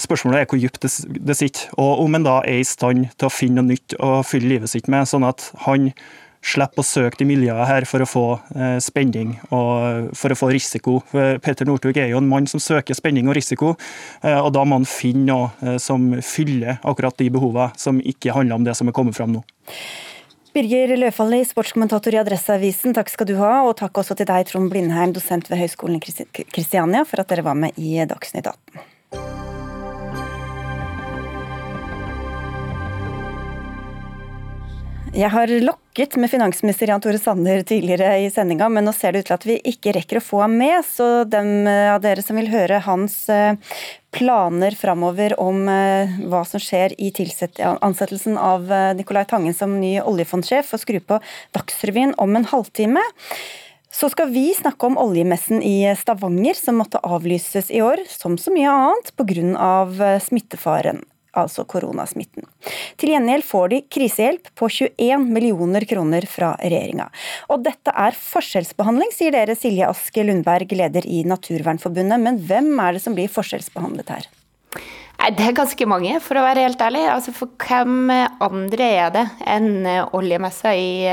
Spørsmålet 0.03 0.43
er 0.43 0.49
hvor 0.51 0.59
dypt 0.59 0.83
det 0.83 1.37
sitter, 1.39 1.71
og 1.79 2.03
om 2.03 2.19
han 2.19 2.27
da 2.27 2.41
er 2.43 2.59
i 2.59 2.67
stand 2.67 3.07
til 3.15 3.29
å 3.29 3.33
finne 3.33 3.63
noe 3.63 3.71
nytt 3.71 3.95
å 3.95 4.19
fylle 4.27 4.51
livet 4.51 4.75
sitt 4.75 4.91
med, 4.91 5.07
sånn 5.09 5.23
at 5.25 5.47
han 5.63 5.93
slipper 6.41 6.81
å 6.81 6.85
søke 6.85 7.19
de 7.21 7.27
miljøene 7.29 7.67
her 7.69 7.85
for 7.89 8.03
å 8.03 8.09
få 8.09 8.25
eh, 8.55 8.77
spenning 8.83 9.35
og 9.53 10.11
for 10.17 10.33
å 10.33 10.37
få 10.37 10.51
risiko. 10.53 10.99
For 11.11 11.41
Peter 11.43 11.67
Northug 11.69 11.97
er 12.01 12.11
jo 12.11 12.21
en 12.21 12.29
mann 12.29 12.49
som 12.49 12.61
søker 12.61 12.97
spenning 12.97 13.29
og 13.29 13.37
risiko, 13.37 13.75
eh, 14.25 14.37
og 14.37 14.51
da 14.57 14.65
må 14.65 14.81
han 14.81 14.89
finne 14.89 15.27
noe 15.29 15.51
eh, 15.61 15.77
som 15.81 16.11
fyller 16.25 16.79
akkurat 16.81 17.17
de 17.21 17.29
behovene, 17.33 17.71
som 17.77 18.01
ikke 18.01 18.35
handler 18.35 18.57
om 18.57 18.65
det 18.67 18.77
som 18.77 18.89
er 18.89 18.97
kommet 18.97 19.17
fram 19.17 19.37
nå. 19.37 19.43
Birger 20.51 20.97
Løfaldli, 20.99 21.45
sportskommentator 21.47 22.17
i 22.17 22.19
Adresseavisen, 22.19 22.91
takk 22.97 23.07
skal 23.13 23.29
du 23.29 23.37
ha. 23.39 23.61
Og 23.63 23.77
takk 23.79 24.01
også 24.01 24.17
til 24.19 24.27
deg, 24.27 24.49
Trond 24.49 24.67
Blindheim, 24.73 25.13
dosent 25.15 25.47
ved 25.47 25.61
Høgskolen 25.61 26.01
i 26.01 26.43
Kristiania, 26.51 27.05
for 27.07 27.23
at 27.23 27.31
dere 27.31 27.45
var 27.47 27.55
med 27.55 27.79
i 27.79 27.93
Dagsnytt 28.03 28.49
18. 28.51 28.81
Jeg 35.11 35.27
har 35.27 35.51
lokket 35.59 36.13
med 36.15 36.31
finansminister 36.31 36.87
Jan 36.87 37.01
Tore 37.03 37.19
Sanner 37.19 37.65
tidligere 37.67 38.13
i 38.23 38.29
sendinga, 38.31 38.69
men 38.71 38.85
nå 38.87 38.93
ser 38.95 39.11
det 39.11 39.25
ut 39.25 39.27
til 39.27 39.35
at 39.35 39.47
vi 39.49 39.57
ikke 39.67 39.91
rekker 39.97 40.21
å 40.21 40.23
få 40.23 40.39
ham 40.45 40.55
med. 40.55 40.85
Så 40.87 41.25
dem 41.27 41.67
av 41.67 41.99
dere 41.99 42.23
som 42.23 42.39
vil 42.39 42.47
høre 42.47 42.79
hans 42.85 43.17
eh, 43.27 43.59
planer 44.15 44.77
framover 44.79 45.35
om 45.35 45.67
eh, 45.67 46.15
hva 46.31 46.45
som 46.47 46.63
skjer 46.63 46.95
i 46.95 47.11
ansettelsen 47.11 48.39
av 48.39 48.71
eh, 48.71 48.93
Nicolai 48.95 49.25
Tangen 49.27 49.57
som 49.57 49.75
ny 49.83 49.97
oljefondsjef, 49.99 50.71
får 50.71 50.85
skru 50.85 51.01
på 51.03 51.19
Dagsrevyen 51.59 52.15
om 52.15 52.39
en 52.39 52.47
halvtime. 52.47 53.03
Så 53.91 54.07
skal 54.15 54.31
vi 54.31 54.53
snakke 54.55 54.87
om 54.87 54.95
oljemessen 54.95 55.59
i 55.59 55.91
Stavanger, 55.99 56.55
som 56.55 56.79
måtte 56.79 57.03
avlyses 57.03 57.67
i 57.67 57.83
år, 57.83 58.07
som 58.07 58.39
så 58.39 58.55
mye 58.55 58.71
annet, 58.71 59.11
pga. 59.19 60.19
smittefaren 60.23 61.03
altså 61.37 61.65
koronasmitten. 61.69 62.45
Til 62.99 63.13
gjengjeld 63.13 63.45
får 63.47 63.71
de 63.73 63.81
krisehjelp 63.91 64.51
på 64.57 64.69
21 64.71 65.27
millioner 65.31 65.85
kroner 65.89 66.27
fra 66.29 66.53
regjeringa. 66.61 67.07
Og 67.51 67.63
dette 67.65 67.93
er 67.95 68.17
forskjellsbehandling, 68.17 69.13
sier 69.15 69.35
dere 69.35 69.57
Silje 69.57 69.89
Aske 69.89 70.25
Lundberg, 70.27 70.73
leder 70.75 71.07
i 71.07 71.23
Naturvernforbundet. 71.27 72.21
Men 72.21 72.41
hvem 72.47 72.73
er 72.83 72.97
det 72.97 73.05
som 73.05 73.17
blir 73.17 73.31
forskjellsbehandlet 73.31 74.15
her? 74.15 74.29
Det 75.21 75.45
er 75.45 75.53
ganske 75.53 75.85
mange, 75.85 76.15
for 76.25 76.39
å 76.39 76.43
være 76.47 76.63
helt 76.65 76.81
ærlig. 76.81 77.03
Altså 77.13 77.33
for 77.35 77.53
hvem 77.61 78.09
andre 78.41 78.87
er 78.97 79.11
det 79.13 79.25
enn 79.45 79.85
oljemessa 80.17 80.73
i, 80.73 81.05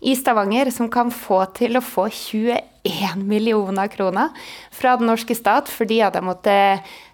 i 0.00 0.14
Stavanger 0.16 0.72
som 0.72 0.88
kan 0.92 1.12
få 1.12 1.42
til 1.58 1.76
å 1.76 1.84
få 1.84 2.06
21 2.08 3.20
millioner 3.28 3.92
kroner 3.92 4.32
fra 4.72 4.96
den 4.96 5.12
norske 5.12 5.36
stat 5.36 5.68
fordi 5.68 6.00
at 6.06 6.16
de 6.16 6.24
måtte 6.24 6.56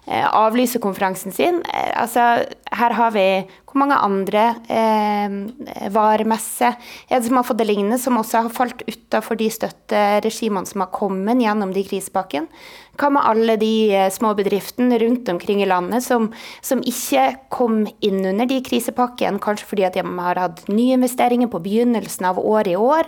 Eh, 0.09 0.25
avlyse 0.33 0.79
konferansen 0.81 1.31
sin. 1.31 1.61
Eh, 1.69 2.01
altså, 2.01 2.19
her 2.71 2.93
har 2.97 3.11
vi 3.13 3.25
hvor 3.69 3.77
mange 3.77 3.97
andre 4.01 4.45
eh, 4.65 5.35
varemesser 5.93 6.73
er 7.05 7.19
det 7.19 7.27
som 7.27 7.37
har 7.37 7.45
fått 7.45 7.59
det 7.61 7.67
lignende, 7.69 7.99
som 8.01 8.17
også 8.17 8.41
har 8.41 8.49
falt 8.49 8.81
utafor 8.89 9.37
de 9.37 9.51
støtteregimene 9.53 10.65
som 10.65 10.81
har 10.81 10.89
kommet 10.95 11.43
gjennom 11.43 11.75
de 11.75 11.85
krisepakkene? 11.85 12.49
Hva 12.99 13.09
med 13.15 13.23
alle 13.23 13.55
de 13.61 13.71
eh, 13.95 14.09
små 14.11 14.33
bedriftene 14.35 14.97
rundt 14.99 15.29
omkring 15.31 15.61
i 15.63 15.67
landet 15.69 16.03
som, 16.03 16.27
som 16.65 16.81
ikke 16.83 17.25
kom 17.53 17.85
inn 18.05 18.19
under 18.27 18.49
de 18.49 18.59
krisepakkene, 18.65 19.39
kanskje 19.43 19.69
fordi 19.69 19.91
de 19.95 20.03
har 20.19 20.41
hatt 20.41 20.65
nyinvesteringer 20.67 21.51
på 21.51 21.61
begynnelsen 21.63 22.27
av 22.27 22.41
året 22.41 22.73
i 22.73 22.79
år, 22.79 23.07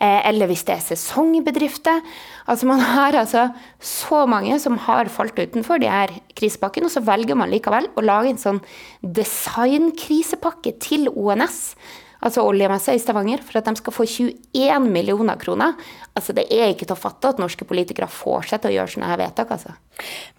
eh, 0.00 0.22
eller 0.30 0.48
hvis 0.50 0.64
det 0.68 0.78
er 0.78 0.86
sesongbedrifter. 0.86 2.00
Altså 2.48 2.70
Man 2.70 2.80
har 2.80 3.18
altså 3.20 3.50
så 3.82 4.24
mange 4.30 4.56
som 4.62 4.80
har 4.86 5.12
falt 5.12 5.36
utenfor 5.36 5.82
de 5.82 5.92
her 5.92 6.14
krisepakkene, 6.38 6.88
og 6.88 6.96
så 6.96 7.04
velger 7.04 7.36
man 7.36 7.52
likevel 7.52 7.90
å 7.92 8.04
lage 8.04 8.32
en 8.32 8.40
sånn 8.40 8.64
designkrisepakke 9.04 10.78
til 10.80 11.10
ONS 11.12 11.76
altså 12.24 12.44
oljemessa 12.46 12.94
i 12.94 13.00
Stavanger, 13.00 13.42
for 13.44 13.60
at 13.60 13.68
de 13.68 13.76
skal 13.78 13.94
få 13.94 14.06
21 14.08 14.88
millioner 14.90 15.38
kroner. 15.40 15.76
Altså 16.16 16.32
Det 16.36 16.46
er 16.48 16.70
ikke 16.72 16.86
til 16.88 16.96
å 16.96 16.98
fatte 16.98 17.28
at 17.28 17.40
norske 17.40 17.66
politikere 17.68 18.08
får 18.08 18.48
seg 18.50 18.62
til 18.62 18.72
å 18.72 18.76
gjøre 18.78 18.92
sånne 18.94 19.10
her 19.10 19.20
vedtak. 19.20 19.50
altså. 19.52 19.74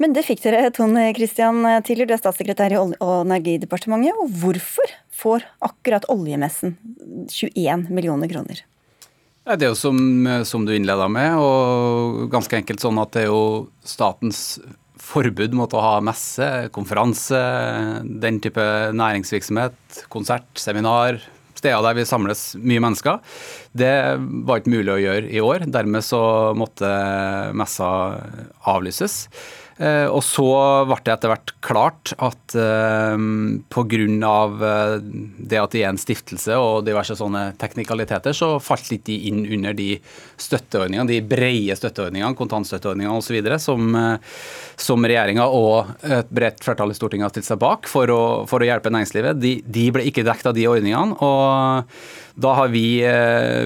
Men 0.02 0.16
det 0.16 0.26
fikk 0.26 0.42
dere, 0.42 0.72
Tone 0.74 1.12
Christian 1.18 1.62
Tiller, 1.86 2.10
du 2.10 2.16
er 2.16 2.22
statssekretær 2.22 2.74
i 2.74 2.80
Olje- 2.80 2.98
og 2.98 3.28
energidepartementet. 3.28 4.18
og 4.18 4.34
Hvorfor 4.42 4.96
får 5.14 5.46
akkurat 5.62 6.10
oljemessen 6.10 6.78
21 7.30 7.92
millioner 7.94 8.32
kroner? 8.32 8.64
Det 9.48 9.64
er 9.64 9.72
jo 9.72 9.80
som, 9.80 9.96
som 10.44 10.66
du 10.68 10.74
innleda 10.76 11.06
med, 11.08 11.38
og 11.40 12.26
ganske 12.34 12.58
enkelt 12.58 12.84
sånn 12.84 12.98
at 13.00 13.14
det 13.16 13.24
er 13.24 13.30
jo 13.30 13.70
statens 13.88 14.60
forbud 15.08 15.56
mot 15.56 15.72
å 15.72 15.84
ha 15.84 15.94
messe, 16.04 16.68
konferanse, 16.76 17.40
den 18.04 18.42
type 18.44 18.66
næringsvirksomhet, 18.98 20.02
konsert, 20.12 20.50
seminar, 20.60 21.22
steder 21.60 21.84
der 21.86 21.98
vi 21.98 22.08
samles 22.08 22.50
mye 22.60 22.84
mennesker. 22.84 23.22
Det 23.78 23.94
var 24.48 24.62
ikke 24.62 24.76
mulig 24.76 24.94
å 24.94 25.02
gjøre 25.02 25.32
i 25.32 25.44
år. 25.44 25.68
Dermed 25.74 26.06
så 26.06 26.22
måtte 26.58 26.90
messa 27.58 27.90
avlyses. 28.68 29.26
Eh, 29.78 30.08
og 30.10 30.24
så 30.26 30.46
ble 30.90 30.98
det 31.06 31.14
etter 31.14 31.30
hvert 31.30 31.52
klart 31.62 32.14
at 32.18 32.56
eh, 32.58 33.26
pga. 33.70 33.98
Eh, 34.68 34.94
det 35.48 35.60
at 35.62 35.74
de 35.76 35.84
er 35.84 35.92
en 35.92 36.00
stiftelse 36.02 36.58
og 36.58 36.86
diverse 36.88 37.14
sånne 37.18 37.52
teknikaliteter, 37.62 38.34
så 38.34 38.56
falt 38.64 38.90
ikke 38.90 39.12
de 39.12 39.18
inn 39.30 39.44
under 39.58 39.76
de 39.78 39.92
støtteordningene, 40.42 41.08
de 41.12 41.22
brede 41.22 41.78
støtteordningene, 41.78 42.38
kontantstøtteordningene 42.40 43.18
osv. 43.22 43.38
Som, 43.62 43.94
som 44.80 45.06
regjeringa 45.08 45.46
og 45.54 45.92
et 46.06 46.30
bredt 46.34 46.64
flertall 46.66 46.92
i 46.94 46.98
Stortinget 46.98 47.28
har 47.28 47.34
stilt 47.34 47.48
seg 47.50 47.60
bak 47.62 47.90
for 47.90 48.12
å, 48.12 48.22
for 48.50 48.64
å 48.64 48.68
hjelpe 48.68 48.92
næringslivet. 48.94 49.40
De, 49.42 49.58
de 49.62 49.86
ble 49.94 50.08
ikke 50.10 50.26
dekket 50.28 50.52
av 50.52 50.58
de 50.58 50.66
ordningene. 50.70 51.18
og 51.22 52.34
da 52.38 52.52
har 52.54 52.70
vi 52.70 53.02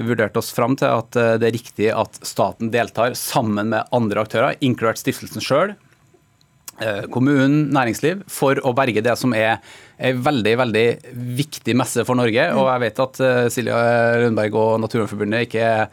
vurdert 0.06 0.38
oss 0.40 0.48
fram 0.56 0.78
til 0.80 0.88
at 0.88 1.12
det 1.12 1.44
er 1.44 1.52
riktig 1.52 1.90
at 1.92 2.16
staten 2.24 2.70
deltar 2.72 3.12
sammen 3.18 3.68
med 3.74 3.90
andre 3.92 4.24
aktører, 4.24 4.56
inkludert 4.64 5.02
stiftelsen 5.02 5.44
sjøl, 5.44 5.74
kommunen, 7.12 7.70
næringsliv, 7.74 8.26
for 8.30 8.60
å 8.62 8.74
berge 8.76 9.04
det 9.04 9.16
som 9.20 9.34
er 9.36 9.58
en 10.02 10.22
veldig 10.24 10.54
veldig 10.58 10.86
viktig 11.38 11.76
messe 11.78 12.04
for 12.08 12.18
Norge. 12.18 12.50
Og 12.58 12.68
jeg 12.68 12.84
vet 12.86 13.02
at 13.06 13.24
eh, 13.24 13.48
Silja 13.54 13.80
Rundberg 14.22 14.58
og 14.58 14.78
Naturvernforbundet 14.82 15.48
ikke 15.48 15.66
er 15.66 15.84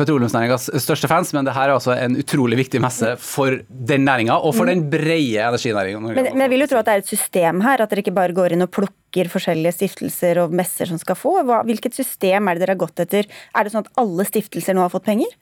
petroleumsnæringas 0.00 0.70
største 0.80 1.08
fans, 1.10 1.32
men 1.36 1.44
det 1.44 1.54
her 1.56 1.68
er 1.68 1.74
altså 1.74 1.92
en 1.92 2.16
utrolig 2.20 2.56
viktig 2.62 2.80
messe 2.82 3.12
for 3.20 3.58
den 3.68 4.06
næringa 4.08 4.38
og 4.38 4.54
for 4.56 4.70
den 4.70 4.86
brede 4.92 5.42
energinæringa. 5.44 6.00
Men, 6.06 6.22
men, 6.30 6.44
jeg 6.46 6.52
vil 6.54 6.64
jo 6.64 6.70
tro 6.70 6.80
at 6.80 6.88
det 6.88 6.94
er 6.94 7.04
et 7.04 7.12
system 7.12 7.60
her, 7.66 7.82
at 7.84 7.92
dere 7.92 8.04
ikke 8.04 8.16
bare 8.16 8.36
går 8.36 8.56
inn 8.56 8.64
og 8.64 8.72
plukker 8.72 9.28
forskjellige 9.32 9.76
stiftelser 9.76 10.40
og 10.44 10.56
messer 10.56 10.88
som 10.88 11.00
skal 11.00 11.18
få. 11.18 11.36
Hva, 11.44 11.60
hvilket 11.68 11.98
system 11.98 12.48
er 12.48 12.56
det 12.56 12.64
dere 12.64 12.78
har 12.78 12.84
gått 12.86 13.04
etter? 13.04 13.28
Er 13.28 13.66
det 13.66 13.74
sånn 13.74 13.84
at 13.84 13.92
alle 14.00 14.26
stiftelser 14.28 14.76
nå 14.76 14.86
har 14.86 14.94
fått 14.94 15.08
penger? 15.10 15.36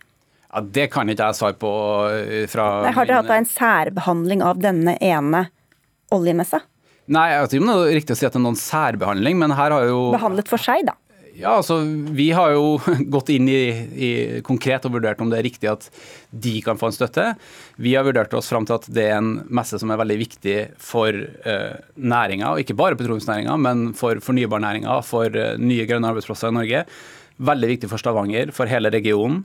Ja, 0.48 0.62
Det 0.64 0.88
kan 0.92 1.10
ikke 1.12 1.28
jeg 1.28 1.38
svare 1.38 1.58
på 1.60 1.72
eh, 2.12 2.46
fra 2.50 2.68
Nei, 2.86 2.94
Har 2.96 3.08
dere 3.08 3.22
hatt 3.22 3.34
en 3.36 3.48
særbehandling 3.48 4.44
av 4.44 4.62
denne 4.62 4.96
ene 5.04 5.48
oljemessa? 6.14 6.62
Nei, 7.08 7.26
jeg 7.32 7.42
vet 7.42 7.56
ikke 7.56 7.64
om 7.64 7.70
det 7.70 7.76
er 7.80 7.98
riktig 7.98 8.14
å 8.14 8.20
si 8.20 8.26
at 8.28 8.34
det 8.34 8.40
er 8.40 8.46
noen 8.46 8.60
særbehandling, 8.60 9.38
men 9.40 9.54
her 9.56 9.72
har 9.72 9.86
jo 9.88 10.08
Behandlet 10.12 10.50
for 10.50 10.60
seg, 10.60 10.88
da? 10.88 10.96
Ja, 11.38 11.52
altså 11.60 11.78
Vi 12.16 12.30
har 12.34 12.52
jo 12.56 12.78
gått 13.14 13.30
inn 13.30 13.48
i, 13.50 13.62
i, 13.94 14.10
konkret 14.46 14.88
og 14.88 14.96
vurdert 14.96 15.20
om 15.22 15.30
det 15.30 15.38
er 15.38 15.46
riktig 15.46 15.70
at 15.70 15.86
de 16.30 16.56
kan 16.64 16.80
få 16.80 16.90
en 16.90 16.96
støtte. 16.96 17.26
Vi 17.78 17.94
har 17.94 18.06
vurdert 18.08 18.34
oss 18.34 18.50
fram 18.50 18.66
til 18.66 18.76
at 18.76 18.88
det 18.90 19.06
er 19.06 19.20
en 19.20 19.30
messe 19.46 19.78
som 19.78 19.92
er 19.92 20.00
veldig 20.00 20.18
viktig 20.24 20.56
for 20.82 21.14
uh, 21.14 21.76
næringa, 21.94 22.50
og 22.50 22.64
ikke 22.64 22.76
bare 22.78 22.98
petroleumsnæringa, 22.98 23.54
men 23.62 23.86
for 23.98 24.18
fornybarnæringa, 24.24 24.98
for 25.06 25.30
uh, 25.30 25.54
nye 25.62 25.86
grønne 25.88 26.10
arbeidsplasser 26.10 26.50
i 26.50 26.58
Norge. 26.58 26.82
Veldig 27.38 27.70
viktig 27.76 27.92
for 27.92 28.02
Stavanger, 28.02 28.50
for 28.56 28.70
hele 28.70 28.90
regionen. 28.92 29.44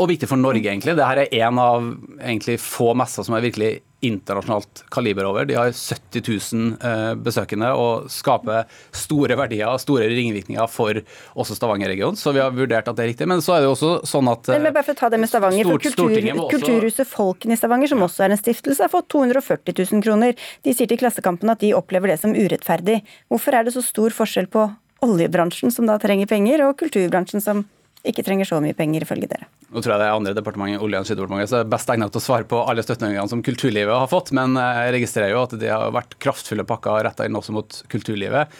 Og 0.00 0.08
viktig 0.08 0.28
for 0.30 0.40
Norge, 0.40 0.64
egentlig. 0.64 0.96
Dette 0.96 1.26
er 1.28 1.44
en 1.44 1.60
av 1.60 1.86
egentlig 2.18 2.56
få 2.62 2.94
messer 2.96 3.26
som 3.26 3.36
er 3.36 3.44
virkelig 3.44 3.72
internasjonalt 4.00 4.84
kaliber 4.88 5.26
over. 5.28 5.44
De 5.44 5.54
har 5.58 5.72
70 5.76 6.22
000 6.54 6.76
eh, 6.88 7.14
besøkende 7.20 7.68
og 7.76 8.06
skaper 8.12 8.68
store 8.96 9.36
verdier 9.36 9.68
og 9.68 9.80
store 9.82 10.06
ringvirkninger 10.08 10.70
for 10.72 11.02
også 11.34 11.56
Stavanger-regionen. 11.58 12.16
Så 12.16 12.32
vi 12.32 12.40
har 12.40 12.54
vurdert 12.56 12.88
at 12.88 12.96
det 12.96 13.04
er 13.04 13.10
riktig. 13.12 13.28
Men 13.28 13.44
så 13.44 13.58
er 13.58 13.64
det 13.64 13.72
også 13.74 13.92
sånn 14.08 14.30
at 14.32 14.48
Men 14.54 14.70
bare 14.70 14.86
for 14.86 14.96
å 14.96 15.00
ta 15.02 15.10
det 15.12 15.20
med 15.20 15.32
Stavanger, 15.32 15.68
for 15.68 15.84
kultur. 15.84 16.16
Kulturhuset 16.54 17.10
Folken 17.10 17.52
i 17.52 17.58
Stavanger, 17.60 17.92
som 17.92 18.06
også 18.06 18.24
er 18.24 18.34
en 18.34 18.40
stiftelse, 18.40 18.86
har 18.86 18.92
fått 18.92 19.10
240 19.12 19.76
000 19.82 20.06
kroner. 20.06 20.46
De 20.64 20.76
sier 20.76 20.88
til 20.88 21.00
Klassekampen 21.00 21.52
at 21.52 21.60
de 21.60 21.74
opplever 21.76 22.14
det 22.14 22.22
som 22.22 22.32
urettferdig. 22.32 23.02
Hvorfor 23.28 23.58
er 23.58 23.68
det 23.68 23.76
så 23.76 23.84
stor 23.84 24.16
forskjell 24.16 24.48
på 24.48 24.64
oljebransjen, 25.04 25.72
som 25.72 25.88
da 25.88 26.00
trenger 26.00 26.28
penger, 26.28 26.64
og 26.64 26.78
kulturbransjen, 26.80 27.44
som 27.44 27.66
ikke 28.06 28.24
trenger 28.24 28.48
så 28.48 28.58
mye 28.64 28.76
penger, 28.76 29.04
ifølge 29.04 29.28
dere. 29.28 29.46
Nå 29.70 29.82
tror 29.82 29.92
jeg 29.92 30.00
det 30.00 30.06
er 30.08 30.16
andre 30.16 30.32
departementer, 30.34 30.80
Olje- 30.80 30.98
og 30.98 31.04
energidepartementet, 31.04 31.50
som 31.52 31.60
er 31.60 31.72
best 31.74 31.90
egnet 31.92 32.12
til 32.14 32.20
å 32.20 32.24
svare 32.24 32.46
på 32.48 32.60
alle 32.64 32.84
støtteordningene 32.84 33.30
som 33.30 33.42
kulturlivet 33.44 33.92
har 33.92 34.08
fått, 34.10 34.32
men 34.36 34.56
jeg 34.56 34.94
registrerer 34.96 35.34
jo 35.34 35.42
at 35.44 35.54
de 35.60 35.68
har 35.68 35.92
vært 35.94 36.16
kraftfulle 36.22 36.64
pakker 36.68 37.04
retta 37.04 37.28
inn 37.28 37.36
også 37.36 37.54
mot 37.54 37.80
kulturlivet. 37.92 38.56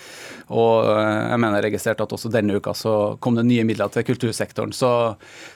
Og 0.50 0.90
jeg 0.90 1.40
mener 1.40 1.58
jeg 1.58 1.66
registrerte 1.68 2.04
at 2.04 2.14
også 2.14 2.30
denne 2.32 2.58
uka 2.58 2.74
så 2.76 2.94
kom 3.22 3.38
det 3.38 3.46
nye 3.48 3.64
midler 3.66 3.90
til 3.94 4.04
kultursektoren. 4.08 4.74
Så, 4.76 4.90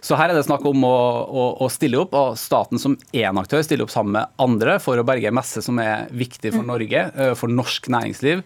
så 0.01 0.19
her 0.19 0.33
er 0.33 0.39
det 0.39 0.47
snakk 0.49 0.65
om 0.71 0.87
å, 0.89 0.99
å, 1.29 1.49
å, 1.67 1.71
stille 1.73 2.01
opp, 2.01 2.15
og 2.17 2.39
staten 2.41 2.81
som 2.81 2.97
én 3.13 3.41
aktør 3.41 3.65
stiller 3.67 3.85
opp 3.87 3.95
sammen 3.95 4.17
med 4.17 4.39
andre 4.43 4.79
for 4.83 4.99
å 4.99 5.07
berge 5.07 5.29
en 5.29 5.39
messe 5.39 5.63
som 5.67 5.79
er 5.83 6.09
viktig 6.15 6.55
for 6.55 6.67
Norge, 6.67 7.09
eh, 7.11 7.35
for 7.39 7.53
norsk 7.53 7.91
næringsliv. 7.93 8.45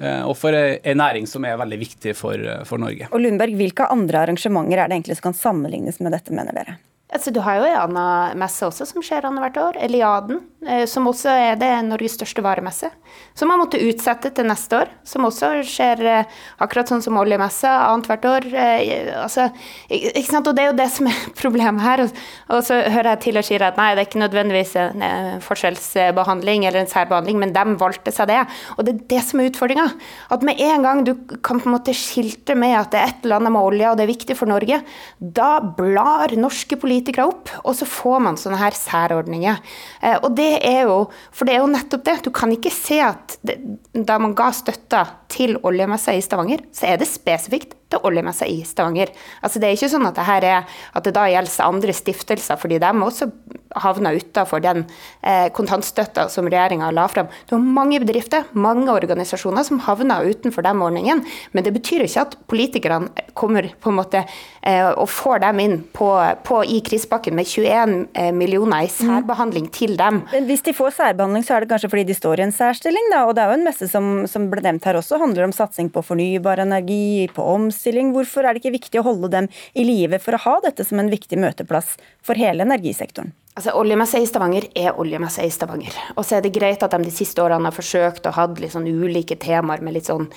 Eh, 0.00 0.22
og 0.24 0.36
for 0.40 0.56
en 0.56 1.00
næring 1.00 1.26
som 1.28 1.44
er 1.44 1.58
veldig 1.60 1.78
viktig 1.80 2.14
for, 2.16 2.34
eh, 2.34 2.64
for 2.64 2.80
Norge. 2.80 3.08
Og 3.12 3.20
Lundberg, 3.20 3.56
Hvilke 3.56 3.88
andre 3.92 4.24
arrangementer 4.24 4.78
er 4.78 4.88
det 4.88 4.96
egentlig 4.96 5.16
som 5.18 5.30
kan 5.30 5.36
sammenlignes 5.36 6.00
med 6.00 6.12
dette, 6.16 6.32
mener 6.32 6.56
dere? 6.56 6.78
Altså, 7.10 7.32
du 7.34 7.40
har 7.42 7.58
jo 7.58 7.66
en 7.66 7.96
annen 7.96 8.38
messe 8.38 8.62
også 8.62 8.86
som 8.86 9.02
skjer 9.02 9.26
annethvert 9.26 9.58
år, 9.58 9.78
Eliaden. 9.82 10.44
Eh, 10.60 10.84
som 10.84 11.06
også 11.08 11.32
er 11.32 11.56
det 11.56 11.70
Norges 11.86 12.18
største 12.18 12.42
varemesse. 12.44 12.90
Som 13.34 13.48
man 13.48 13.62
måtte 13.62 13.80
utsette 13.80 14.28
til 14.36 14.44
neste 14.46 14.76
år. 14.76 14.90
Som 15.08 15.24
også 15.26 15.48
skjer 15.66 16.02
eh, 16.06 16.34
akkurat 16.60 16.90
sånn 16.92 17.00
som 17.02 17.16
oljemessa 17.16 17.70
annethvert 17.88 18.26
år. 18.28 18.46
Eh, 18.52 19.08
altså, 19.22 19.48
ikke 19.88 20.26
sant? 20.28 20.50
Og 20.50 20.54
det 20.54 20.66
er 20.66 20.70
jo 20.70 20.76
det 20.78 20.88
som 20.92 21.08
er 21.10 21.18
problemet 21.42 21.82
her. 21.82 22.04
Og 22.52 22.62
så 22.66 22.78
hører 22.78 23.14
jeg 23.14 23.22
til 23.24 23.40
og 23.40 23.48
sier 23.48 23.64
at 23.66 23.80
nei, 23.80 23.88
det 23.96 24.04
er 24.04 24.10
ikke 24.10 24.22
nødvendigvis 24.22 24.76
en 24.82 25.06
forskjellsbehandling 25.42 26.68
eller 26.68 26.84
en 26.84 26.92
særbehandling, 26.92 27.40
men 27.40 27.56
de 27.56 27.64
valgte 27.80 28.14
seg 28.14 28.30
det. 28.30 28.38
Og 28.76 28.86
det 28.86 28.94
er 28.94 29.02
det 29.16 29.24
som 29.26 29.40
er 29.42 29.50
utfordringa. 29.50 29.88
At 30.30 30.46
med 30.46 30.60
en 30.62 30.86
gang 30.86 31.02
du 31.08 31.14
kan 31.40 31.58
på 31.58 31.70
en 31.70 31.74
måte 31.78 31.96
skilte 31.96 32.54
med 32.58 32.76
at 32.78 32.94
det 32.94 33.00
er 33.00 33.14
et 33.14 33.26
eller 33.26 33.40
annet 33.40 33.56
med 33.56 33.70
olje, 33.72 33.90
og 33.90 33.98
det 33.98 34.06
er 34.06 34.12
viktig 34.12 34.38
for 34.38 34.50
Norge, 34.50 34.82
da 35.18 35.50
blar 35.80 36.36
norske 36.38 36.76
politikere 36.76 36.99
politikere 37.00 37.28
opp, 37.30 37.50
og 37.64 37.74
så 37.76 37.88
får 37.88 38.20
man 38.26 38.38
sånne 38.38 38.60
her 38.60 38.76
særordninger. 38.76 39.60
Eh, 40.02 40.18
og 40.20 40.36
det 40.36 40.60
er 40.66 40.84
jo, 40.88 41.08
For 41.32 41.46
det 41.46 41.54
er 41.54 41.62
jo 41.64 41.72
nettopp 41.72 42.04
det. 42.04 42.16
Du 42.24 42.30
kan 42.30 42.52
ikke 42.52 42.70
se 42.70 43.00
at 43.00 43.38
det, 43.42 43.58
da 43.94 44.18
man 44.18 44.34
ga 44.34 44.50
støtta 44.52 45.06
til 45.28 45.56
oljemessa 45.62 46.12
i 46.12 46.22
Stavanger, 46.22 46.66
så 46.72 46.90
er 46.92 47.00
det 47.00 47.08
spesifikt 47.08 47.76
til 47.90 48.06
oljemessa 48.06 48.48
i 48.48 48.60
Stavanger. 48.66 49.12
Altså 49.42 49.60
Det 49.60 49.68
er 49.68 49.78
ikke 49.78 49.92
sånn 49.92 50.08
at 50.08 50.18
det, 50.18 50.26
her 50.28 50.46
er, 50.46 50.78
at 50.94 51.06
det 51.06 51.14
da 51.16 51.26
gjelder 51.30 51.66
andre 51.66 51.96
stiftelser, 51.96 52.60
fordi 52.60 52.78
de 52.82 52.92
også 53.00 53.30
havna 53.78 54.12
utafor 54.12 54.60
den 54.60 54.84
eh, 55.22 55.46
kontantstøtta 55.54 56.26
som 56.32 56.48
regjeringa 56.50 56.90
la 56.94 57.06
frem. 57.10 57.28
Det 57.46 57.54
har 57.54 57.62
mange 57.62 58.00
bedrifter, 58.02 58.46
mange 58.52 58.90
organisasjoner 58.90 59.66
som 59.66 59.80
havna 59.84 60.20
utenfor 60.26 60.66
den 60.66 60.82
ordningen. 60.82 61.22
Men 61.52 61.66
det 61.66 61.74
betyr 61.76 62.04
ikke 62.06 62.24
at 62.26 62.36
politikerne 62.50 63.10
kommer 63.38 63.70
på 63.80 63.92
en 63.92 63.98
måte 64.00 64.24
eh, 64.24 64.88
og 64.90 65.06
får 65.10 65.44
dem 65.44 65.62
inn 65.62 65.76
på, 65.94 66.10
på, 66.46 66.62
i 66.66 66.80
krisepakken 66.86 67.36
med 67.38 67.46
21 67.46 67.94
eh, 68.14 68.32
millioner 68.34 68.86
i 68.86 68.90
særbehandling 68.92 69.68
mm. 69.68 69.74
til 69.76 69.96
dem. 70.00 70.22
Men 70.32 70.50
Hvis 70.50 70.66
de 70.66 70.74
får 70.76 70.96
særbehandling, 70.98 71.46
så 71.46 71.56
er 71.56 71.64
det 71.64 71.70
kanskje 71.72 71.92
fordi 71.92 72.08
de 72.10 72.18
står 72.18 72.42
i 72.42 72.46
en 72.48 72.54
særstilling, 72.54 73.10
da. 73.14 73.24
Og 73.28 73.36
det 73.36 73.44
er 73.44 73.52
jo 73.52 73.60
en 73.60 73.66
messe 73.68 73.90
som, 73.90 74.10
som 74.30 74.50
ble 74.50 74.64
nevnt 74.66 74.86
her 74.88 74.98
også, 74.98 75.20
handler 75.22 75.46
om 75.46 75.54
satsing 75.54 75.92
på 75.94 76.02
fornybar 76.04 76.62
energi, 76.66 77.28
på 77.34 77.46
omstilling. 77.54 77.79
Hvorfor 78.14 78.44
er 78.44 78.54
det 78.54 78.62
ikke 78.62 78.76
viktig 78.78 79.00
å 79.00 79.06
holde 79.10 79.32
dem 79.32 79.50
i 79.74 79.84
live 79.86 80.20
for 80.22 80.36
å 80.36 80.44
ha 80.46 80.56
dette 80.64 80.86
som 80.86 81.00
en 81.00 81.12
viktig 81.12 81.38
møteplass 81.40 81.96
for 82.24 82.38
hele 82.38 82.66
energisektoren? 82.66 83.32
Altså, 83.58 83.74
Oljemesse 83.76 84.20
i 84.22 84.26
Stavanger 84.30 84.68
er 84.78 84.98
oljemesse 85.02 85.42
i 85.44 85.50
Stavanger. 85.50 85.96
Og 86.14 86.24
så 86.24 86.38
er 86.38 86.44
det 86.44 86.52
greit 86.54 86.84
at 86.86 86.94
de 86.94 87.02
de 87.04 87.12
siste 87.12 87.42
årene 87.42 87.66
har 87.66 87.74
forsøkt 87.74 88.28
å 88.30 88.32
ha 88.36 88.46
litt 88.54 88.72
sånn 88.72 88.86
ulike 88.86 89.36
temaer 89.42 89.82
med 89.82 89.96
litt 89.96 90.06
sånn 90.06 90.28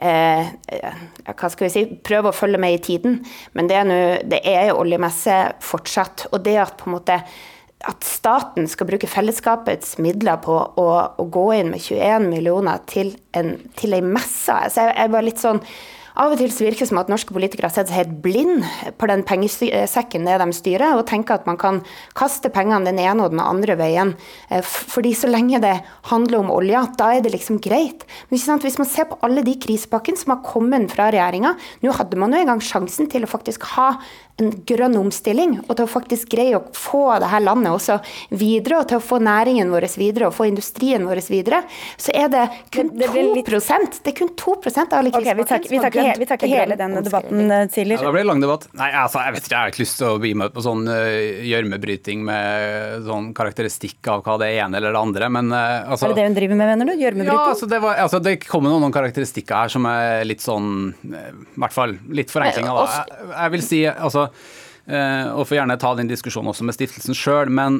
eh, 0.00 0.48
Hva 1.28 1.50
skal 1.52 1.68
vi 1.68 1.72
si 1.74 1.84
Prøve 2.02 2.32
å 2.32 2.36
følge 2.36 2.58
med 2.58 2.78
i 2.78 2.82
tiden. 2.82 3.20
Men 3.52 3.68
det 3.68 3.76
er, 3.76 3.86
nu, 3.86 4.00
det 4.24 4.40
er 4.48 4.72
oljemesse 4.72 5.36
fortsatt. 5.62 6.26
Og 6.32 6.40
det 6.46 6.56
at 6.64 6.78
på 6.80 6.88
en 6.88 6.96
måte 6.96 7.20
at 7.86 8.04
staten 8.06 8.68
skal 8.70 8.88
bruke 8.88 9.10
fellesskapets 9.10 9.96
midler 10.02 10.38
på 10.42 10.54
å, 10.54 10.90
å 11.18 11.24
gå 11.34 11.48
inn 11.58 11.72
med 11.74 11.82
21 11.82 12.28
millioner 12.30 12.82
til 12.90 13.14
en, 13.36 13.56
til 13.78 13.98
en 13.98 14.12
messe. 14.14 14.54
Altså 14.54 14.86
jeg, 14.86 14.96
jeg 15.00 15.12
var 15.12 15.26
litt 15.26 15.42
sånn 15.42 15.62
av 16.20 16.34
og 16.34 16.40
til 16.40 16.50
så 16.52 16.66
virker 16.66 16.84
det 16.84 16.90
som 16.90 17.00
at 17.00 17.10
norske 17.12 17.32
politikere 17.32 17.70
har 17.70 17.74
sett 17.74 17.88
seg 17.88 17.98
helt 18.02 18.16
blind 18.24 18.66
på 19.00 19.08
den 19.08 19.24
pengesekken 19.26 20.28
det 20.28 20.38
de 20.42 20.48
styrer, 20.56 20.96
og 20.96 21.06
tenker 21.08 21.38
at 21.38 21.46
man 21.48 21.58
kan 21.60 21.80
kaste 22.18 22.50
pengene 22.52 22.90
den 22.90 23.00
ene 23.00 23.24
og 23.24 23.32
den 23.32 23.42
andre 23.42 23.76
veien. 23.80 24.14
Eh, 24.52 24.62
fordi 24.62 25.14
så 25.16 25.30
lenge 25.30 25.62
det 25.62 25.74
handler 26.10 26.42
om 26.42 26.52
olja, 26.52 26.84
da 26.98 27.12
er 27.16 27.24
det 27.24 27.32
liksom 27.36 27.60
greit. 27.64 28.04
Men 28.28 28.42
hvis 28.62 28.78
man 28.80 28.90
ser 28.90 29.08
på 29.08 29.20
alle 29.24 29.44
de 29.46 29.56
krisepakkene 29.60 30.20
som 30.20 30.36
har 30.36 30.44
kommet 30.44 30.92
fra 30.92 31.08
regjeringa, 31.12 31.54
nå 31.84 31.96
hadde 31.96 32.20
man 32.20 32.34
jo 32.34 32.42
engang 32.42 32.62
sjansen 32.64 33.08
til 33.10 33.24
å 33.24 33.30
faktisk 33.30 33.64
ha 33.76 33.94
en 34.40 34.52
grønn 34.66 34.96
omstilling, 34.96 35.58
og 35.66 35.76
til 35.76 35.84
å 35.84 35.90
faktisk 35.90 36.30
greie 36.32 36.56
å 36.56 36.62
få 36.76 37.04
det 37.20 37.28
her 37.28 37.42
landet 37.44 37.74
også 37.74 37.98
videre, 38.30 38.80
og 38.80 38.88
til 38.88 38.98
å 38.98 39.04
få 39.04 39.18
næringen 39.22 39.72
vår 39.72 39.86
videre 40.00 40.30
og 40.30 40.36
få 40.36 40.46
industrien 40.48 41.04
vår 41.08 41.20
videre, 41.28 41.62
så 42.00 42.14
er 42.16 42.30
det 42.32 42.46
kun 42.72 42.92
det, 42.96 43.08
det 43.08 43.10
2 43.12 43.34
litt... 43.36 43.50
Det 44.02 44.12
er 44.14 44.16
kun 44.16 44.32
2 44.38 44.54
av 44.72 44.96
alle 44.98 45.12
okay, 45.12 45.34
Vi 45.36 45.44
tar, 45.44 45.60
vi 45.68 45.80
tar, 45.82 45.92
ikke, 45.92 46.16
vi 46.18 46.28
tar 46.28 46.40
ikke 46.40 46.50
hele 46.50 46.78
den 46.80 46.96
debatten, 47.04 47.52
tidligere. 47.72 48.00
Ja, 48.00 48.08
da 48.08 48.14
blir 48.14 48.24
det 48.24 48.30
lang 48.30 48.42
debatt. 48.42 48.66
Nei, 48.78 48.88
altså, 49.02 49.20
jeg 49.26 49.36
vet 49.36 49.46
ikke, 49.46 49.54
jeg 49.54 49.60
har 49.60 49.74
ikke 49.74 49.82
lyst 49.84 49.98
til 50.00 50.08
å 50.08 50.16
bli 50.22 50.32
med 50.42 50.54
på 50.54 50.64
sånn 50.64 50.88
eh, 50.92 51.44
gjørmebryting 51.50 52.24
uh, 52.24 52.30
med 52.30 53.06
sånn 53.08 53.30
karakteristikk 53.36 54.12
av 54.12 54.24
hva 54.26 54.38
det 54.42 54.52
ene 54.56 54.80
eller 54.80 54.96
det 54.96 55.02
andre, 55.02 55.30
men 55.36 55.52
uh, 55.52 55.92
altså, 55.92 56.08
Er 56.08 56.16
det 56.16 56.22
det 56.22 56.28
hun 56.30 56.38
driver 56.40 56.60
med, 56.62 56.72
mener 56.72 56.88
du? 56.88 56.94
Gjørmebryting? 56.96 57.36
Ja, 57.36 57.52
altså, 57.52 57.68
det, 57.68 57.82
var, 57.84 58.00
altså, 58.06 58.22
det 58.24 58.36
kommer 58.46 58.72
noen, 58.72 58.86
noen 58.86 58.96
karakteristikker 58.96 59.64
her 59.66 59.72
som 59.72 59.88
er 59.90 60.24
litt 60.26 60.42
sånn 60.42 60.70
I 61.04 61.22
hvert 61.60 61.74
fall 61.74 61.96
litt 62.16 62.32
forenklinger, 62.32 62.72
da. 62.72 63.02
Jeg, 63.02 63.30
jeg 63.36 63.54
vil 63.56 63.66
si 63.66 63.82
altså 63.92 64.21
Eh, 64.82 65.28
og 65.30 65.46
får 65.46 65.60
gjerne 65.60 65.76
ta 65.78 65.92
den 65.94 66.08
diskusjonen 66.10 66.50
også 66.50 66.64
med 66.66 66.74
stiftelsen 66.74 67.14
sjøl, 67.14 67.52
men 67.54 67.78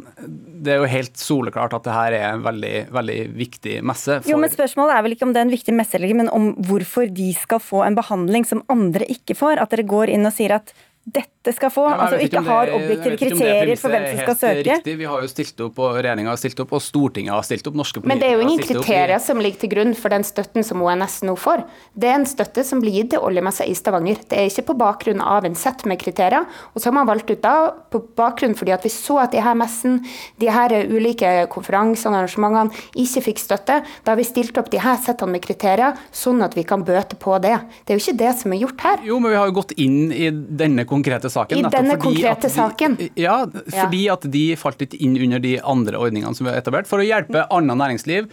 det 0.63 0.77
er 0.77 0.85
jo 0.85 0.91
helt 0.93 1.19
soleklart 1.19 1.75
at 1.75 1.89
det 1.89 1.97
her 1.97 2.15
er 2.15 2.27
en 2.29 2.45
veldig, 2.45 2.77
veldig 2.95 3.19
viktig 3.35 3.81
messe. 3.91 4.21
Jo, 4.31 4.39
men 4.39 4.53
Spørsmålet 4.53 4.95
er 4.95 5.03
vel 5.03 5.17
ikke 5.17 5.27
om 5.27 5.35
det 5.35 5.43
er 5.43 5.49
en 5.49 5.57
viktig 5.57 5.75
messe, 5.75 5.99
men 6.15 6.31
om 6.31 6.53
hvorfor 6.69 7.11
de 7.11 7.33
skal 7.35 7.63
få 7.63 7.83
en 7.89 7.99
behandling 7.99 8.47
som 8.47 8.63
andre 8.71 9.09
ikke 9.11 9.35
får. 9.39 9.59
At 9.59 9.75
dere 9.75 9.89
går 9.89 10.15
inn 10.15 10.31
og 10.31 10.37
sier 10.37 10.55
at 10.61 10.71
dette 11.03 11.42
skal 11.51 11.73
få. 11.75 11.89
Ja, 11.91 11.97
altså 12.05 12.19
ikke 12.23 12.43
har 12.47 12.71
objektive 12.71 13.17
kriterier 13.19 13.75
for 13.81 13.91
hvem 13.91 14.05
som 14.07 14.21
skal 14.21 14.37
søke. 14.39 14.77
Riktig. 14.77 14.95
Vi 15.01 15.09
har 15.11 15.25
jo 15.25 15.31
stilt 15.31 15.63
opp, 15.67 15.81
og 15.83 15.97
regjeringa 15.99 16.31
har 16.31 16.39
stilt 16.39 16.61
opp, 16.63 16.75
og 16.79 16.83
Stortinget 16.85 17.35
har 17.35 17.43
stilt 17.43 17.67
opp. 17.67 17.75
norske 17.81 17.99
politikere 17.99 18.13
Men 18.13 18.23
det 18.23 18.29
er 18.29 18.39
jo 18.39 18.47
ingen 18.47 18.63
kriterier 18.63 19.23
som 19.25 19.43
ligger 19.43 19.65
til 19.65 19.73
grunn 19.73 19.95
for 19.99 20.15
den 20.15 20.23
støtten 20.23 20.63
som 20.63 20.85
ONS 20.87 21.17
nå 21.27 21.35
får. 21.35 21.65
Det 21.99 22.13
er 22.13 22.21
en 22.21 22.29
støtte 22.31 22.63
som 22.69 22.79
blir 22.85 22.95
gitt 23.01 23.11
til 23.17 23.27
oljemessa 23.27 23.67
i 23.67 23.75
Stavanger. 23.75 24.23
Det 24.31 24.39
er 24.39 24.47
ikke 24.47 24.69
på 24.71 24.79
bakgrunn 24.85 25.25
av 25.25 25.49
en 25.49 25.59
sett 25.59 25.83
med 25.91 25.99
kriterier. 25.99 26.47
Og 26.75 26.79
så 26.79 26.93
har 26.93 26.97
man 27.01 27.11
valgt 27.11 27.35
ut 27.35 27.43
da 27.43 27.73
på 27.91 28.05
bakgrunn 28.17 28.55
fordi 28.55 28.77
at 28.77 28.87
vi 28.87 28.93
så 28.95 29.19
at 29.25 29.35
de 29.35 29.43
her 29.43 29.59
messen, 29.59 29.99
de 30.39 30.51
her 30.53 30.77
ulike 30.87 31.35
konferansene 31.51 32.15
og 32.15 32.23
arrangementene 32.23 33.03
ikke 33.03 33.25
fikk 33.33 33.43
støtte. 33.43 33.81
Da 34.05 34.15
har 34.15 34.21
vi 34.21 34.29
stilt 34.29 34.57
opp 34.61 34.71
de 34.71 34.79
her 34.83 35.01
settene 35.03 35.35
med 35.35 35.43
kriterier, 35.43 35.99
sånn 36.15 36.45
at 36.45 36.55
vi 36.55 36.63
kan 36.69 36.85
bøte 36.87 37.19
på 37.19 37.35
det. 37.43 37.59
Det 37.83 37.95
er 37.95 37.99
jo 37.99 38.05
ikke 38.05 38.21
det 38.23 38.33
som 38.39 38.55
er 38.55 38.63
gjort 38.63 38.87
her. 38.87 39.03
Jo, 39.07 39.19
men 39.19 39.35
vi 39.35 39.41
har 39.41 39.51
jo 39.51 39.59
gått 39.59 39.75
inn 39.81 40.13
i 40.13 40.31
denne 40.31 40.87
konkrete 40.89 41.32
saken. 41.33 41.61
I 41.61 41.73
denne 41.73 41.99
konkrete 42.01 42.49
de, 42.49 42.55
saken? 42.55 42.99
Ja, 43.19 43.43
fordi 43.67 44.07
at 44.13 44.27
de 44.33 44.47
falt 44.61 44.83
litt 44.85 44.97
inn 44.99 45.17
under 45.17 45.43
de 45.43 45.57
andre 45.61 46.01
ordningene 46.01 46.37
som 46.37 46.49
vi 46.49 46.53
har 46.55 46.63
etablert, 46.63 46.91
for 46.91 47.03
å 47.03 47.07
hjelpe 47.07 47.47
annet 47.51 47.81
næringsliv 47.81 48.29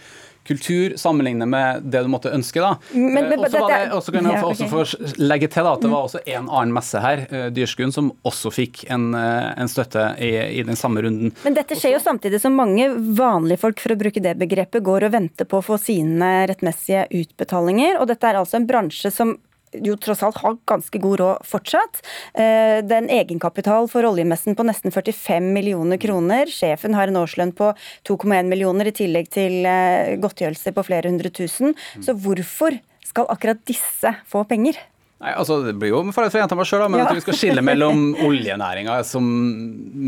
kultur 0.50 0.96
sammenlignet 0.96 1.48
med 1.48 1.82
det 1.82 2.02
du 2.02 2.08
måtte 2.08 2.30
ønske. 2.34 2.60
da. 2.60 2.76
Men, 2.92 3.28
men, 3.28 3.44
og 3.44 4.02
så 4.02 4.12
kan 4.12 4.26
jeg 4.26 4.42
også 4.44 4.68
få 4.70 4.84
legge 5.20 5.50
til 5.52 5.66
da, 5.66 5.74
at 5.76 5.84
det 5.84 5.90
var 5.92 6.06
også 6.08 6.22
en 6.24 6.48
annen 6.48 6.72
messe 6.74 7.02
her, 7.02 7.24
uh, 7.30 7.46
Dyrskuen, 7.54 7.92
som 7.94 8.10
også 8.26 8.52
fikk 8.54 8.84
en, 8.90 9.10
uh, 9.14 9.52
en 9.60 9.70
støtte 9.70 10.08
i, 10.18 10.32
i, 10.60 10.64
den 10.66 10.78
samme 10.80 11.04
runden. 11.04 11.34
Men 11.44 11.58
dette 11.58 11.78
skjer 11.78 11.94
jo 11.96 12.02
samtidig 12.02 12.40
som 12.42 12.56
mange 12.58 12.88
vanlige 12.90 13.62
folk, 13.66 13.82
for 13.82 13.94
å 13.94 14.00
bruke 14.00 14.22
det 14.24 14.34
begrepet, 14.40 14.82
går 14.86 15.08
og 15.08 15.14
venter 15.14 15.48
på 15.48 15.60
å 15.60 15.66
få 15.66 15.78
sine 15.80 16.32
rettmessige 16.50 17.06
utbetalinger. 17.20 18.00
Og 18.00 18.10
dette 18.10 18.32
er 18.32 18.40
altså 18.40 18.60
en 18.60 18.68
bransje 18.70 19.12
som 19.14 19.36
jo 19.72 19.96
tross 20.00 20.22
alt 20.26 20.40
har 20.42 20.58
ganske 20.68 21.00
god 21.02 21.20
råd 21.20 21.46
fortsatt. 21.46 22.02
Eh, 22.34 22.80
det 22.82 22.94
er 22.94 23.02
en 23.04 23.12
egenkapital 23.12 23.88
for 23.90 24.06
oljemessen 24.08 24.56
på 24.58 24.66
nesten 24.66 24.94
45 24.94 25.50
millioner 25.54 26.00
kroner. 26.02 26.50
Sjefen 26.50 26.96
har 26.98 27.10
en 27.10 27.20
årslønn 27.22 27.54
på 27.56 27.72
2,1 28.08 28.50
millioner 28.50 28.90
i 28.90 28.94
tillegg 28.96 29.30
til 29.32 29.66
eh, 29.68 30.16
godtgjørelser 30.22 30.76
på 30.76 30.86
flere 30.90 31.12
hundre 31.12 31.32
tusen. 31.34 31.76
Så 32.02 32.16
hvorfor 32.18 32.78
skal 33.06 33.30
akkurat 33.32 33.62
disse 33.68 34.14
få 34.28 34.44
penger? 34.48 34.78
Nei, 35.20 35.34
altså 35.36 35.58
Det 35.66 35.74
blir 35.76 35.90
jo 35.92 36.00
for 36.16 36.24
å 36.24 36.32
gjenta 36.32 36.56
meg 36.56 36.68
sjøl, 36.68 36.86
men 36.88 37.02
ja. 37.02 37.10
at 37.10 37.18
vi 37.18 37.20
skal 37.20 37.36
skille 37.36 37.64
mellom 37.64 38.14
oljenæringa 38.26 39.00
som 39.04 39.26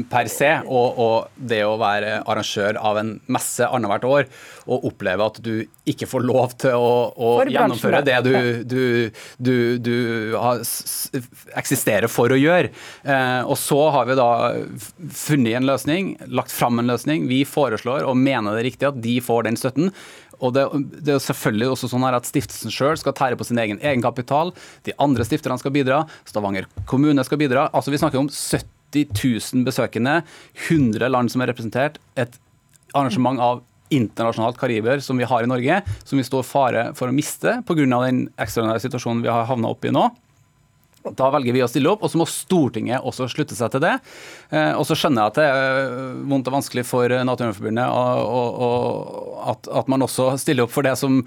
per 0.09 0.31
se 0.33 0.49
og, 0.65 1.01
og, 1.05 1.35
det 1.37 1.61
å 1.69 1.75
være 1.81 2.23
arrangør 2.23 2.79
av 2.81 3.01
en 3.03 3.11
messe 3.33 3.67
annethvert 3.69 4.07
år 4.09 4.31
og 4.73 4.87
oppleve 4.89 5.27
at 5.27 5.41
du 5.45 5.53
ikke 5.91 6.09
får 6.09 6.25
lov 6.25 6.55
til 6.63 6.79
å, 6.79 6.95
å 7.13 7.33
gjennomføre 7.45 8.01
det 8.07 8.19
du, 8.25 8.33
du, 8.65 8.83
du, 9.37 9.57
du 9.83 9.97
eksisterer 11.59 12.09
for 12.09 12.33
å 12.33 12.39
gjøre. 12.39 12.71
Eh, 13.03 13.43
og 13.43 13.59
så 13.61 13.81
har 13.93 14.09
vi 14.09 14.17
da 14.17 14.31
funnet 15.13 15.59
en 15.59 15.69
løsning, 15.69 16.13
lagt 16.33 16.55
fram 16.55 16.81
en 16.81 16.89
løsning. 16.89 17.27
Vi 17.29 17.43
foreslår 17.49 18.07
og 18.09 18.17
mener 18.17 18.55
det 18.55 18.63
er 18.63 18.69
riktig 18.71 18.89
at 18.89 19.03
de 19.03 19.19
får 19.25 19.49
den 19.51 19.61
støtten. 19.61 19.93
Og 20.43 20.55
det, 20.57 20.67
det, 20.99 21.15
er 21.15 21.23
selvfølgelig 21.23 21.73
også 21.73 21.91
sånn 21.93 22.07
at 22.09 22.29
Stiftelsen 22.29 22.75
sjøl 22.75 22.99
skal 23.01 23.15
tære 23.19 23.39
på 23.39 23.47
sin 23.47 23.61
egen 23.63 23.81
egenkapital. 23.81 24.53
De 24.87 24.95
andre 25.03 25.27
stifterne 25.27 25.59
skal 25.63 25.75
bidra. 25.75 26.03
Stavanger 26.29 26.69
kommune 26.91 27.25
skal 27.27 27.41
bidra. 27.43 27.69
Altså 27.73 27.95
Vi 27.95 28.01
snakker 28.03 28.23
om 28.23 28.31
70 28.31 29.13
000 29.17 29.67
besøkende, 29.67 30.21
100 30.69 31.13
land 31.13 31.33
som 31.33 31.45
er 31.45 31.53
representert. 31.53 32.01
Et 32.19 32.41
arrangement 32.93 33.41
av 33.41 33.63
internasjonalt 33.93 34.59
kariber 34.61 35.03
som 35.05 35.19
vi 35.21 35.29
har 35.29 35.45
i 35.45 35.49
Norge, 35.49 35.83
som 36.05 36.21
vi 36.21 36.27
står 36.27 36.47
fare 36.49 36.85
for 36.99 37.11
å 37.11 37.17
miste 37.17 37.59
pga. 37.69 37.85
den 37.85 38.27
ekstraordinære 38.41 38.85
situasjonen 38.87 39.23
vi 39.25 39.33
har 39.33 39.49
havna 39.49 39.73
oppi 39.73 39.93
nå. 39.93 40.09
Da 41.03 41.31
velger 41.35 41.57
vi 41.57 41.63
å 41.65 41.69
stille 41.71 41.91
opp, 41.91 42.05
og 42.05 42.13
så 42.13 42.21
må 42.21 42.27
Stortinget 42.31 43.03
også 43.03 43.27
slutte 43.31 43.57
seg 43.59 43.73
til 43.75 43.83
det. 43.85 43.95
Eh, 44.55 44.73
og 44.79 44.87
så 44.89 44.97
skjønner 44.99 45.25
jeg 45.25 45.33
at 45.33 45.41
det 45.41 45.47
er 45.51 46.21
vondt 46.31 46.51
og 46.51 46.57
vanskelig 46.59 46.87
for 46.89 47.17
Naturvernforbundet 47.27 47.87
at, 49.53 49.71
at, 49.81 49.91
man 49.91 50.07
også 50.07 50.31
stiller 50.41 50.67
opp 50.67 50.75
for 50.75 50.87
det 50.87 50.95
som, 51.01 51.23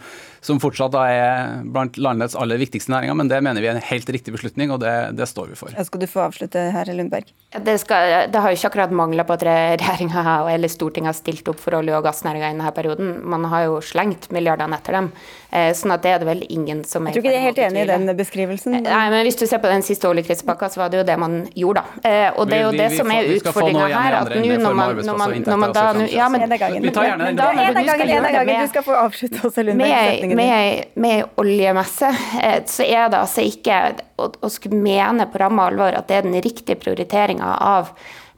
som 0.45 0.61
fortsatt 0.63 0.95
er 1.01 1.65
blant 1.75 1.99
landets 1.99 2.37
aller 2.39 2.61
viktigste 2.61 2.93
næringer, 2.93 3.19
men 3.19 3.31
det 3.31 3.41
mener 3.43 3.63
vi 3.63 3.71
er 3.71 3.79
en 3.79 3.89
helt 3.91 4.09
riktig 4.15 4.35
beslutning, 4.35 4.71
og 4.71 4.81
det, 4.83 4.95
det 5.19 5.27
står 5.29 5.51
vi 5.51 5.59
for. 5.59 5.75
Skal 5.89 6.03
du 6.03 6.07
få 6.09 6.25
avslutte, 6.29 6.69
herre 6.75 6.95
Lundberg? 6.95 7.33
Det, 7.63 7.77
skal, 7.79 8.31
det 8.31 8.41
har 8.41 8.51
jo 8.51 8.59
ikke 8.59 8.71
akkurat 8.71 8.91
mangla 8.91 9.23
på 9.27 9.35
at 9.37 9.45
regjeringa 9.47 10.35
eller 10.51 10.71
Stortinget 10.71 11.13
har 11.13 11.17
stilt 11.17 11.47
opp 11.51 11.59
for 11.61 11.77
olje- 11.79 11.95
og 11.95 12.05
gassnæringa 12.05 12.49
i 12.49 12.55
denne 12.55 12.71
perioden. 12.75 13.15
Man 13.23 13.45
har 13.51 13.67
jo 13.69 13.81
slengt 13.85 14.29
milliardene 14.35 14.79
etter 14.79 14.99
dem. 14.99 15.11
Eh, 15.55 15.71
sånn 15.77 15.93
at 15.95 16.03
det 16.03 16.11
er 16.11 16.19
det 16.19 16.27
vel 16.27 16.41
ingen 16.51 16.81
som 16.83 17.05
er 17.05 17.13
Jeg 17.13 17.21
tror 17.21 17.23
ikke 17.23 17.31
de 17.31 17.39
er 17.39 17.45
helt 17.45 17.59
enig 17.63 17.83
i 17.85 17.87
den 17.87 18.09
beskrivelsen. 18.17 18.73
Nei, 18.83 19.03
men 19.13 19.21
hvis 19.23 19.37
du 19.39 19.45
ser 19.47 19.61
på 19.63 19.69
den 19.71 19.85
siste 19.87 20.09
oljekrisepakka, 20.09 20.67
så 20.73 20.81
var 20.81 20.91
det 20.91 20.99
jo 20.99 21.05
det 21.07 21.15
man 21.21 21.37
gjorde, 21.55 21.83
da. 21.85 22.09
Eh, 22.09 22.27
og 22.35 22.49
det 22.49 22.57
er 22.57 22.65
jo 22.65 22.73
det 22.75 22.89
som 22.97 23.13
er 23.13 23.29
utfordringa 23.37 23.87
her. 23.93 24.17
at 24.19 24.33
nå 24.35 24.57
når 24.65 24.75
man, 24.75 24.99
når 24.99 25.21
man, 25.21 25.35
når 25.45 25.61
man 25.61 25.75
da 25.77 25.85
ja, 26.11 26.27
men, 26.33 26.43
Vi 26.49 26.91
tar 26.91 27.07
gjerne 27.07 27.29
den. 27.29 27.39
En 27.39 27.77
av 27.77 27.87
gangen, 27.87 28.09
en 28.09 28.25
av 28.25 28.35
gangen. 28.39 28.61
Du 28.65 28.73
skal 28.73 28.83
få 28.83 28.97
avslutte 28.99 29.45
også, 29.47 29.63
Lundberg. 29.63 30.35
Med, 30.35 31.05
ei 31.05 31.15
oljemesse 31.39 32.11
eh, 32.41 32.59
så 32.67 32.83
er 32.83 33.07
det 33.13 33.21
altså 33.21 33.45
ikke 33.45 33.79
å, 34.17 34.29
å 34.29 34.51
skulle 34.51 34.79
mene 34.81 35.27
på 35.31 35.41
ramme 35.41 35.65
alvor 35.71 35.97
at 35.97 36.07
det 36.09 36.19
er 36.19 36.29
den 36.29 36.39
riktige 36.43 36.79
prioriteringa 36.79 37.57
av 37.63 37.91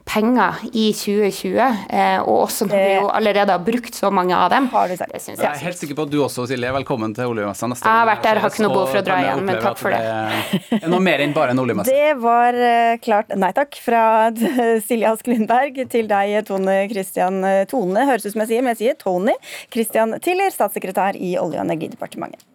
penger 0.08 0.54
i 0.72 0.86
2020, 0.96 1.58
eh, 1.90 2.20
og 2.22 2.46
også 2.46 2.64
når 2.68 2.80
vi 2.80 2.92
jo 2.94 3.10
allerede 3.12 3.52
har 3.52 3.60
brukt 3.64 3.94
så 3.94 4.10
mange 4.14 4.36
av 4.36 4.48
dem. 4.52 4.68
Har 4.72 4.88
du 4.88 4.96
sagt. 4.96 5.12
Det 5.12 5.20
synes 5.20 5.36
jeg. 5.36 5.44
jeg 5.44 5.60
er 5.60 5.66
helt 5.66 5.80
sikker 5.82 5.98
på 5.98 6.06
at 6.08 6.12
du 6.14 6.18
også, 6.24 6.46
Silje, 6.48 6.70
er 6.70 6.76
velkommen 6.78 7.12
til 7.16 7.28
oljemessa 7.28 7.68
neste 7.68 7.84
gang. 7.84 7.92
Jeg 7.92 8.00
har 8.00 8.08
vært 8.08 8.24
der, 8.24 8.40
har 8.42 8.54
ikke 8.54 8.64
noe 8.64 8.74
behov 8.74 8.92
for 8.92 9.02
å 9.02 9.04
dra 9.04 9.20
igjen, 9.24 9.44
men 9.48 9.60
takk 9.66 9.80
for 9.80 9.96
det. 9.96 10.58
Det 10.70 10.80
er 10.80 10.92
noe 10.94 11.04
mer 11.04 11.24
enn 11.24 11.36
bare 11.36 11.56
en 11.56 11.62
oljemesse. 11.64 11.92
Det 11.92 12.12
var 12.24 12.60
eh, 12.70 12.96
klart 13.04 13.34
nei 13.36 13.52
takk 13.56 13.80
fra 13.84 14.02
Silje 14.88 15.12
Ask 15.12 15.28
Lundberg 15.28 15.82
til 15.92 16.08
deg, 16.10 16.38
Tone 16.48 16.80
Christian 16.92 17.42
Tone, 17.68 18.06
høres 18.08 18.24
ut 18.24 18.32
som 18.32 18.46
jeg 18.46 18.54
sier, 18.54 18.64
men 18.64 18.76
jeg 18.76 18.84
sier 18.84 19.00
Tony 19.02 19.36
Christian 19.74 20.16
Tiller, 20.24 20.54
statssekretær 20.54 21.20
i 21.20 21.36
Olje- 21.36 21.60
og 21.60 21.66
energidepartementet. 21.68 22.48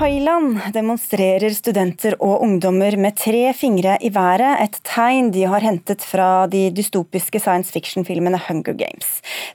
Thailand 0.00 0.54
demonstrerer 0.72 1.52
studenter 1.52 2.14
og 2.24 2.40
ungdommer 2.40 2.94
med 2.96 3.18
tre 3.20 3.50
fingre 3.52 3.98
i 4.00 4.08
været, 4.14 4.62
et 4.64 4.78
tegn 4.88 5.28
de 5.34 5.42
har 5.44 5.60
hentet 5.60 6.00
fra 6.08 6.46
de 6.48 6.70
dystopiske 6.72 7.36
science 7.36 7.68
fiction-filmene 7.74 8.40
Hunger 8.46 8.78
Games. 8.80 9.10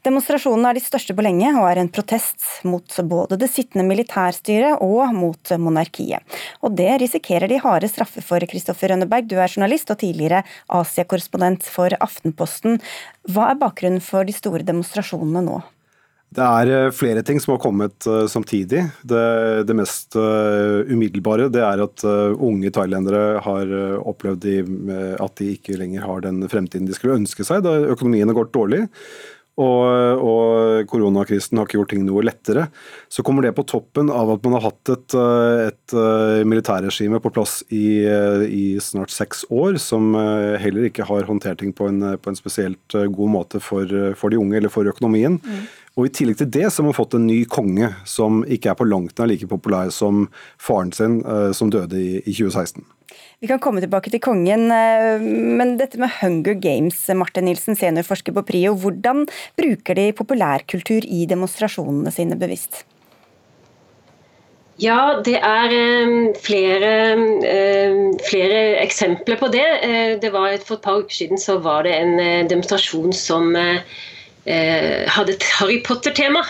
Demonstrasjonene 0.06 0.70
er 0.70 0.78
de 0.78 0.86
største 0.86 1.18
på 1.18 1.26
lenge, 1.26 1.50
og 1.58 1.66
er 1.66 1.82
en 1.82 1.90
protest 1.90 2.46
mot 2.62 2.86
både 3.10 3.42
det 3.42 3.50
sittende 3.50 3.88
militærstyret 3.90 4.86
og 4.86 5.18
mot 5.18 5.58
monarkiet. 5.58 6.22
Og 6.62 6.78
det 6.78 6.92
risikerer 7.02 7.50
de 7.50 7.64
harde 7.66 7.90
straffer 7.90 8.22
for. 8.22 8.46
Kristoffer 8.46 8.94
Rønneberg, 8.94 9.26
du 9.26 9.40
er 9.40 9.50
journalist 9.50 9.90
og 9.90 10.04
tidligere 10.06 10.46
Asia-korrespondent 10.70 11.66
for 11.66 11.98
Aftenposten. 11.98 12.78
Hva 13.34 13.50
er 13.50 13.64
bakgrunnen 13.66 13.98
for 14.14 14.30
de 14.30 14.38
store 14.38 14.62
demonstrasjonene 14.62 15.50
nå? 15.50 15.64
Det 16.36 16.44
er 16.44 16.72
eh, 16.74 16.94
flere 16.96 17.24
ting 17.26 17.40
som 17.40 17.56
har 17.56 17.62
kommet 17.64 18.08
uh, 18.10 18.26
samtidig. 18.32 18.84
Det, 19.08 19.28
det 19.68 19.78
mest 19.78 20.18
uh, 20.20 20.84
umiddelbare 20.90 21.48
det 21.54 21.64
er 21.64 21.84
at 21.86 22.04
unge 22.06 22.72
thailendere 22.76 23.40
har 23.46 23.72
opplevd 24.04 24.44
de, 24.44 24.58
at 25.22 25.40
de 25.40 25.54
ikke 25.56 25.78
lenger 25.80 26.04
har 26.06 26.26
den 26.26 26.44
fremtiden 26.52 26.90
de 26.90 26.98
skulle 26.98 27.16
ønske 27.22 27.46
seg 27.48 27.64
da 27.66 27.78
økonomien 27.94 28.28
har 28.30 28.38
gått 28.38 28.54
dårlig. 28.56 28.86
Og, 29.56 30.20
og 30.20 30.90
koronakrisen 30.92 31.56
har 31.56 31.64
ikke 31.64 31.78
gjort 31.78 31.94
ting 31.94 32.02
noe 32.04 32.26
lettere. 32.28 32.66
Så 33.08 33.24
kommer 33.24 33.46
det 33.46 33.54
på 33.56 33.64
toppen 33.64 34.10
av 34.12 34.34
at 34.34 34.44
man 34.44 34.58
har 34.58 34.66
hatt 34.66 34.92
et, 34.92 35.16
et 35.16 35.96
militærregime 36.44 37.22
på 37.24 37.32
plass 37.32 37.62
i, 37.72 38.04
i, 38.04 38.66
snart 38.84 39.16
seks 39.16 39.46
år, 39.48 39.80
som 39.80 40.12
heller 40.60 40.90
ikke 40.90 41.08
har 41.08 41.30
håndtert 41.30 41.64
ting 41.64 41.72
på 41.72 41.88
en, 41.88 42.04
på 42.20 42.34
en 42.34 42.40
spesielt 42.40 43.00
god 43.16 43.32
måte 43.32 43.64
for, 43.64 43.88
for, 44.20 44.34
de 44.34 44.42
unge 44.44 44.60
eller 44.60 44.74
for 44.74 44.92
økonomien. 44.92 45.40
Mm. 45.40 45.64
Og 45.96 46.10
I 46.10 46.12
tillegg 46.12 46.42
til 46.42 46.50
det 46.52 46.68
så 46.68 46.82
har 46.82 46.90
man 46.90 46.98
fått 46.98 47.16
en 47.16 47.28
ny 47.28 47.46
konge 47.48 47.88
som 48.10 48.42
ikke 48.52 48.74
er 48.74 48.80
på 48.80 48.88
langt 48.88 49.16
nær 49.20 49.30
like 49.32 49.48
populær 49.48 49.92
som 49.96 50.26
faren 50.60 50.92
sin, 50.96 51.22
eh, 51.24 51.52
som 51.56 51.72
døde 51.72 51.96
i 51.96 52.34
2016. 52.36 52.84
Vi 53.40 53.48
kan 53.48 53.62
komme 53.64 53.80
tilbake 53.80 54.12
til 54.12 54.20
kongen, 54.20 54.68
eh, 54.76 55.22
men 55.22 55.78
dette 55.80 55.98
med 55.98 56.12
Hunger 56.20 56.58
Games, 56.60 57.00
Martin 57.16 57.48
Nilsen, 57.48 57.80
seniorforsker 57.80 58.36
på 58.36 58.44
PRIO, 58.44 58.74
hvordan 58.76 59.24
bruker 59.56 59.96
de 59.96 60.12
populærkultur 60.12 61.08
i 61.08 61.26
demonstrasjonene 61.26 62.12
sine 62.12 62.36
bevisst? 62.36 62.84
Ja, 64.78 65.22
det 65.24 65.38
er 65.40 65.72
eh, 65.72 66.34
flere, 66.44 66.92
flere, 68.28 68.60
eksempler 68.84 69.40
på 69.40 69.48
det. 69.48 70.20
det 70.20 70.34
var 70.34 70.58
For 70.58 70.76
et 70.76 70.84
par 70.84 71.00
uker 71.00 71.16
siden 71.16 71.40
så 71.40 71.56
var 71.64 71.88
det 71.88 71.96
en 71.96 72.50
demonstrasjon 72.52 73.14
som 73.14 73.56
hadde 74.46 75.34
et 75.34 75.50
Harry 75.58 75.82
Potter-tema. 75.84 76.46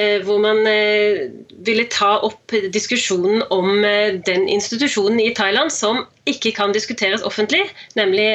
Eh, 0.00 0.22
hvor 0.24 0.38
man 0.40 0.62
eh, 0.70 1.26
ville 1.66 1.84
ta 1.92 2.14
opp 2.24 2.54
diskusjonen 2.72 3.42
om 3.52 3.82
den 4.26 4.46
institusjonen 4.48 5.18
i 5.20 5.32
Thailand 5.36 5.72
som 5.74 6.04
ikke 6.30 6.52
kan 6.56 6.72
diskuteres 6.72 7.24
offentlig, 7.26 7.64
nemlig 7.98 8.28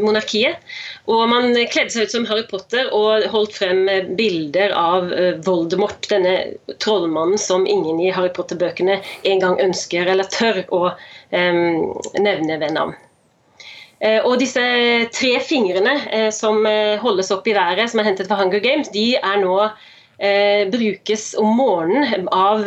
monarkiet. 0.00 0.62
Og 1.10 1.24
man 1.28 1.50
kledde 1.72 1.92
seg 1.92 2.06
ut 2.06 2.14
som 2.14 2.26
Harry 2.30 2.44
Potter 2.48 2.92
og 2.94 3.26
holdt 3.32 3.56
frem 3.58 3.82
bilder 4.16 4.72
av 4.78 5.10
Voldemort, 5.44 6.06
denne 6.12 6.36
trollmannen 6.84 7.40
som 7.40 7.66
ingen 7.66 7.98
i 8.00 8.12
Harry 8.14 8.30
Potter-bøkene 8.36 9.00
engang 9.26 9.58
ønsker 9.64 10.12
eller 10.14 10.30
tør 10.30 10.62
å 10.70 10.84
nevne 11.34 12.60
ved 12.62 12.70
navn. 12.76 12.94
Eh, 14.04 14.20
og 14.20 14.36
disse 14.42 14.60
tre 15.16 15.38
fingrene 15.44 15.94
eh, 16.12 16.30
som 16.34 16.66
eh, 16.68 17.00
holdes 17.00 17.30
opp 17.34 17.46
i 17.48 17.56
været, 17.56 17.90
som 17.90 18.00
er 18.02 18.06
hentet 18.10 18.28
fra 18.28 18.36
Hunger 18.42 18.60
Games, 18.64 18.88
de 18.92 19.14
er 19.16 19.38
nå 19.42 19.58
brukes 20.70 21.34
om 21.42 21.56
morgenen 21.58 22.28
av 22.30 22.62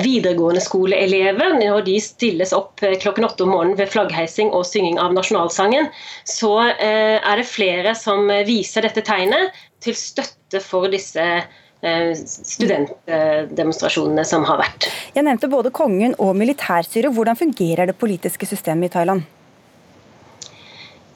videregående 0.00 0.60
skoleelever. 0.64 1.52
Når 1.60 1.84
de 1.84 2.00
stilles 2.00 2.48
opp 2.56 2.80
klokken 2.80 3.28
åtte 3.28 3.44
om 3.44 3.52
morgenen 3.52 3.76
ved 3.76 3.92
flaggheising 3.92 4.56
og 4.56 4.64
synging 4.64 4.96
av 4.98 5.12
nasjonalsangen, 5.12 5.92
så 6.24 6.72
er 6.72 7.36
det 7.36 7.44
flere 7.44 7.92
som 7.92 8.24
viser 8.48 8.88
dette 8.88 9.04
tegnet 9.04 9.52
til 9.84 9.92
støtte 10.00 10.64
for 10.64 10.88
disse 10.88 11.44
studentdemonstrasjonene 11.84 14.24
som 14.32 14.48
har 14.48 14.64
vært. 14.64 14.88
Jeg 15.12 15.28
nevnte 15.28 15.52
både 15.52 15.68
kongen 15.76 16.16
og 16.16 16.32
militærstyret. 16.40 17.12
Hvordan 17.12 17.36
fungerer 17.36 17.92
det 17.92 18.00
politiske 18.00 18.48
systemet 18.48 18.88
i 18.88 18.96
Thailand? 18.96 19.28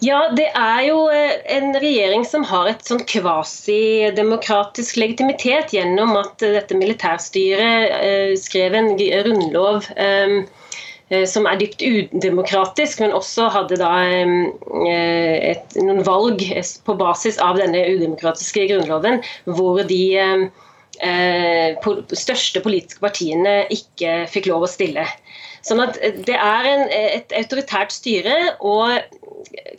Ja, 0.04 0.18
det 0.36 0.48
er 0.58 0.80
jo 0.88 0.96
eh, 1.12 1.38
en 1.54 1.70
regjering 1.78 2.24
som 2.26 2.42
har 2.48 2.68
et 2.68 2.82
sånn 2.84 3.04
kvasidemokratisk 3.08 4.98
legitimitet 5.00 5.72
gjennom 5.72 6.16
at 6.18 6.42
dette 6.42 6.76
militærstyret 6.76 7.94
eh, 8.00 8.32
skrev 8.40 8.74
en 8.76 8.90
grunnlov 8.98 9.86
eh, 9.94 10.42
som 11.30 11.46
er 11.46 11.60
dypt 11.60 11.84
udemokratisk, 11.84 13.00
men 13.04 13.14
også 13.14 13.46
hadde 13.54 13.76
da 13.78 13.92
et, 14.08 15.76
noen 15.76 16.00
valg 16.06 16.40
på 16.88 16.96
basis 16.98 17.36
av 17.44 17.60
denne 17.60 17.84
udemokratiske 17.92 18.64
grunnloven, 18.72 19.20
hvor 19.44 19.82
de 19.84 20.48
største 22.16 22.64
politiske 22.64 23.04
partiene 23.04 23.68
ikke 23.76 24.24
fikk 24.32 24.48
lov 24.50 24.64
å 24.64 24.72
stille. 24.72 25.04
Sånn 25.64 25.84
at 25.84 26.00
Det 26.26 26.40
er 26.40 26.70
en, 26.72 26.88
et 26.88 27.36
autoritært 27.36 27.94
styre, 27.94 28.56
og 28.64 28.96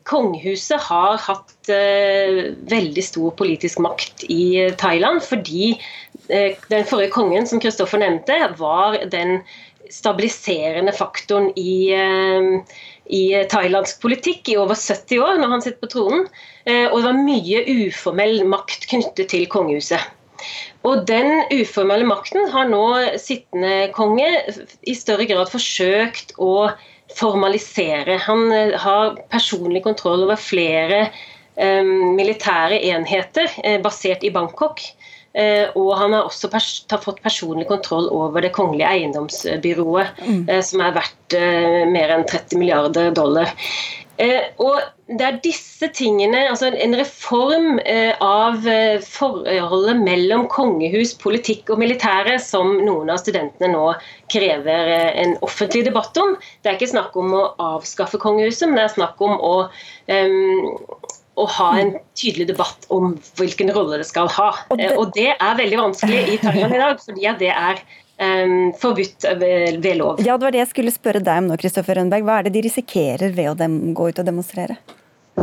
kongehuset 0.08 0.82
har 0.88 1.20
hatt 1.22 1.70
eh, 1.72 2.52
veldig 2.70 3.04
stor 3.04 3.36
politisk 3.40 3.82
makt 3.84 4.26
i 4.32 4.72
Thailand, 4.80 5.24
fordi 5.26 5.76
eh, 6.30 6.58
den 6.72 6.88
forrige 6.88 7.14
kongen, 7.16 7.48
som 7.50 7.62
Kristoffer 7.64 8.02
nevnte, 8.02 8.38
var 8.60 9.00
den 9.12 9.40
stabiliserende 9.94 10.94
faktoren 10.96 11.52
i, 11.60 11.94
eh, 11.94 12.78
i 13.14 13.24
thailandsk 13.52 14.02
politikk 14.04 14.50
i 14.50 14.60
over 14.62 14.78
70 14.78 15.22
år, 15.22 15.40
når 15.42 15.56
han 15.56 15.66
sitter 15.66 15.82
på 15.84 15.94
tronen. 15.94 16.28
og 16.66 16.96
det 16.98 17.06
var 17.06 17.20
mye 17.22 17.60
uformell 17.70 18.40
makt 18.50 18.88
knyttet 18.90 19.30
til 19.30 19.46
kongehuset. 19.46 20.02
Og 20.86 21.06
Den 21.06 21.44
uformelle 21.54 22.06
makten 22.06 22.50
har 22.50 22.66
nå 22.70 22.82
sittende 23.22 23.92
konge 23.94 24.26
i 24.82 24.96
større 24.98 25.26
grad 25.30 25.50
forsøkt 25.54 26.34
å 26.42 26.72
formalisere. 27.16 28.20
Han 28.28 28.52
eh, 28.52 28.76
har 28.80 29.18
personlig 29.34 29.84
kontroll 29.86 30.26
over 30.28 30.40
flere 30.40 31.08
um, 31.56 32.16
militære 32.18 32.82
enheter 32.92 33.52
eh, 33.64 33.80
basert 33.84 34.24
i 34.24 34.34
Bangkok. 34.36 34.84
Og 35.76 35.90
han 36.00 36.14
har 36.16 36.30
også 36.30 36.48
har 36.48 37.02
fått 37.04 37.18
personlig 37.20 37.66
kontroll 37.68 38.06
over 38.08 38.40
det 38.40 38.54
kongelige 38.56 38.88
eiendomsbyrået, 38.88 40.22
mm. 40.24 40.46
som 40.64 40.80
er 40.86 40.94
verdt 40.96 41.36
mer 41.92 42.14
enn 42.16 42.24
30 42.24 42.62
milliarder 42.62 43.10
dollar. 43.12 43.52
Eh, 44.22 44.48
og 44.64 44.80
det 45.12 45.26
er 45.26 45.40
disse 45.44 45.90
tingene, 45.94 46.46
altså 46.48 46.70
En 46.72 46.96
reform 46.96 47.82
eh, 47.84 48.14
av 48.24 48.64
eh, 48.70 49.02
forholdet 49.04 50.00
mellom 50.00 50.46
kongehus, 50.52 51.12
politikk 51.20 51.74
og 51.74 51.82
militære 51.82 52.38
som 52.40 52.78
noen 52.86 53.12
av 53.12 53.20
studentene 53.20 53.74
nå 53.74 53.90
krever 54.32 54.94
en 55.12 55.36
offentlig 55.46 55.84
debatt 55.90 56.16
om. 56.22 56.38
Det 56.64 56.72
er 56.72 56.80
ikke 56.80 56.94
snakk 56.96 57.18
om 57.20 57.36
å 57.36 57.44
avskaffe 57.76 58.22
kongehuset, 58.22 58.70
men 58.70 58.80
det 58.80 58.88
er 58.88 58.96
snakk 58.96 59.22
om 59.26 59.36
å, 59.36 59.54
um, 60.08 60.80
å 61.36 61.50
ha 61.58 61.70
en 61.82 61.94
tydelig 62.18 62.48
debatt 62.54 62.88
om 62.96 63.18
hvilken 63.38 63.74
rolle 63.76 64.00
det 64.02 64.08
skal 64.10 64.32
ha. 64.32 64.50
Og 64.72 64.80
det, 64.80 64.90
det 65.20 65.30
er 65.36 65.62
veldig 65.62 65.82
vanskelig 65.84 66.24
i 66.34 66.42
Thailand 66.42 66.80
i 66.80 66.82
dag, 66.82 67.04
fordi 67.04 67.36
det 67.44 67.52
er 67.52 67.84
forbudt 68.80 69.26
ved, 69.40 69.88
lov. 69.98 70.22
Ja, 70.24 70.38
Det 70.38 70.48
var 70.48 70.52
det 70.56 70.62
jeg 70.64 70.72
skulle 70.74 70.94
spørre 70.94 71.24
deg 71.24 71.42
om 71.44 71.50
nå, 71.52 71.58
Kristoffer 71.60 72.00
Rønberg. 72.00 72.24
Hva 72.24 72.40
er 72.40 72.48
det 72.48 72.56
de 72.56 72.68
risikerer 72.68 73.34
ved 73.36 73.52
å 73.52 73.70
gå 73.94 74.10
ut 74.10 74.22
og 74.22 74.26
demonstrere? 74.28 74.78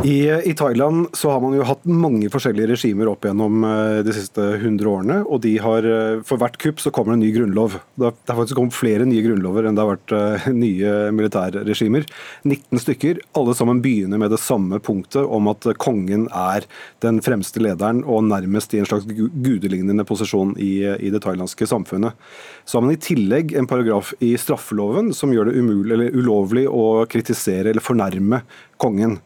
I, 0.03 0.49
I, 0.49 0.53
Thailand 0.53 1.07
så 1.13 1.29
har 1.31 1.39
man 1.39 1.53
jo 1.55 1.63
hatt 1.63 1.85
mange 1.87 2.27
forskjellige 2.27 2.73
regimer 2.73 3.07
opp 3.07 3.23
gjennom 3.23 3.61
eh, 3.63 4.01
de 4.03 4.11
siste 4.15 4.43
100 4.57 4.89
årene. 4.89 5.19
og 5.23 5.39
de 5.45 5.53
har, 5.63 5.87
eh, 5.87 6.19
For 6.27 6.41
hvert 6.41 6.57
kupp 6.59 6.83
så 6.83 6.91
kommer 6.91 7.13
det 7.13 7.21
en 7.21 7.23
ny 7.23 7.29
grunnlov. 7.31 7.77
Det 7.95 8.09
har 8.11 8.35
faktisk 8.35 8.59
kommet 8.59 8.75
flere 8.75 9.07
nye 9.07 9.23
grunnlover 9.23 9.69
enn 9.69 9.79
det 9.79 9.85
har 9.85 9.93
vært 9.93 10.15
nye 10.65 10.91
militærregimer. 11.15 12.03
19 12.43 12.83
stykker. 12.83 13.23
Alle 13.39 13.55
sammen 13.55 13.79
begynner 13.85 14.19
med 14.19 14.35
det 14.35 14.41
samme 14.43 14.81
punktet 14.83 15.23
om 15.23 15.47
at 15.53 15.69
kongen 15.79 16.27
er 16.35 16.67
den 17.05 17.23
fremste 17.23 17.63
lederen 17.63 18.03
og 18.03 18.27
nærmest 18.27 18.75
i 18.75 18.83
en 18.83 18.91
slags 18.91 19.07
gudelignende 19.07 20.03
posisjon 20.03 20.57
i, 20.59 20.83
i 20.99 21.15
det 21.15 21.23
thailandske 21.23 21.69
samfunnet. 21.69 22.19
Så 22.67 22.75
har 22.75 22.89
man 22.89 22.97
i 22.97 23.03
tillegg 23.07 23.55
en 23.55 23.71
paragraf 23.71 24.11
i 24.19 24.35
straffeloven 24.35 25.15
som 25.15 25.31
gjør 25.31 25.47
det 25.47 25.59
umulig, 25.63 26.11
ulovlig 26.11 26.67
å 26.67 27.05
kritisere 27.07 27.71
eller 27.71 27.93
fornærme 27.93 28.43
kongen. 28.83 29.21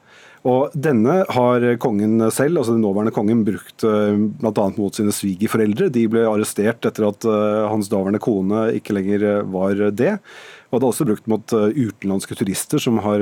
Og 0.45 0.73
Denne 0.77 1.21
har 1.33 1.65
kongen 1.81 2.19
selv, 2.33 2.59
altså 2.59 2.75
den 2.75 2.83
nåværende 2.85 3.13
kongen, 3.15 3.45
brukt 3.47 3.85
eh, 3.87 4.19
bl.a. 4.39 4.67
mot 4.77 4.97
sine 4.97 5.13
svigerforeldre. 5.15 5.89
De 5.93 6.05
ble 6.11 6.27
arrestert 6.29 6.85
etter 6.85 7.07
at 7.07 7.25
eh, 7.25 7.63
hans 7.71 7.89
daværende 7.91 8.21
kone 8.23 8.67
ikke 8.77 8.95
lenger 8.97 9.25
eh, 9.25 9.41
var 9.53 9.81
det. 9.97 10.17
Og 10.67 10.81
det 10.81 10.83
er 10.83 10.91
også 10.91 11.07
brukt 11.07 11.29
mot 11.31 11.53
utenlandske 11.55 12.35
turister 12.35 12.81
som 12.83 12.97
har, 12.99 13.21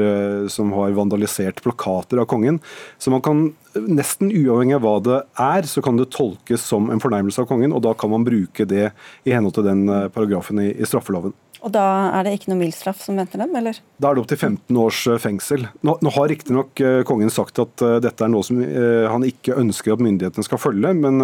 som 0.49 0.71
har, 0.73 0.95
vandalisert 0.97 1.59
plakater 1.61 2.17
av 2.17 2.25
kongen. 2.31 2.57
Så 2.97 3.13
man 3.13 3.21
kan, 3.21 3.43
nesten 3.77 4.33
uavhengig 4.33 4.79
av 4.79 4.81
hva 4.81 4.95
det 5.05 5.19
er, 5.45 5.69
så 5.69 5.83
kan 5.85 6.01
det 6.01 6.09
tolkes 6.15 6.65
som 6.65 6.89
en 6.89 7.03
fornærmelse 7.03 7.45
av 7.45 7.51
kongen, 7.51 7.75
og 7.77 7.85
da 7.85 7.93
kan 7.93 8.09
man 8.15 8.25
bruke 8.25 8.65
det 8.65 8.87
i 9.29 9.35
henhold 9.35 9.59
til 9.59 9.69
den 9.69 9.85
paragrafen 9.85 10.63
i, 10.65 10.71
i 10.73 10.89
straffeloven. 10.89 11.37
Og 11.65 11.73
da 11.73 11.83
er 12.13 12.27
det 12.27 12.35
ikke 12.37 12.51
noe 12.51 12.59
mild 12.59 12.75
straff 12.77 13.01
som 13.01 13.17
venter 13.17 13.41
dem, 13.41 13.53
eller? 13.57 13.79
Da 13.97 14.11
er 14.11 14.17
det 14.17 14.21
opptil 14.21 14.37
15 14.37 14.77
års 14.77 15.01
eh, 15.09 15.19
fengsel. 15.21 15.65
Nå, 15.85 15.97
nå 16.05 16.13
har 16.13 16.29
riktignok 16.29 16.81
uh, 16.85 17.01
kongen 17.09 17.33
sagt 17.33 17.57
at 17.61 17.81
uh, 17.81 17.97
dette 18.03 18.21
er 18.21 18.29
noe 18.29 18.45
som 18.45 18.61
han 18.61 19.25
ikke 19.25 19.57
ønsker 19.57 19.95
at 19.95 20.03
myndighetene 20.03 20.45
skal 20.45 20.61
følge, 20.61 20.91
men, 20.97 21.19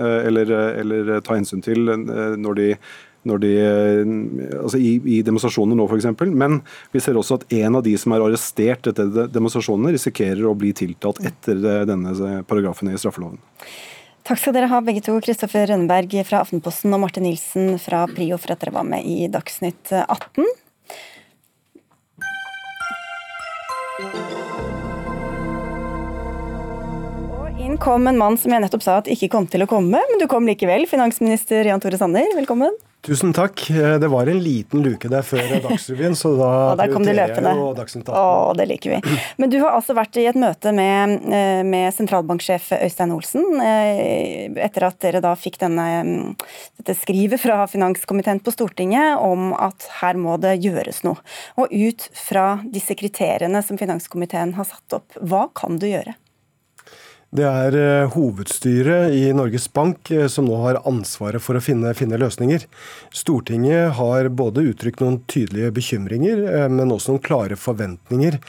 eller, 0.00 0.50
eller, 0.80 1.10
ta 1.24 1.34
hensyn 1.36 1.62
til 1.64 1.88
når 1.90 2.58
de 2.58 2.66
når 3.28 3.40
de, 3.42 3.50
altså 4.62 4.78
i, 4.80 4.94
i 5.12 5.18
demonstrasjoner 5.24 5.76
nå 5.76 5.84
f.eks. 5.90 6.06
Men 6.32 6.60
vi 6.94 7.02
ser 7.04 7.18
også 7.20 7.36
at 7.36 7.50
en 7.58 7.76
av 7.76 7.84
de 7.84 7.92
som 8.00 8.14
er 8.16 8.24
arrestert 8.24 8.88
etter 8.88 9.28
demonstrasjonene, 9.28 9.92
risikerer 9.92 10.46
å 10.48 10.56
bli 10.56 10.72
tiltalt 10.76 11.20
etter 11.28 11.60
denne 11.88 12.14
paragrafen 12.48 12.88
i 12.88 12.96
straffeloven. 13.00 13.36
Takk 14.26 14.38
skal 14.38 14.54
dere 14.54 14.68
ha 14.70 14.80
begge 14.84 15.02
to, 15.04 15.16
Kristoffer 15.24 15.66
Rønneberg 15.70 16.12
fra 16.28 16.42
Aftenposten 16.44 16.94
og 16.94 17.02
Martin 17.02 17.24
Nilsen 17.26 17.78
fra 17.82 18.04
Prio 18.10 18.38
for 18.40 18.54
at 18.54 18.62
dere 18.62 18.76
var 18.76 18.86
med 18.86 19.06
i 19.08 19.26
Dagsnytt 19.32 19.92
18. 19.96 20.46
inn 27.70 27.78
kom 27.78 28.06
en 28.06 28.18
mann 28.18 28.38
som 28.38 28.52
jeg 28.52 28.62
nettopp 28.64 28.82
sa 28.84 29.00
at 29.00 29.08
ikke 29.10 29.30
kom 29.30 29.46
til 29.50 29.62
å 29.62 29.70
komme, 29.70 30.02
men 30.10 30.20
du 30.20 30.26
kom 30.30 30.46
likevel. 30.48 30.88
Finansminister 30.90 31.68
Jan 31.68 31.82
Tore 31.82 31.98
Sanner, 32.00 32.30
velkommen. 32.34 32.74
Tusen 33.06 33.30
takk. 33.32 33.62
Eh, 33.70 33.94
det 34.02 34.08
var 34.12 34.28
en 34.28 34.40
liten 34.42 34.82
luke 34.84 35.08
der 35.08 35.22
før 35.24 35.40
Dagsrevyen, 35.64 36.16
så 36.18 36.34
da 36.36 36.48
og 36.72 36.80
der 36.80 36.90
kom 36.92 37.04
du 37.06 37.12
løpende. 37.14 37.52
Å, 38.12 38.50
det 38.58 38.66
liker 38.68 38.96
vi. 38.96 39.14
Men 39.40 39.52
du 39.52 39.56
har 39.62 39.76
altså 39.78 39.94
vært 39.96 40.18
i 40.20 40.26
et 40.28 40.36
møte 40.40 40.72
med, 40.76 41.14
eh, 41.30 41.62
med 41.64 41.94
sentralbanksjef 41.96 42.72
Øystein 42.80 43.14
Olsen 43.14 43.62
eh, 43.64 44.50
etter 44.66 44.88
at 44.90 44.98
dere 45.00 45.22
da 45.24 45.32
fikk 45.38 45.60
denne, 45.62 45.86
dette 46.80 46.96
skrivet 46.98 47.40
fra 47.40 47.62
finanskomiteen 47.70 48.42
på 48.44 48.52
Stortinget 48.56 49.22
om 49.22 49.54
at 49.56 49.86
her 50.02 50.18
må 50.20 50.36
det 50.42 50.58
gjøres 50.58 51.04
noe. 51.06 51.22
Og 51.56 51.70
ut 51.70 52.10
fra 52.18 52.48
disse 52.66 52.98
kriteriene 52.98 53.62
som 53.64 53.80
finanskomiteen 53.80 54.58
har 54.58 54.68
satt 54.68 55.00
opp, 55.00 55.22
hva 55.22 55.46
kan 55.56 55.80
du 55.80 55.88
gjøre? 55.88 56.18
Det 57.30 57.44
er 57.46 57.74
eh, 57.78 58.08
hovedstyret 58.10 59.12
i 59.14 59.28
Norges 59.38 59.68
Bank 59.70 60.08
eh, 60.10 60.26
som 60.26 60.48
nå 60.48 60.56
har 60.64 60.80
ansvaret 60.88 61.38
for 61.38 61.54
å 61.54 61.62
finne, 61.62 61.92
finne, 61.94 62.18
løsninger. 62.18 62.64
Stortinget 63.14 63.94
har 64.00 64.26
både 64.34 64.64
uttrykt 64.72 64.98
noen 64.98 65.20
tydelige 65.30 65.70
bekymringer, 65.76 66.42
eh, 66.50 66.66
men 66.66 66.90
også 66.90 67.14
noen 67.14 67.22
klare 67.22 67.58
forventninger 67.58 68.40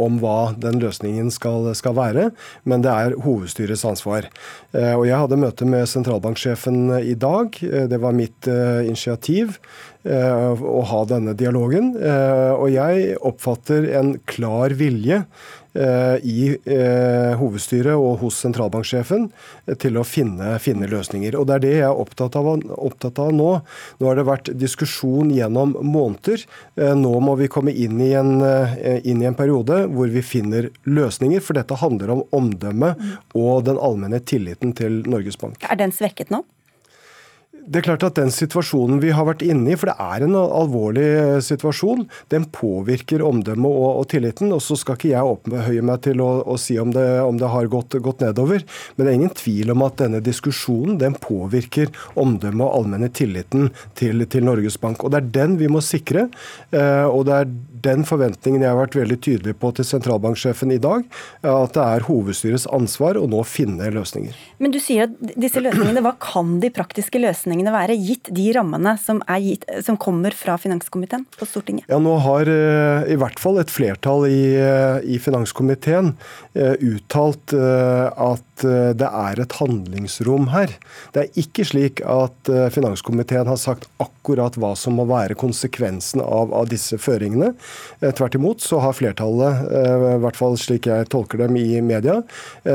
om 0.00 0.16
hva 0.22 0.54
den 0.56 0.78
løsningen 0.80 1.28
skal, 1.30 1.66
skal 1.76 1.92
være. 1.94 2.30
Men 2.66 2.82
det 2.82 2.90
er 2.90 3.16
hovedstyrets 3.20 3.84
ansvar. 3.84 4.30
Og 4.72 5.02
jeg 5.04 5.20
hadde 5.20 5.36
møte 5.36 5.66
med 5.68 5.84
sentralbanksjefen 5.92 6.94
i 6.96 7.12
dag. 7.20 7.52
Det 7.60 7.98
var 8.00 8.16
mitt 8.16 8.48
initiativ 8.48 9.58
å 10.06 10.82
ha 10.88 11.00
denne 11.10 11.34
dialogen. 11.36 11.90
Og 11.98 12.68
jeg 12.70 13.16
oppfatter 13.28 13.88
en 13.98 14.14
klar 14.30 14.76
vilje 14.78 15.24
Eh, 15.78 16.16
i 16.26 16.56
eh, 16.64 17.34
hovedstyret 17.38 17.92
og 17.94 18.22
hos 18.22 18.38
sentralbanksjefen 18.42 19.28
eh, 19.28 19.76
til 19.78 19.98
å 20.00 20.04
finne, 20.06 20.56
finne, 20.64 20.88
løsninger. 20.90 21.36
Og 21.38 21.44
Det 21.46 21.54
er 21.54 21.62
det 21.62 21.72
jeg 21.74 21.84
er 21.86 22.00
opptatt 22.02 22.38
av, 22.40 22.48
opptatt 22.72 23.20
av, 23.22 23.30
nå. 23.36 23.50
Nå 24.00 24.08
har 24.08 24.18
det 24.18 24.26
vært 24.26 24.50
diskusjon 24.58 25.30
gjennom 25.34 25.76
måneder. 25.84 26.42
Nå 26.98 27.12
må 27.22 27.36
vi 27.38 27.50
komme 27.52 27.74
inn 27.76 28.00
i, 28.02 28.10
en, 28.18 28.40
inn 29.04 29.22
i 29.22 29.28
en 29.28 29.38
periode 29.38 29.84
hvor 29.92 30.10
vi 30.10 30.24
finner 30.24 30.70
løsninger, 30.88 31.44
for 31.44 31.60
dette 31.60 31.78
handler 31.78 32.16
om 32.16 32.24
omdømme 32.34 32.94
og 33.38 33.68
den 33.68 33.78
allmenne 33.78 34.22
tilliten 34.24 34.72
til 34.78 35.02
Norges 35.06 35.38
Bank. 35.38 35.62
Er 35.68 35.78
den 35.78 35.94
svekket 35.94 36.32
nå? 36.34 36.42
Det 37.68 37.82
er 37.82 37.84
klart 37.84 38.04
at 38.06 38.16
Den 38.16 38.30
situasjonen 38.32 39.00
vi 39.02 39.10
har 39.12 39.26
vært 39.28 39.44
inne 39.44 39.74
i, 39.74 39.76
for 39.78 39.90
det 39.90 39.96
er 40.00 40.24
en 40.24 40.36
alvorlig 40.38 41.04
eh, 41.04 41.40
situasjon, 41.44 42.06
den 42.32 42.46
påvirker 42.54 43.22
omdømmet 43.24 43.68
og, 43.68 43.88
og, 44.00 44.06
tilliten. 44.12 44.52
og 44.56 44.62
Så 44.64 44.78
skal 44.80 44.96
ikke 44.96 45.12
jeg 45.12 45.32
opphøye 45.34 45.84
meg 45.84 46.00
til 46.06 46.22
å, 46.24 46.30
å 46.48 46.56
si 46.60 46.78
om 46.80 46.94
det, 46.94 47.04
om 47.20 47.36
det 47.40 47.50
har 47.52 47.68
gått, 47.70 47.98
gått, 48.04 48.24
nedover. 48.24 48.64
Men 48.96 49.04
det 49.04 49.12
er 49.12 49.18
ingen 49.18 49.36
tvil 49.36 49.74
om 49.74 49.84
at 49.84 49.98
denne 50.00 50.22
diskusjonen 50.24 50.96
den 51.00 51.16
påvirker 51.20 51.92
omdømmet 52.18 52.64
og 52.64 52.80
allmenne 52.80 53.10
tilliten 53.12 53.68
til, 53.98 54.24
til, 54.24 54.46
Norges 54.48 54.80
Bank. 54.80 55.04
Og 55.04 55.12
Det 55.12 55.20
er 55.20 55.30
den 55.36 55.58
vi 55.60 55.68
må 55.70 55.84
sikre. 55.84 56.28
Eh, 56.72 57.04
og 57.04 57.26
det 57.28 57.36
er 57.36 57.52
den 57.84 58.02
forventningen 58.08 58.64
jeg 58.64 58.72
har 58.72 58.80
vært 58.80 58.96
veldig 58.98 59.20
tydelig 59.22 59.56
på 59.60 59.70
til 59.76 59.86
sentralbanksjefen 59.86 60.72
i 60.74 60.80
dag. 60.82 61.04
At 61.44 61.76
det 61.76 61.84
er 61.84 62.08
hovedstyrets 62.08 62.66
ansvar 62.74 63.20
å 63.20 63.28
nå 63.30 63.44
finne 63.46 63.92
løsninger. 63.92 64.34
Men 64.58 64.74
du 64.74 64.80
sier 64.82 65.06
at 65.06 65.36
disse 65.38 65.60
løsningene, 65.62 66.02
hva 66.02 66.16
kan 66.22 66.56
de 66.62 66.72
praktiske 66.74 67.20
løsningene 67.22 67.57
løsningene 67.58 67.74
være, 67.74 67.96
gitt 67.98 68.28
de 68.34 68.46
rammene 68.54 68.94
som, 69.00 69.20
gitt, 69.42 69.64
som 69.84 69.96
kommer 69.98 70.34
fra 70.34 70.56
finanskomiteen 70.58 71.26
på 71.36 71.46
Stortinget? 71.46 71.88
Ja, 71.88 71.98
Nå 71.98 72.16
har 72.22 72.46
uh, 72.46 73.06
i 73.08 73.16
hvert 73.18 73.38
fall 73.38 73.58
et 73.58 73.70
flertall 73.70 74.28
i, 74.28 74.56
uh, 74.58 75.00
i 75.02 75.18
finanskomiteen 75.18 76.14
uh, 76.54 76.74
uttalt 76.78 77.54
at 77.58 78.62
det 78.98 79.06
er 79.06 79.38
et 79.38 79.54
handlingsrom 79.54 80.48
her. 80.50 80.72
Det 81.14 81.20
er 81.22 81.38
ikke 81.38 81.62
slik 81.68 82.00
at 82.02 82.50
finanskomiteen 82.74 83.46
har 83.46 83.58
sagt 83.60 83.86
akkurat 84.02 84.56
hva 84.58 84.72
som 84.76 84.96
må 84.98 85.06
være 85.08 85.36
konsekvensen 85.38 86.20
av, 86.24 86.50
av 86.56 86.66
disse 86.70 86.98
føringene. 86.98 87.52
Tvert 88.02 88.34
imot 88.34 88.64
så 88.64 88.82
har 88.82 88.96
flertallet, 88.98 89.62
i 89.70 90.18
hvert 90.24 90.40
fall 90.40 90.58
slik 90.58 90.90
jeg 90.90 91.06
tolker 91.14 91.44
dem 91.44 91.54
i 91.60 91.78
media, 91.86 92.18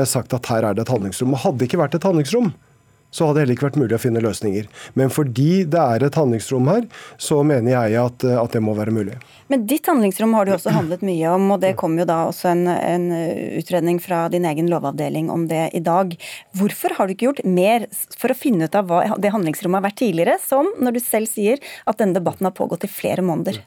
sagt 0.08 0.32
at 0.36 0.48
her 0.48 0.70
er 0.70 0.78
det 0.78 0.86
et 0.86 0.94
handlingsrom. 0.94 1.36
Og 1.36 1.44
hadde 1.44 1.60
det 1.60 1.68
ikke 1.68 1.82
vært 1.84 1.98
et 2.00 2.08
handlingsrom, 2.08 2.54
så 3.14 3.28
hadde 3.28 3.38
det 3.38 3.44
heller 3.44 3.56
ikke 3.58 3.68
vært 3.68 3.78
mulig 3.78 3.94
å 3.94 4.02
finne 4.02 4.22
løsninger. 4.24 4.66
Men 4.98 5.12
fordi 5.14 5.62
det 5.70 5.78
er 5.80 6.02
et 6.02 6.18
handlingsrom 6.18 6.66
her, 6.72 6.88
så 7.20 7.38
mener 7.46 7.76
jeg 7.76 7.98
at, 8.00 8.26
at 8.42 8.56
det 8.56 8.62
må 8.64 8.74
være 8.74 8.94
mulig. 8.94 9.18
Men 9.52 9.66
ditt 9.70 9.86
handlingsrom 9.86 10.34
har 10.34 10.48
du 10.48 10.54
også 10.54 10.72
handlet 10.74 11.04
mye 11.06 11.34
om, 11.36 11.50
og 11.54 11.60
det 11.62 11.74
kom 11.78 11.94
jo 12.00 12.06
da 12.08 12.24
også 12.30 12.50
en, 12.54 12.64
en, 12.72 13.06
utredning 13.60 14.00
fra 14.02 14.24
din 14.32 14.48
egen 14.48 14.70
lovavdeling 14.72 15.28
om 15.30 15.46
det 15.50 15.68
i 15.76 15.82
dag. 15.84 16.16
Hvorfor 16.58 16.96
har 16.96 17.06
du 17.06 17.14
ikke 17.14 17.28
gjort 17.28 17.44
mer 17.46 17.86
for 18.18 18.32
å 18.32 18.38
finne 18.38 18.66
ut 18.66 18.78
av 18.78 18.88
hva 18.90 19.04
det 19.20 19.34
handlingsrommet 19.34 19.82
har 19.82 19.86
vært 19.90 20.00
tidligere, 20.00 20.40
som 20.42 20.72
når 20.80 20.96
du 20.96 21.04
selv 21.04 21.30
sier 21.30 21.62
at 21.84 22.00
denne 22.00 22.18
debatten 22.18 22.48
har 22.48 22.56
pågått 22.56 22.88
i 22.88 22.90
flere 22.90 23.22
måneder? 23.22 23.62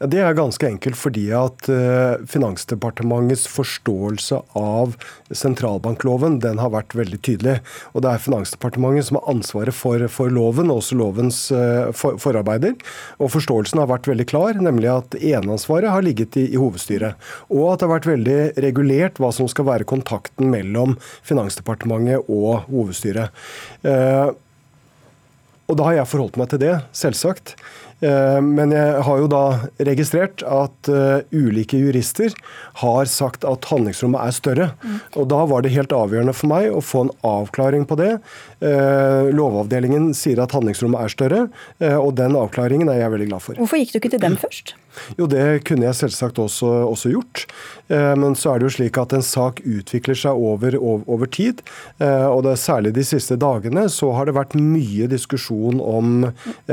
Ja, 0.00 0.08
det 0.10 0.20
er 0.20 0.36
ganske 0.36 0.66
enkelt 0.66 0.98
fordi 0.98 1.24
at 1.36 1.68
uh, 1.70 2.20
Finansdepartementets 2.28 3.46
forståelse 3.50 4.40
av 4.58 4.96
sentralbankloven 5.34 6.40
den 6.42 6.60
har 6.62 6.72
vært 6.74 6.96
veldig 6.98 7.20
tydelig. 7.24 7.56
Og 7.94 8.04
Det 8.04 8.10
er 8.10 8.24
Finansdepartementet 8.24 9.08
som 9.08 9.20
har 9.20 9.30
ansvaret 9.32 9.76
for, 9.76 10.06
for 10.12 10.32
loven, 10.34 10.72
også 10.74 10.98
lovens 10.98 11.40
uh, 11.54 11.90
for, 11.96 12.18
forarbeider. 12.22 12.76
Og 13.22 13.32
Forståelsen 13.34 13.82
har 13.82 13.90
vært 13.92 14.10
veldig 14.10 14.28
klar, 14.30 14.60
nemlig 14.60 14.90
at 14.92 15.18
eneansvaret 15.20 15.92
har 15.94 16.04
ligget 16.04 16.38
i, 16.40 16.48
i, 16.50 16.60
hovedstyret. 16.60 17.20
Og 17.48 17.72
at 17.72 17.80
det 17.80 17.88
har 17.88 17.94
vært 17.96 18.10
veldig 18.10 18.38
regulert 18.66 19.20
hva 19.22 19.32
som 19.34 19.48
skal 19.50 19.68
være 19.70 19.88
kontakten 19.88 20.50
mellom 20.52 20.98
Finansdepartementet 21.26 22.28
og 22.28 22.66
hovedstyret. 22.68 23.44
Eh, 23.86 24.32
og 25.64 25.78
da 25.80 25.86
har 25.88 25.96
jeg 25.96 26.10
forholdt 26.10 26.36
meg 26.40 26.50
til 26.52 26.60
det, 26.60 26.74
selvsagt. 26.96 27.54
Eh, 28.00 28.40
men 28.42 28.74
jeg 28.74 29.02
har 29.06 29.20
jo 29.20 29.28
da 29.30 29.42
registrert 29.86 30.42
at 30.42 30.90
uh, 30.90 31.22
ulike 31.32 31.78
jurister 31.78 32.34
har 32.82 33.08
sagt 33.10 33.46
at 33.48 33.68
handlingsrommet 33.70 34.20
er 34.20 34.36
større. 34.36 34.68
Mm. 34.82 34.98
Og 35.20 35.28
da 35.32 35.40
var 35.50 35.64
det 35.64 35.74
helt 35.76 35.94
avgjørende 35.94 36.34
for 36.36 36.52
meg 36.52 36.70
å 36.74 36.82
få 36.84 37.06
en 37.06 37.12
avklaring 37.28 37.86
på 37.88 37.98
det. 38.00 38.12
Uh, 38.64 39.30
lovavdelingen 39.34 40.12
sier 40.16 40.42
at 40.42 40.54
handlingsrommet 40.56 41.04
er 41.04 41.14
større, 41.14 41.42
og 41.98 42.14
den 42.18 42.36
avklaringen 42.38 42.90
er 42.90 43.02
jeg 43.02 43.12
veldig 43.14 43.28
glad 43.30 43.44
for. 43.44 43.60
Hvorfor 43.60 43.80
gikk 43.80 43.94
du 43.94 44.00
ikke 44.00 44.14
til 44.16 44.22
dem 44.22 44.38
først? 44.40 44.74
Jo, 45.18 45.28
det 45.30 45.64
kunne 45.68 45.88
jeg 45.88 45.98
selvsagt 45.98 46.40
også, 46.42 46.70
også 46.88 47.12
gjort. 47.14 47.44
Men 47.88 48.32
så 48.38 48.54
er 48.54 48.60
det 48.60 48.68
jo 48.68 48.74
slik 48.78 48.98
at 49.00 49.12
en 49.16 49.24
sak 49.24 49.60
utvikler 49.60 50.16
seg 50.16 50.38
over, 50.40 50.76
over, 50.78 51.04
over 51.10 51.28
tid. 51.28 51.60
Og 52.00 52.40
det 52.46 52.54
særlig 52.62 52.94
de 52.96 53.04
siste 53.06 53.36
dagene 53.40 53.84
så 53.92 54.08
har 54.16 54.28
det 54.28 54.36
vært 54.38 54.56
mye 54.56 55.08
diskusjon 55.10 55.82
om, 55.84 56.28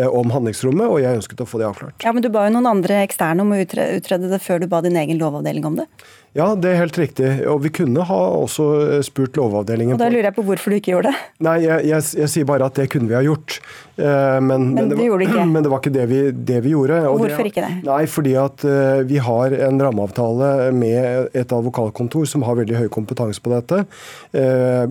om 0.06 0.34
handlingsrommet, 0.34 0.88
og 0.88 1.02
jeg 1.04 1.20
ønsket 1.20 1.44
å 1.44 1.50
få 1.50 1.62
det 1.62 1.68
avklart. 1.68 1.98
Ja, 2.06 2.14
Men 2.16 2.24
du 2.24 2.32
ba 2.32 2.46
jo 2.48 2.56
noen 2.56 2.70
andre 2.72 3.02
eksterne 3.04 3.44
om 3.44 3.52
å 3.52 3.60
utrede 3.62 4.32
det 4.32 4.42
før 4.44 4.64
du 4.64 4.70
ba 4.72 4.82
din 4.86 5.00
egen 5.02 5.20
lovavdeling 5.22 5.68
om 5.68 5.82
det? 5.82 5.90
Ja, 6.32 6.54
det 6.56 6.70
er 6.72 6.78
helt 6.80 6.96
riktig. 6.96 7.28
Og 7.52 7.60
vi 7.66 7.74
kunne 7.76 8.06
ha 8.08 8.20
også 8.38 8.66
eh, 8.86 9.00
spurt 9.04 9.36
Lovavdelingen 9.36 9.98
Og 9.98 10.00
Da 10.00 10.08
lurer 10.08 10.30
jeg 10.30 10.36
på 10.38 10.46
hvorfor 10.48 10.72
du 10.72 10.78
ikke 10.78 10.94
gjorde 10.94 11.12
det? 11.12 11.24
Nei, 11.44 11.58
jeg, 11.66 11.88
jeg, 11.90 12.06
jeg 12.22 12.32
sier 12.32 12.48
bare 12.48 12.70
at 12.72 12.78
det 12.80 12.86
kunne 12.94 13.12
vi 13.12 13.18
ha 13.18 13.24
gjort. 13.26 13.58
Eh, 14.00 14.38
men, 14.40 14.70
men, 14.70 14.78
men, 14.78 14.94
det, 14.94 15.00
var, 15.02 15.20
det 15.20 15.48
men 15.52 15.66
det 15.66 15.72
var 15.74 15.82
ikke 15.84 15.94
det 15.98 16.06
vi, 16.08 16.22
det 16.32 16.62
vi 16.64 16.72
gjorde. 16.72 17.02
Og 17.10 17.20
hvorfor 17.26 17.44
det, 17.44 17.52
ikke 17.52 17.66
det? 17.66 17.74
Nei, 17.90 18.00
fordi 18.08 18.36
at 18.40 18.64
uh, 18.64 19.02
vi 19.10 19.20
har 19.20 19.58
en 19.68 19.84
rammeavtale 19.84 20.54
med 20.72 21.36
et 21.36 21.52
advokatkontor 21.52 22.30
som 22.32 22.48
har 22.48 22.56
veldig 22.62 22.80
høy 22.80 22.88
kompetanse 22.94 23.44
på 23.44 23.52
dette. 23.52 23.82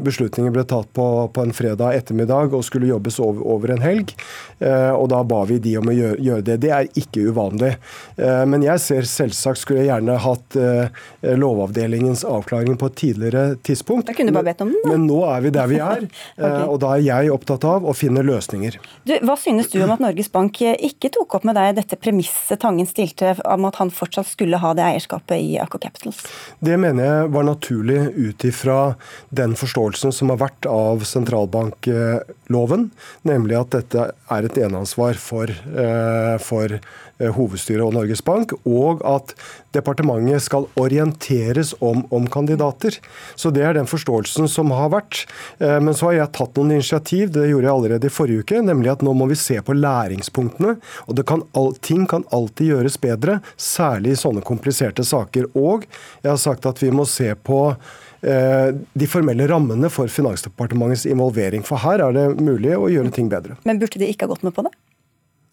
Beslutningen 0.04 0.52
ble 0.52 0.66
tatt 0.68 0.90
på, 0.96 1.06
på, 1.32 1.44
en 1.44 1.54
fredag 1.56 1.96
ettermiddag 1.96 2.52
og 2.56 2.64
skulle 2.66 2.90
jobbes 2.90 3.16
over, 3.22 3.40
over 3.54 3.72
en 3.72 3.82
helg. 3.82 4.12
Og 4.60 5.06
da 5.12 5.22
ba 5.26 5.40
vi 5.48 5.56
de 5.62 5.76
om 5.80 5.88
å 5.88 5.94
gjøre, 5.94 6.18
gjøre 6.26 6.46
det. 6.50 6.56
Det 6.64 6.72
er 6.74 6.90
ikke 7.00 7.24
uvanlig. 7.30 7.72
men 8.18 8.64
jeg 8.66 8.82
ser 8.84 9.08
selvsagt 9.08 9.62
skulle 9.62 9.84
jeg 9.84 9.90
gjerne 9.92 10.18
hatt 10.20 10.58
Eh, 11.29 11.29
Lovavdelingens 11.38 12.24
avklaring 12.24 12.76
på 12.80 12.88
et 12.90 12.96
tidligere 13.00 13.56
tidspunkt. 13.66 14.06
Da 14.08 14.14
kunne 14.16 14.32
du 14.32 14.36
bare 14.36 14.50
bedt 14.50 14.62
om 14.64 14.70
den, 14.72 14.80
da. 14.84 14.92
Men 14.92 15.06
nå 15.08 15.20
er 15.28 15.44
vi 15.44 15.52
der 15.54 15.70
vi 15.70 15.80
er, 15.82 16.06
eh, 16.36 16.44
okay. 16.44 16.66
og 16.66 16.78
da 16.82 16.92
er 16.96 17.04
jeg 17.06 17.34
opptatt 17.34 17.66
av 17.68 17.86
å 17.86 17.94
finne 17.96 18.24
løsninger. 18.26 18.78
Du, 19.08 19.14
hva 19.26 19.36
synes 19.40 19.70
du 19.72 19.78
om 19.84 19.94
at 19.94 20.02
Norges 20.02 20.30
Bank 20.32 20.60
ikke 20.60 21.12
tok 21.14 21.38
opp 21.38 21.46
med 21.48 21.58
deg 21.58 21.76
dette 21.78 21.98
premisset 22.00 22.60
Tangen 22.60 22.88
stilte 22.88 23.34
om 23.48 23.64
at 23.68 23.78
han 23.80 23.92
fortsatt 23.94 24.28
skulle 24.28 24.60
ha 24.60 24.72
det 24.76 24.84
eierskapet 24.84 25.40
i 25.40 25.54
AK 25.62 25.78
Capitals? 25.80 26.22
Det 26.60 26.76
mener 26.80 27.06
jeg 27.06 27.34
var 27.36 27.46
naturlig 27.48 28.00
ut 28.16 28.44
ifra 28.44 28.78
den 29.34 29.56
forståelsen 29.58 30.12
som 30.14 30.32
har 30.32 30.40
vært 30.42 30.68
av 30.70 31.04
sentralbankloven, 31.08 32.90
nemlig 33.28 33.60
at 33.60 33.76
dette 33.78 34.10
er 34.10 34.48
et 34.48 34.58
eneansvar 34.60 35.20
for, 35.20 35.50
eh, 35.50 36.36
for 36.42 36.70
Eh, 36.70 37.09
hovedstyret 37.28 37.84
og 37.84 37.94
Norges 37.96 38.22
Bank, 38.24 38.54
og 38.64 39.02
at 39.06 39.34
departementet 39.76 40.42
skal 40.44 40.66
orienteres 40.80 41.74
om, 41.80 42.04
om, 42.10 42.26
kandidater. 42.30 42.96
Så 43.36 43.50
Det 43.50 43.62
er 43.66 43.74
den 43.74 43.88
forståelsen 43.90 44.48
som 44.48 44.72
har 44.74 44.90
vært. 44.94 45.26
Eh, 45.58 45.78
men 45.80 45.94
så 45.94 46.10
har 46.10 46.18
jeg 46.18 46.32
tatt 46.38 46.56
noen 46.58 46.76
initiativ, 46.78 47.30
det 47.34 47.48
gjorde 47.50 47.68
jeg 47.68 47.74
allerede 47.74 48.10
i 48.10 48.14
forrige 48.14 48.44
uke, 48.44 48.62
nemlig 48.64 48.92
at 48.94 49.04
nå 49.06 49.14
må 49.16 49.28
vi 49.30 49.38
se 49.38 49.60
på 49.62 49.76
læringspunktene. 49.76 50.76
og 51.06 51.24
kan, 51.26 51.44
Ting 51.80 52.06
kan 52.06 52.24
alltid 52.32 52.74
gjøres 52.74 52.98
bedre, 53.00 53.40
særlig 53.56 54.14
i 54.14 54.20
sånne 54.20 54.44
kompliserte 54.46 55.04
saker. 55.04 55.50
Og 55.54 55.86
jeg 56.22 56.30
har 56.30 56.40
sagt 56.40 56.66
at 56.66 56.82
vi 56.82 56.90
må 56.90 57.06
se 57.08 57.34
på 57.34 57.60
eh, 58.22 58.70
de 58.72 59.08
formelle 59.10 59.46
rammene 59.50 59.90
for 59.92 60.08
Finansdepartementets 60.08 61.06
involvering. 61.10 61.64
For 61.66 61.80
her 61.82 62.04
er 62.04 62.16
det 62.16 62.28
mulig 62.40 62.76
å 62.76 62.90
gjøre 62.92 63.14
ting 63.14 63.30
bedre. 63.32 63.58
Men 63.68 63.80
burde 63.82 64.00
de 64.00 64.10
ikke 64.10 64.28
ha 64.28 64.34
gått 64.34 64.46
med 64.46 64.56
på 64.56 64.66
det? 64.66 64.74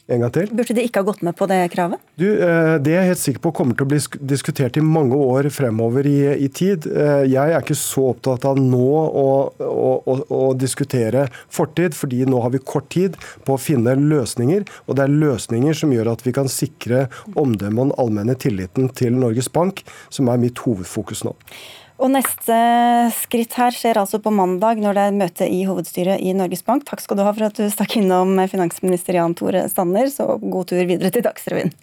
En 0.08 0.22
gang 0.24 0.32
til. 0.32 0.48
Burde 0.56 0.72
de 0.72 0.84
ikke 0.88 1.02
ha 1.02 1.06
gått 1.10 1.24
med 1.26 1.36
på 1.36 1.46
det 1.52 1.58
kravet? 1.74 2.00
Du, 2.16 2.28
eh, 2.32 2.78
Det 2.80 2.94
er 2.94 3.02
jeg 3.02 3.10
helt 3.12 3.20
sikker 3.20 3.42
på 3.44 3.52
kommer 3.52 3.76
til 3.76 3.84
å 3.84 3.90
bli 3.92 4.00
diskutert 4.24 4.78
i 4.78 4.82
mange 4.82 5.16
år 5.16 5.50
fremover 5.52 6.08
i, 6.08 6.46
i 6.46 6.48
tid. 6.48 6.88
Eh, 6.88 7.26
jeg 7.28 7.52
er 7.52 7.60
ikke 7.60 7.76
så 7.76 8.14
opptatt 8.14 8.46
av 8.48 8.56
nå 8.56 8.88
å, 8.88 9.28
å, 9.60 9.90
å, 10.08 10.16
å, 10.32 10.54
diskutere 10.56 11.28
fortid, 11.52 11.94
fordi 11.94 12.24
nå 12.26 12.40
har 12.40 12.56
vi 12.56 12.64
kort 12.64 12.88
tid 12.90 13.18
på 13.44 13.58
å 13.58 13.60
finne 13.60 13.98
løsninger. 14.00 14.64
Og 14.88 14.96
det 14.96 15.04
er 15.04 15.18
løsninger 15.26 15.76
som 15.76 15.92
gjør 15.92 16.14
at 16.14 16.24
vi 16.24 16.32
kan 16.32 16.48
sikre 16.48 17.10
omdømmet 17.36 17.78
og 17.78 17.90
den 17.90 17.98
allmenne 18.00 18.38
tilliten 18.40 18.88
til 18.96 19.12
Norges 19.12 19.52
Bank, 19.52 19.84
som 20.10 20.32
er 20.32 20.40
mitt 20.40 20.64
hovedfokus 20.64 21.26
nå. 21.28 21.36
Og 21.98 22.12
Neste 22.14 22.58
skritt 23.18 23.56
her 23.58 23.74
skjer 23.74 23.98
altså 23.98 24.20
på 24.22 24.30
mandag, 24.30 24.78
når 24.84 24.94
det 24.94 25.06
er 25.08 25.18
møte 25.18 25.48
i 25.50 25.64
hovedstyret 25.66 26.22
i 26.22 26.36
Norges 26.38 26.62
Bank. 26.66 26.86
Takk 26.86 27.02
skal 27.02 27.18
du 27.18 27.26
ha 27.26 27.34
for 27.34 27.50
at 27.50 27.58
du 27.58 27.66
stakk 27.74 27.98
innom 27.98 28.38
finansminister 28.52 29.18
Jan 29.18 29.34
Tore 29.38 29.66
Stanner, 29.72 30.12
så 30.14 30.38
god 30.38 30.70
tur 30.70 30.86
videre 30.86 31.10
til 31.14 31.26
Dagsrevyen. 31.26 31.74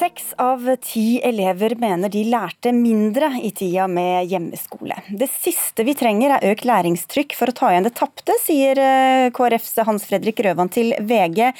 Seks 0.00 0.30
av 0.40 0.62
ti 0.80 1.20
elever 1.26 1.74
mener 1.76 2.08
de 2.08 2.22
lærte 2.30 2.70
mindre 2.72 3.34
i 3.42 3.50
tida 3.50 3.90
med 3.90 4.30
hjemmeskole. 4.30 4.96
Det 5.10 5.28
siste 5.34 5.84
vi 5.84 5.92
trenger 5.98 6.38
er 6.38 6.52
økt 6.54 6.64
læringstrykk 6.70 7.34
for 7.36 7.50
å 7.50 7.56
ta 7.58 7.74
igjen 7.74 7.90
det 7.90 7.96
tapte, 7.98 8.38
sier 8.46 8.80
eh, 8.80 9.28
KrFs 9.34 9.82
Hans 9.84 10.06
Fredrik 10.08 10.40
Røvan 10.46 10.72
til 10.72 10.94
VG. 10.96 11.50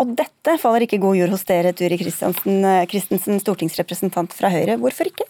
Og 0.00 0.14
dette 0.16 0.56
faller 0.60 0.86
ikke 0.86 1.00
god 1.02 1.18
jord 1.18 1.34
hos 1.34 1.44
dere, 1.48 1.74
Turi 1.76 1.98
eh, 1.98 2.86
Christensen, 2.88 3.42
stortingsrepresentant 3.42 4.32
fra 4.36 4.50
Høyre. 4.52 4.78
Hvorfor 4.80 5.10
ikke? 5.10 5.28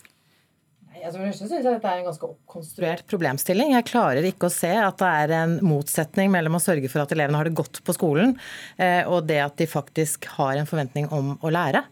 Altså, 1.00 1.22
jeg 1.24 1.34
synes 1.38 1.52
jeg 1.54 1.64
dette 1.64 1.88
er 1.88 2.02
en 2.02 2.06
ganske 2.10 2.26
oppkonstruert 2.28 3.06
problemstilling. 3.08 3.72
Jeg 3.72 3.86
klarer 3.88 4.26
ikke 4.28 4.50
å 4.50 4.52
se 4.52 4.70
at 4.76 4.98
det 5.00 5.08
er 5.22 5.32
en 5.38 5.54
motsetning 5.64 6.28
mellom 6.32 6.58
å 6.58 6.62
sørge 6.62 6.90
for 6.92 7.02
at 7.02 7.14
elevene 7.16 7.40
har 7.40 7.48
det 7.48 7.56
godt 7.56 7.80
på 7.86 7.94
skolen, 7.96 8.34
eh, 8.76 9.00
og 9.08 9.24
det 9.30 9.40
at 9.42 9.56
de 9.58 9.66
faktisk 9.70 10.28
har 10.36 10.60
en 10.60 10.68
forventning 10.68 11.08
om 11.16 11.32
å 11.40 11.52
lære. 11.52 11.82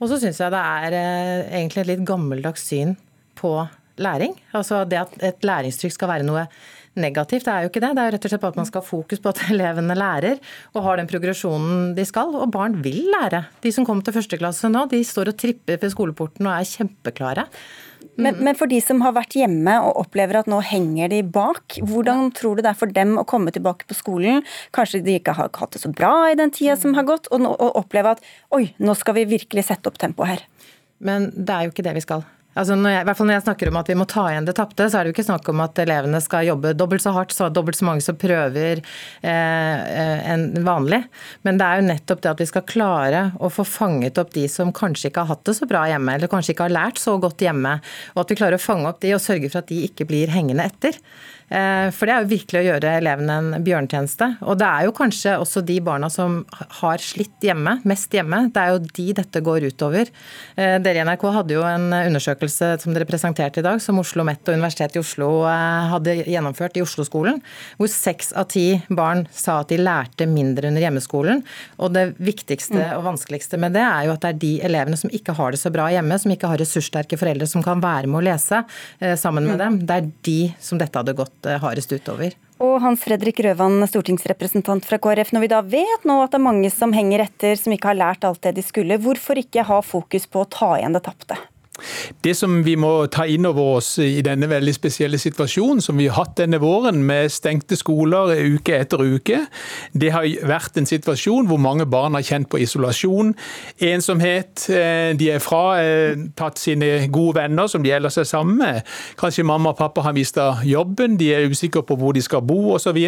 Og 0.00 0.08
så 0.10 0.18
syns 0.22 0.40
jeg 0.40 0.54
det 0.54 0.62
er 0.80 0.96
eh, 0.98 1.58
egentlig 1.60 1.84
et 1.84 1.92
litt 1.92 2.06
gammeldags 2.08 2.64
syn 2.72 2.96
på 3.38 3.52
læring. 4.00 4.34
Altså 4.56 4.82
det 4.88 5.02
at 5.02 5.14
et 5.22 5.44
læringstrykk 5.46 5.94
skal 5.94 6.10
være 6.10 6.26
noe 6.26 6.48
negativt. 7.00 7.46
Det 7.46 7.54
er 7.54 7.64
jo 7.64 7.72
ikke 7.72 7.82
det. 7.84 7.92
Det 7.94 8.02
er 8.02 8.10
jo 8.10 8.14
rett 8.16 8.28
og 8.28 8.34
slett 8.34 8.46
at 8.50 8.60
man 8.60 8.68
skal 8.68 8.82
ha 8.82 8.88
fokus 8.88 9.22
på 9.22 9.32
at 9.32 9.42
elevene 9.54 9.96
lærer 9.98 10.38
og 10.74 10.84
har 10.86 11.00
den 11.00 11.10
progresjonen 11.10 11.94
de 11.96 12.04
skal. 12.08 12.34
Og 12.38 12.52
barn 12.54 12.78
vil 12.84 13.02
lære. 13.16 13.46
De 13.64 13.72
som 13.74 13.86
kommer 13.86 14.06
til 14.06 14.16
første 14.16 14.40
klasse 14.40 14.70
nå, 14.70 14.86
de 14.92 15.02
står 15.06 15.32
og 15.32 15.40
tripper 15.40 15.80
ved 15.82 15.94
skoleporten 15.94 16.48
og 16.48 16.56
er 16.56 16.70
kjempeklare. 16.70 17.48
Men, 18.14 18.36
men, 18.46 18.54
for 18.54 18.70
de 18.70 18.78
som 18.84 19.00
har 19.02 19.14
vært 19.16 19.34
hjemme 19.34 19.72
og 19.82 20.04
opplever 20.04 20.38
at 20.38 20.50
nå 20.50 20.60
henger 20.62 21.10
de 21.10 21.20
bak, 21.26 21.80
hvordan 21.82 22.28
tror 22.36 22.54
du 22.54 22.62
det 22.62 22.70
er 22.70 22.78
for 22.78 22.92
dem 22.94 23.16
å 23.18 23.26
komme 23.26 23.50
tilbake 23.54 23.88
på 23.90 23.96
skolen? 23.98 24.44
Kanskje 24.76 25.02
de 25.02 25.16
ikke 25.18 25.34
har 25.34 25.50
hatt 25.50 25.74
det 25.74 25.82
så 25.82 25.90
bra 25.90 26.12
i 26.30 26.38
den 26.38 26.52
tida 26.54 26.76
som 26.78 26.94
har 26.94 27.08
gått, 27.08 27.26
og, 27.34 27.48
og 27.50 27.80
oppleve 27.82 28.14
at 28.14 28.22
oi, 28.54 28.68
nå 28.78 28.94
skal 28.98 29.18
vi 29.18 29.26
virkelig 29.34 29.66
sette 29.66 29.90
opp 29.90 29.98
tempoet 29.98 30.30
her. 30.30 30.46
Men 31.04 31.32
det 31.34 31.56
er 31.56 31.66
jo 31.66 31.74
ikke 31.74 31.86
det 31.88 31.96
vi 31.98 32.04
skal. 32.04 32.22
Altså 32.54 32.76
når 32.78 32.94
jeg, 32.94 33.02
i 33.02 33.08
hvert 33.08 33.18
fall 33.18 33.28
når 33.28 33.36
jeg 33.38 33.44
snakker 33.48 33.70
om 33.70 33.78
at 33.80 33.90
vi 33.90 33.96
må 33.98 34.06
ta 34.10 34.24
igjen 34.30 34.46
det 34.48 34.54
tapte, 34.58 34.86
så 34.86 34.98
er 34.98 35.04
det 35.04 35.12
jo 35.12 35.16
ikke 35.16 35.26
snakk 35.26 35.50
om 35.50 35.62
at 35.64 35.80
elevene 35.82 36.20
skal 36.22 36.46
jobbe 36.48 36.74
dobbelt 36.78 37.04
så 37.04 37.14
hardt, 37.16 37.34
så 37.34 37.50
dobbelt 37.50 37.78
så 37.78 37.88
mange 37.88 38.04
som 38.04 38.18
prøver 38.20 38.80
eh, 38.80 39.30
eh, 39.32 40.24
enn 40.34 40.46
vanlig. 40.66 41.02
Men 41.46 41.58
det 41.60 41.66
er 41.66 41.80
jo 41.80 41.88
nettopp 41.90 42.24
det 42.24 42.32
at 42.34 42.42
vi 42.44 42.48
skal 42.50 42.66
klare 42.70 43.24
å 43.42 43.50
få 43.52 43.66
fanget 43.66 44.20
opp 44.22 44.34
de 44.36 44.46
som 44.50 44.72
kanskje 44.74 45.10
ikke 45.10 45.24
har 45.24 45.34
hatt 45.34 45.46
det 45.48 45.56
så 45.58 45.68
bra 45.70 45.84
hjemme, 45.90 46.16
eller 46.16 46.30
kanskje 46.30 46.54
ikke 46.54 46.68
har 46.68 46.76
lært 46.78 47.02
så 47.02 47.16
godt 47.22 47.42
hjemme. 47.44 47.78
Og 48.14 48.24
at 48.24 48.32
vi 48.32 48.38
klarer 48.38 48.60
å 48.60 48.66
fange 48.66 48.90
opp 48.90 49.02
de 49.02 49.14
og 49.16 49.24
sørge 49.24 49.50
for 49.50 49.62
at 49.62 49.70
de 49.72 49.82
ikke 49.88 50.06
blir 50.08 50.32
hengende 50.34 50.68
etter. 50.70 50.98
Eh, 51.54 51.88
for 51.94 52.08
det 52.08 52.14
er 52.14 52.24
jo 52.24 52.30
virkelig 52.32 52.60
å 52.60 52.66
gjøre 52.66 52.94
elevene 52.98 53.34
en 53.38 53.64
bjørnetjeneste. 53.64 54.30
Og 54.48 54.58
det 54.58 54.66
er 54.66 54.88
jo 54.88 54.94
kanskje 54.96 55.36
også 55.38 55.62
de 55.66 55.78
barna 55.84 56.10
som 56.10 56.40
har 56.80 57.02
slitt 57.02 57.44
hjemme, 57.44 57.76
mest 57.86 58.14
hjemme. 58.14 58.48
Det 58.54 58.62
er 58.62 58.74
jo 58.74 58.82
de 58.88 59.06
dette 59.20 59.42
går 59.44 59.68
utover. 59.70 60.10
Eh, 60.58 60.76
dere 60.82 61.02
i 61.02 61.06
NRK 61.06 61.26
hadde 61.38 61.56
jo 61.56 61.64
en 61.68 61.88
undersøkelse 61.94 62.74
som 62.82 62.96
dere 62.96 63.08
presenterte 63.08 63.62
i 63.62 63.66
dag, 63.66 63.82
som 63.82 64.00
Oslo 64.02 64.24
OsloMet 64.24 64.46
og 64.48 64.58
Universitetet 64.58 64.98
i 64.98 65.02
Oslo 65.02 65.28
eh, 65.48 65.90
hadde 65.92 66.16
gjennomført 66.30 66.78
i 66.78 66.84
Oslo-skolen, 66.84 67.40
hvor 67.78 67.90
seks 67.90 68.32
av 68.38 68.48
ti 68.52 68.80
barn 68.88 69.24
sa 69.34 69.60
at 69.62 69.72
de 69.72 69.80
lærte 69.80 70.26
mindre 70.30 70.70
under 70.70 70.82
hjemmeskolen. 70.84 71.42
Og 71.78 71.94
det 71.94 72.06
viktigste 72.22 72.78
mm. 72.78 72.92
og 72.98 73.08
vanskeligste 73.10 73.60
med 73.60 73.74
det 73.76 73.84
er 73.84 74.08
jo 74.08 74.14
at 74.14 74.24
det 74.24 74.32
er 74.32 74.42
de 74.44 74.52
elevene 74.70 74.98
som 74.98 75.12
ikke 75.14 75.36
har 75.38 75.54
det 75.54 75.62
så 75.62 75.72
bra 75.74 75.88
hjemme, 75.92 76.18
som 76.18 76.34
ikke 76.34 76.50
har 76.50 76.62
ressurssterke 76.62 77.18
foreldre 77.20 77.48
som 77.50 77.64
kan 77.64 77.82
være 77.82 78.10
med 78.10 78.22
å 78.22 78.26
lese 78.30 78.62
sammen 79.20 79.46
med 79.46 79.58
mm. 79.58 79.62
dem. 79.62 79.80
Det 79.86 79.98
er 79.98 80.10
de 80.30 80.38
som 80.62 80.80
dette 80.80 81.00
hadde 81.00 81.16
gått 81.18 81.43
gått 81.44 81.62
hardest 81.62 81.92
utover. 81.92 82.34
Og 82.62 82.80
Hans 82.82 83.02
Fredrik 83.04 83.40
Røvan, 83.40 83.82
stortingsrepresentant 83.88 84.84
fra 84.86 84.98
KrF. 84.98 85.32
Når 85.34 85.40
vi 85.40 85.50
da 85.50 85.60
vet 85.62 86.04
nå 86.06 86.20
at 86.22 86.32
det 86.32 86.38
er 86.38 86.46
mange 86.46 86.70
som 86.70 86.94
henger 86.94 87.26
etter, 87.26 87.56
som 87.56 87.74
ikke 87.74 87.90
har 87.92 87.98
lært 87.98 88.24
alt 88.24 88.42
det 88.42 88.54
de 88.56 88.64
skulle, 88.64 88.98
hvorfor 88.98 89.38
ikke 89.40 89.66
ha 89.66 89.80
fokus 89.82 90.26
på 90.26 90.44
å 90.44 90.48
ta 90.48 90.74
igjen 90.78 90.94
det 90.94 91.04
tapte? 91.04 91.38
Det 92.24 92.32
som 92.36 92.60
vi 92.64 92.76
må 92.78 93.06
ta 93.12 93.26
inn 93.26 93.46
over 93.48 93.78
oss 93.78 93.96
i 94.02 94.22
denne 94.24 94.46
veldig 94.48 94.72
spesielle 94.76 95.18
situasjonen 95.20 95.82
som 95.82 95.98
vi 95.98 96.06
har 96.06 96.20
hatt 96.20 96.36
denne 96.38 96.60
våren, 96.62 97.02
med 97.04 97.32
stengte 97.32 97.76
skoler 97.76 98.30
uke 98.54 98.76
etter 98.78 99.02
uke, 99.02 99.40
det 99.92 100.12
har 100.14 100.26
vært 100.46 100.78
en 100.78 100.88
situasjon 100.88 101.48
hvor 101.50 101.60
mange 101.60 101.86
barn 101.90 102.14
har 102.16 102.24
kjent 102.24 102.48
på 102.52 102.60
isolasjon, 102.62 103.34
ensomhet. 103.82 104.68
Eh, 104.70 105.12
de 105.18 105.30
er 105.34 105.42
fra 105.42 105.64
eh, 105.82 106.22
tatt 106.38 106.62
sine 106.62 107.08
gode 107.12 107.40
venner 107.40 107.68
som 107.70 107.82
de 107.84 107.92
ellers 107.92 108.20
er 108.22 108.28
sammen 108.28 108.60
med. 108.62 108.94
Kanskje 109.20 109.46
mamma 109.46 109.74
og 109.74 109.80
pappa 109.80 110.06
har 110.06 110.16
mista 110.16 110.52
jobben, 110.64 111.18
de 111.20 111.32
er 111.34 111.50
usikre 111.50 111.82
på 111.84 111.98
hvor 111.98 112.14
de 112.14 112.22
skal 112.24 112.44
bo 112.46 112.76
osv. 112.78 113.00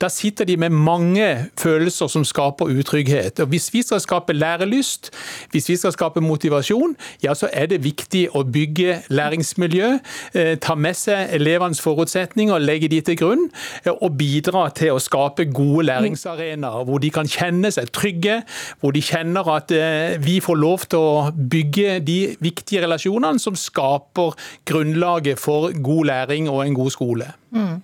Da 0.00 0.12
sitter 0.12 0.48
de 0.48 0.58
med 0.60 0.76
mange 0.76 1.30
følelser 1.60 2.12
som 2.12 2.26
skaper 2.28 2.70
utrygghet. 2.70 3.40
Og 3.40 3.50
Hvis 3.54 3.72
vi 3.72 3.82
skal 3.82 4.04
skape 4.04 4.36
lærelyst, 4.36 5.10
hvis 5.50 5.68
vi 5.72 5.80
skal 5.80 5.96
skape 5.96 6.20
motivasjon, 6.20 6.96
ja 7.24 7.34
så 7.34 7.48
er 7.52 7.72
det 7.72 7.82
viktig 7.82 7.93
viktig 7.94 8.24
å 8.34 8.42
bygge 8.44 8.98
læringsmiljø, 9.14 9.90
eh, 10.34 10.54
ta 10.58 10.74
med 10.74 10.96
seg 10.98 11.32
elevenes 11.34 11.80
forutsetninger, 11.80 12.58
legge 12.58 12.90
de 12.90 13.00
til 13.00 13.16
grunn, 13.16 13.48
eh, 13.84 13.92
og 13.92 14.16
bidra 14.18 14.66
til 14.74 14.94
å 14.94 15.00
skape 15.02 15.46
gode 15.52 15.86
læringsarenaer 15.88 16.84
hvor 16.84 17.00
de 17.00 17.10
kan 17.10 17.26
kjenne 17.26 17.70
seg 17.72 17.90
trygge, 17.92 18.42
hvor 18.80 18.92
de 18.92 19.00
kjenner 19.00 19.48
at 19.54 19.72
eh, 19.72 20.18
vi 20.18 20.40
får 20.40 20.60
lov 20.60 20.86
til 20.88 20.98
å 20.98 21.30
bygge 21.34 22.00
de 22.04 22.36
viktige 22.40 22.84
relasjonene 22.84 23.40
som 23.40 23.54
skaper 23.54 24.34
grunnlaget 24.66 25.38
for 25.38 25.72
god 25.72 26.10
læring 26.10 26.48
og 26.48 26.64
en 26.66 26.74
god 26.74 26.94
skole. 26.94 27.32
Mm. 27.54 27.82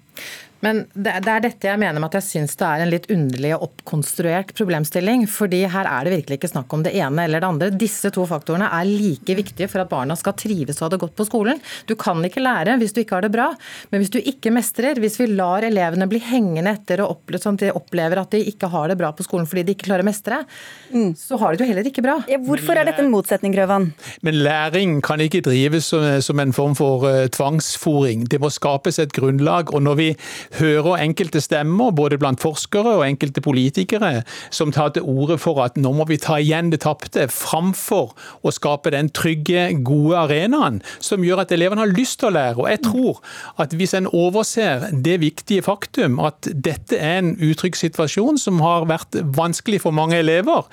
Men 0.64 0.82
det, 0.92 1.14
er 1.18 1.44
dette 1.44 1.68
jeg 1.68 1.80
mener 1.80 2.00
med 2.00 2.10
at 2.10 2.18
jeg 2.20 2.26
syns 2.26 2.56
det 2.60 2.66
er 2.66 2.84
en 2.84 2.92
litt 2.92 3.08
underlig 3.12 3.52
og 3.56 3.66
oppkonstruert 3.68 4.52
problemstilling. 4.56 5.26
fordi 5.30 5.62
her 5.70 5.88
er 5.88 6.06
det 6.06 6.16
virkelig 6.16 6.40
ikke 6.40 6.52
snakk 6.52 6.72
om 6.76 6.84
det 6.84 6.94
ene 6.96 7.24
eller 7.24 7.40
det 7.40 7.48
andre. 7.48 7.70
Disse 7.70 8.10
to 8.14 8.26
faktorene 8.28 8.68
er 8.68 8.88
like 8.88 9.36
viktige 9.38 9.70
for 9.70 9.84
at 9.84 9.90
barna 9.92 10.16
skal 10.18 10.36
trives 10.38 10.80
og 10.80 10.88
ha 10.88 10.90
det 10.94 11.00
godt 11.04 11.16
på 11.16 11.28
skolen. 11.28 11.60
Du 11.86 11.94
kan 12.00 12.20
ikke 12.26 12.42
lære 12.44 12.76
hvis 12.80 12.94
du 12.96 13.02
ikke 13.02 13.18
har 13.18 13.26
det 13.26 13.32
bra. 13.34 13.50
Men 13.90 14.02
hvis 14.02 14.12
du 14.12 14.20
ikke 14.20 14.52
mestrer, 14.54 15.00
hvis 15.00 15.18
vi 15.20 15.30
lar 15.32 15.64
elevene 15.66 16.08
bli 16.10 16.20
hengende 16.24 16.74
etter 16.76 17.04
og 17.04 17.16
opple 17.16 17.40
sånn 17.40 17.58
at 17.60 17.66
de 17.66 17.72
opplever 17.76 18.20
at 18.20 18.34
de 18.34 18.42
ikke 18.52 18.70
har 18.72 18.90
det 18.90 18.98
bra 19.00 19.12
på 19.16 19.26
skolen 19.26 19.48
fordi 19.48 19.64
de 19.66 19.76
ikke 19.76 19.88
klarer 19.88 20.04
å 20.04 20.10
mestre, 20.10 20.42
mm. 20.92 21.14
så 21.18 21.38
har 21.40 21.54
de 21.54 21.60
det 21.60 21.66
jo 21.66 21.70
heller 21.72 21.88
ikke 21.90 22.04
bra. 22.04 22.16
Ja, 22.30 22.38
hvorfor 22.42 22.78
er 22.78 22.88
dette 22.88 23.02
en 23.04 23.12
motsetning, 23.12 23.54
Grøvan? 23.54 23.90
Men 24.26 24.40
læring 24.44 24.98
kan 25.04 25.20
ikke 25.22 25.42
drives 25.44 25.90
som, 25.92 26.04
som 26.24 26.40
en 26.42 26.54
form 26.56 26.76
for 26.78 27.04
uh, 27.06 27.26
tvangsfòring. 27.32 28.26
Det 28.30 28.40
må 28.42 28.50
skapes 28.52 29.00
et 29.02 29.12
grunnlag. 29.16 29.74
og 29.74 29.82
når 29.82 29.98
vi 30.00 30.08
hører 30.58 31.00
enkelte 31.04 31.40
stemmer, 31.42 31.92
både 31.94 32.18
blant 32.20 32.40
forskere 32.42 32.96
og 32.98 33.04
enkelte 33.06 33.42
politikere, 33.44 34.22
som 34.50 34.72
tar 34.74 34.94
til 34.94 35.06
orde 35.06 35.38
for 35.38 35.62
at 35.64 35.78
nå 35.80 35.92
må 35.94 36.06
vi 36.10 36.18
ta 36.20 36.38
igjen 36.40 36.72
det 36.72 36.82
tapte, 36.84 37.28
framfor 37.30 38.14
å 38.42 38.54
skape 38.54 38.92
den 38.94 39.10
trygge, 39.14 39.68
gode 39.86 40.18
arenaen 40.18 40.80
som 40.98 41.24
gjør 41.24 41.44
at 41.44 41.52
elevene 41.54 41.84
har 41.84 41.92
lyst 41.92 42.20
til 42.20 42.30
å 42.30 42.34
lære. 42.34 42.58
Og 42.62 42.68
jeg 42.70 42.82
tror 42.86 43.20
at 43.62 43.74
hvis 43.76 43.94
en 43.96 44.08
overser 44.10 44.88
det 45.04 45.18
viktige 45.22 45.64
faktum 45.66 46.18
at 46.22 46.48
dette 46.50 46.98
er 46.98 47.20
en 47.20 47.32
utrygg 47.36 47.78
situasjon 47.78 48.38
som 48.40 48.60
har 48.64 48.88
vært 48.90 49.20
vanskelig 49.36 49.82
for 49.84 49.96
mange 49.96 50.18
elever, 50.18 50.66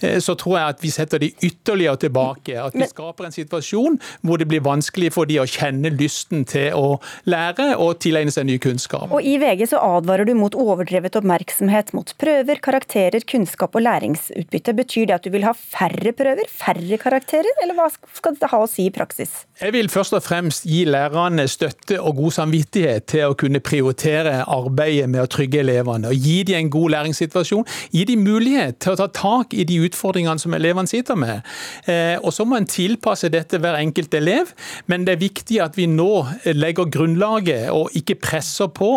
eh, 0.00 0.20
så 0.22 0.36
tror 0.38 0.58
jeg 0.58 0.76
at 0.76 0.84
vi 0.84 0.92
setter 0.94 1.22
de 1.22 1.32
ytterligere 1.44 2.00
tilbake. 2.06 2.56
At 2.60 2.76
vi 2.76 2.88
skaper 2.90 3.28
en 3.28 3.34
situasjon 3.34 3.98
hvor 4.22 4.40
det 4.40 4.48
blir 4.50 4.64
vanskelig 4.64 5.12
for 5.14 5.28
de 5.28 5.40
å 5.42 5.48
kjenne 5.48 5.92
lysten 5.94 6.44
til 6.48 6.74
å 6.78 6.98
lære 7.30 7.74
og 7.80 7.98
tilegne 8.04 8.32
seg 8.34 8.48
ny 8.48 8.58
kunnskap. 8.62 9.10
Og 9.10 9.23
I 9.24 9.38
VG 9.38 9.66
så 9.70 9.78
advarer 9.80 10.28
du 10.28 10.34
mot 10.36 10.52
overdrevet 10.52 11.14
oppmerksomhet 11.16 11.94
mot 11.96 12.10
prøver, 12.20 12.58
karakterer, 12.60 13.24
kunnskap 13.24 13.72
og 13.72 13.80
læringsutbytte. 13.86 14.74
Betyr 14.76 15.06
det 15.08 15.14
at 15.16 15.24
du 15.24 15.30
vil 15.32 15.46
ha 15.46 15.54
færre 15.56 16.12
prøver, 16.12 16.44
færre 16.52 16.98
karakterer, 17.00 17.48
eller 17.64 17.78
hva 17.78 17.86
skal 17.88 18.36
det 18.36 18.50
ha 18.52 18.60
å 18.60 18.66
si 18.68 18.84
i 18.84 18.92
praksis? 18.92 19.32
Jeg 19.62 19.72
vil 19.72 19.88
først 19.88 20.12
og 20.18 20.20
fremst 20.26 20.66
gi 20.68 20.82
lærerne 20.84 21.46
støtte 21.48 21.96
og 22.02 22.18
god 22.18 22.34
samvittighet 22.36 23.06
til 23.14 23.30
å 23.30 23.38
kunne 23.40 23.62
prioritere 23.64 24.42
arbeidet 24.44 25.08
med 25.08 25.24
å 25.24 25.30
trygge 25.32 25.62
elevene. 25.62 26.12
og 26.12 26.28
Gi 26.28 26.42
dem 26.50 26.60
en 26.60 26.70
god 26.76 26.92
læringssituasjon. 26.98 27.64
Gi 27.96 28.04
dem 28.12 28.26
mulighet 28.28 28.82
til 28.84 28.92
å 28.92 29.00
ta 29.00 29.08
tak 29.08 29.56
i 29.56 29.64
de 29.64 29.80
utfordringene 29.88 30.44
som 30.44 30.52
elevene 30.52 30.90
sitter 30.92 31.16
med. 31.16 31.48
Eh, 31.88 32.18
og 32.20 32.28
Så 32.36 32.44
må 32.44 32.60
en 32.60 32.68
tilpasse 32.68 33.32
dette 33.32 33.56
hver 33.56 33.80
enkelt 33.80 34.12
elev, 34.20 34.52
men 34.84 35.08
det 35.08 35.16
er 35.16 35.24
viktig 35.24 35.64
at 35.64 35.80
vi 35.80 35.88
nå 35.88 36.26
legger 36.52 36.92
grunnlaget 36.92 37.70
og 37.72 37.88
ikke 37.96 38.20
presser 38.20 38.68
på 38.68 38.92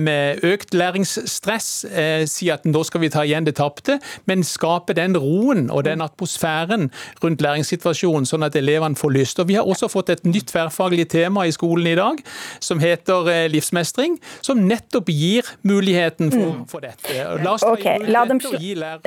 med 0.00 0.44
økt 0.46 0.74
læringsstress, 0.74 1.84
eh, 1.84 2.24
si 2.30 2.50
at 2.50 2.64
nå 2.68 2.82
skal 2.86 3.02
vi 3.04 3.10
ta 3.12 3.24
igjen 3.26 3.46
det 3.46 3.56
tapte, 3.60 3.98
men 4.30 4.44
skape 4.46 4.94
den 4.96 5.16
roen 5.20 5.68
og 5.70 5.84
den 5.86 6.02
atmosfæren 6.04 6.88
rundt 7.22 7.44
læringssituasjonen, 7.44 8.28
sånn 8.28 8.46
at 8.46 8.56
elevene 8.58 8.98
får 8.98 9.14
lyst. 9.16 9.40
Og 9.42 9.50
Vi 9.50 9.58
har 9.58 9.66
også 9.66 9.90
fått 9.90 10.12
et 10.14 10.24
nytt 10.24 10.50
tverrfaglig 10.52 11.08
tema 11.10 11.46
i 11.46 11.54
skolen 11.54 11.86
i 11.90 11.96
dag, 11.98 12.20
som 12.60 12.80
heter 12.82 13.28
eh, 13.30 13.48
livsmestring, 13.52 14.18
som 14.40 14.62
nettopp 14.66 15.10
gir 15.10 15.46
muligheten 15.66 16.30
for, 16.30 16.52
mm. 16.54 16.66
for 16.70 16.86
dette. 16.86 17.16
La 17.44 17.54
oss 17.56 17.64
okay, 17.66 17.98
la 18.06 18.24
dem, 18.28 18.40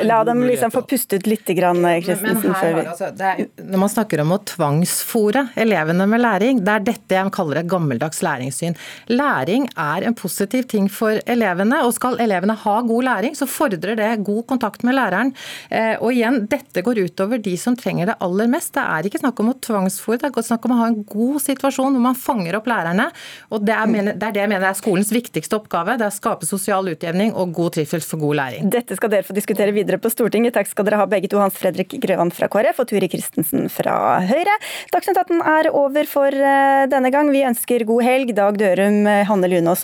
la 0.03 0.23
dem 0.27 0.43
liksom 0.47 0.73
få 0.73 0.83
pustet 0.87 1.23
ut 1.23 1.29
litt, 1.31 1.43
Christensen. 1.43 2.53
Altså, 2.53 3.11
når 3.61 3.81
man 3.81 3.91
snakker 3.91 4.23
om 4.23 4.33
å 4.35 4.39
tvangsfòre 4.47 5.47
elevene 5.59 6.07
med 6.09 6.23
læring, 6.23 6.61
det 6.65 6.73
er 6.73 6.85
dette 6.87 7.17
jeg 7.17 7.33
kaller 7.35 7.61
et 7.61 7.69
gammeldags 7.69 8.23
læringssyn. 8.25 8.77
Læring 9.11 9.67
er 9.79 10.07
en 10.07 10.12
positiv 10.17 10.67
ting 10.71 10.89
for 10.91 11.19
elevene. 11.29 11.81
Og 11.85 11.93
skal 11.95 12.19
elevene 12.23 12.55
ha 12.59 12.75
god 12.85 13.07
læring, 13.07 13.37
så 13.37 13.47
fordrer 13.49 13.97
det 13.99 14.09
god 14.25 14.43
kontakt 14.49 14.83
med 14.87 14.97
læreren. 14.97 15.33
Eh, 15.69 15.95
og 15.99 16.13
igjen, 16.13 16.43
dette 16.51 16.83
går 16.85 17.03
utover 17.07 17.41
de 17.43 17.55
som 17.59 17.77
trenger 17.79 18.11
det 18.11 18.17
aller 18.23 18.49
mest. 18.51 18.73
Det 18.75 18.83
er 18.83 19.09
ikke 19.09 19.21
snakk 19.21 19.39
om 19.43 19.51
å 19.53 19.57
tvangsfòre, 19.67 20.21
det 20.23 20.31
er 20.31 20.47
snakk 20.47 20.67
om 20.67 20.75
å 20.75 20.79
ha 20.81 20.89
en 20.91 20.99
god 21.07 21.39
situasjon 21.43 21.95
hvor 21.95 22.05
man 22.07 22.19
fanger 22.19 22.57
opp 22.59 22.69
lærerne. 22.69 23.09
Og 23.53 23.65
det 23.65 23.75
er, 23.75 24.13
det 24.13 24.27
er 24.29 24.35
det 24.35 24.43
jeg 24.43 24.51
mener 24.51 24.69
er 24.69 24.79
skolens 24.79 25.13
viktigste 25.13 25.59
oppgave. 25.59 25.97
Det 25.99 26.07
er 26.07 26.13
å 26.13 26.17
skape 26.17 26.49
sosial 26.49 26.89
utjevning 26.91 27.33
og 27.37 27.53
god 27.55 27.77
trivsel 27.77 28.03
for 28.05 28.21
god 28.23 28.39
læring. 28.41 28.71
Dette 28.73 28.97
skal 28.99 29.13
dere 29.13 29.27
få 29.27 29.35
diskutere 29.37 29.75
videre 29.75 29.99
på 30.01 30.11
Stortinget. 30.13 30.55
Takk 30.57 30.71
skal 30.71 30.87
dere 30.87 31.01
ha 31.01 31.09
begge 31.09 31.31
to, 31.31 31.41
Hans 31.41 31.57
Fredrik 31.59 31.95
Grøvan 32.03 32.33
fra 32.33 32.49
KrF 32.51 32.83
og 32.83 32.89
Turi 32.91 33.09
Christensen 33.11 33.69
fra 33.73 33.95
Høyre. 34.25 34.57
Dagsnytt 34.93 35.19
18 35.19 35.43
er 35.53 35.71
over 35.73 36.09
for 36.09 36.33
eh, 36.33 36.85
denne 36.91 37.13
gang. 37.13 37.31
Vi 37.33 37.45
ønsker 37.47 37.87
god 37.89 38.05
helg. 38.05 38.33
Dag 38.37 38.57
Dørum, 38.59 39.03
Hanne 39.29 39.49
Lunås 39.51 39.83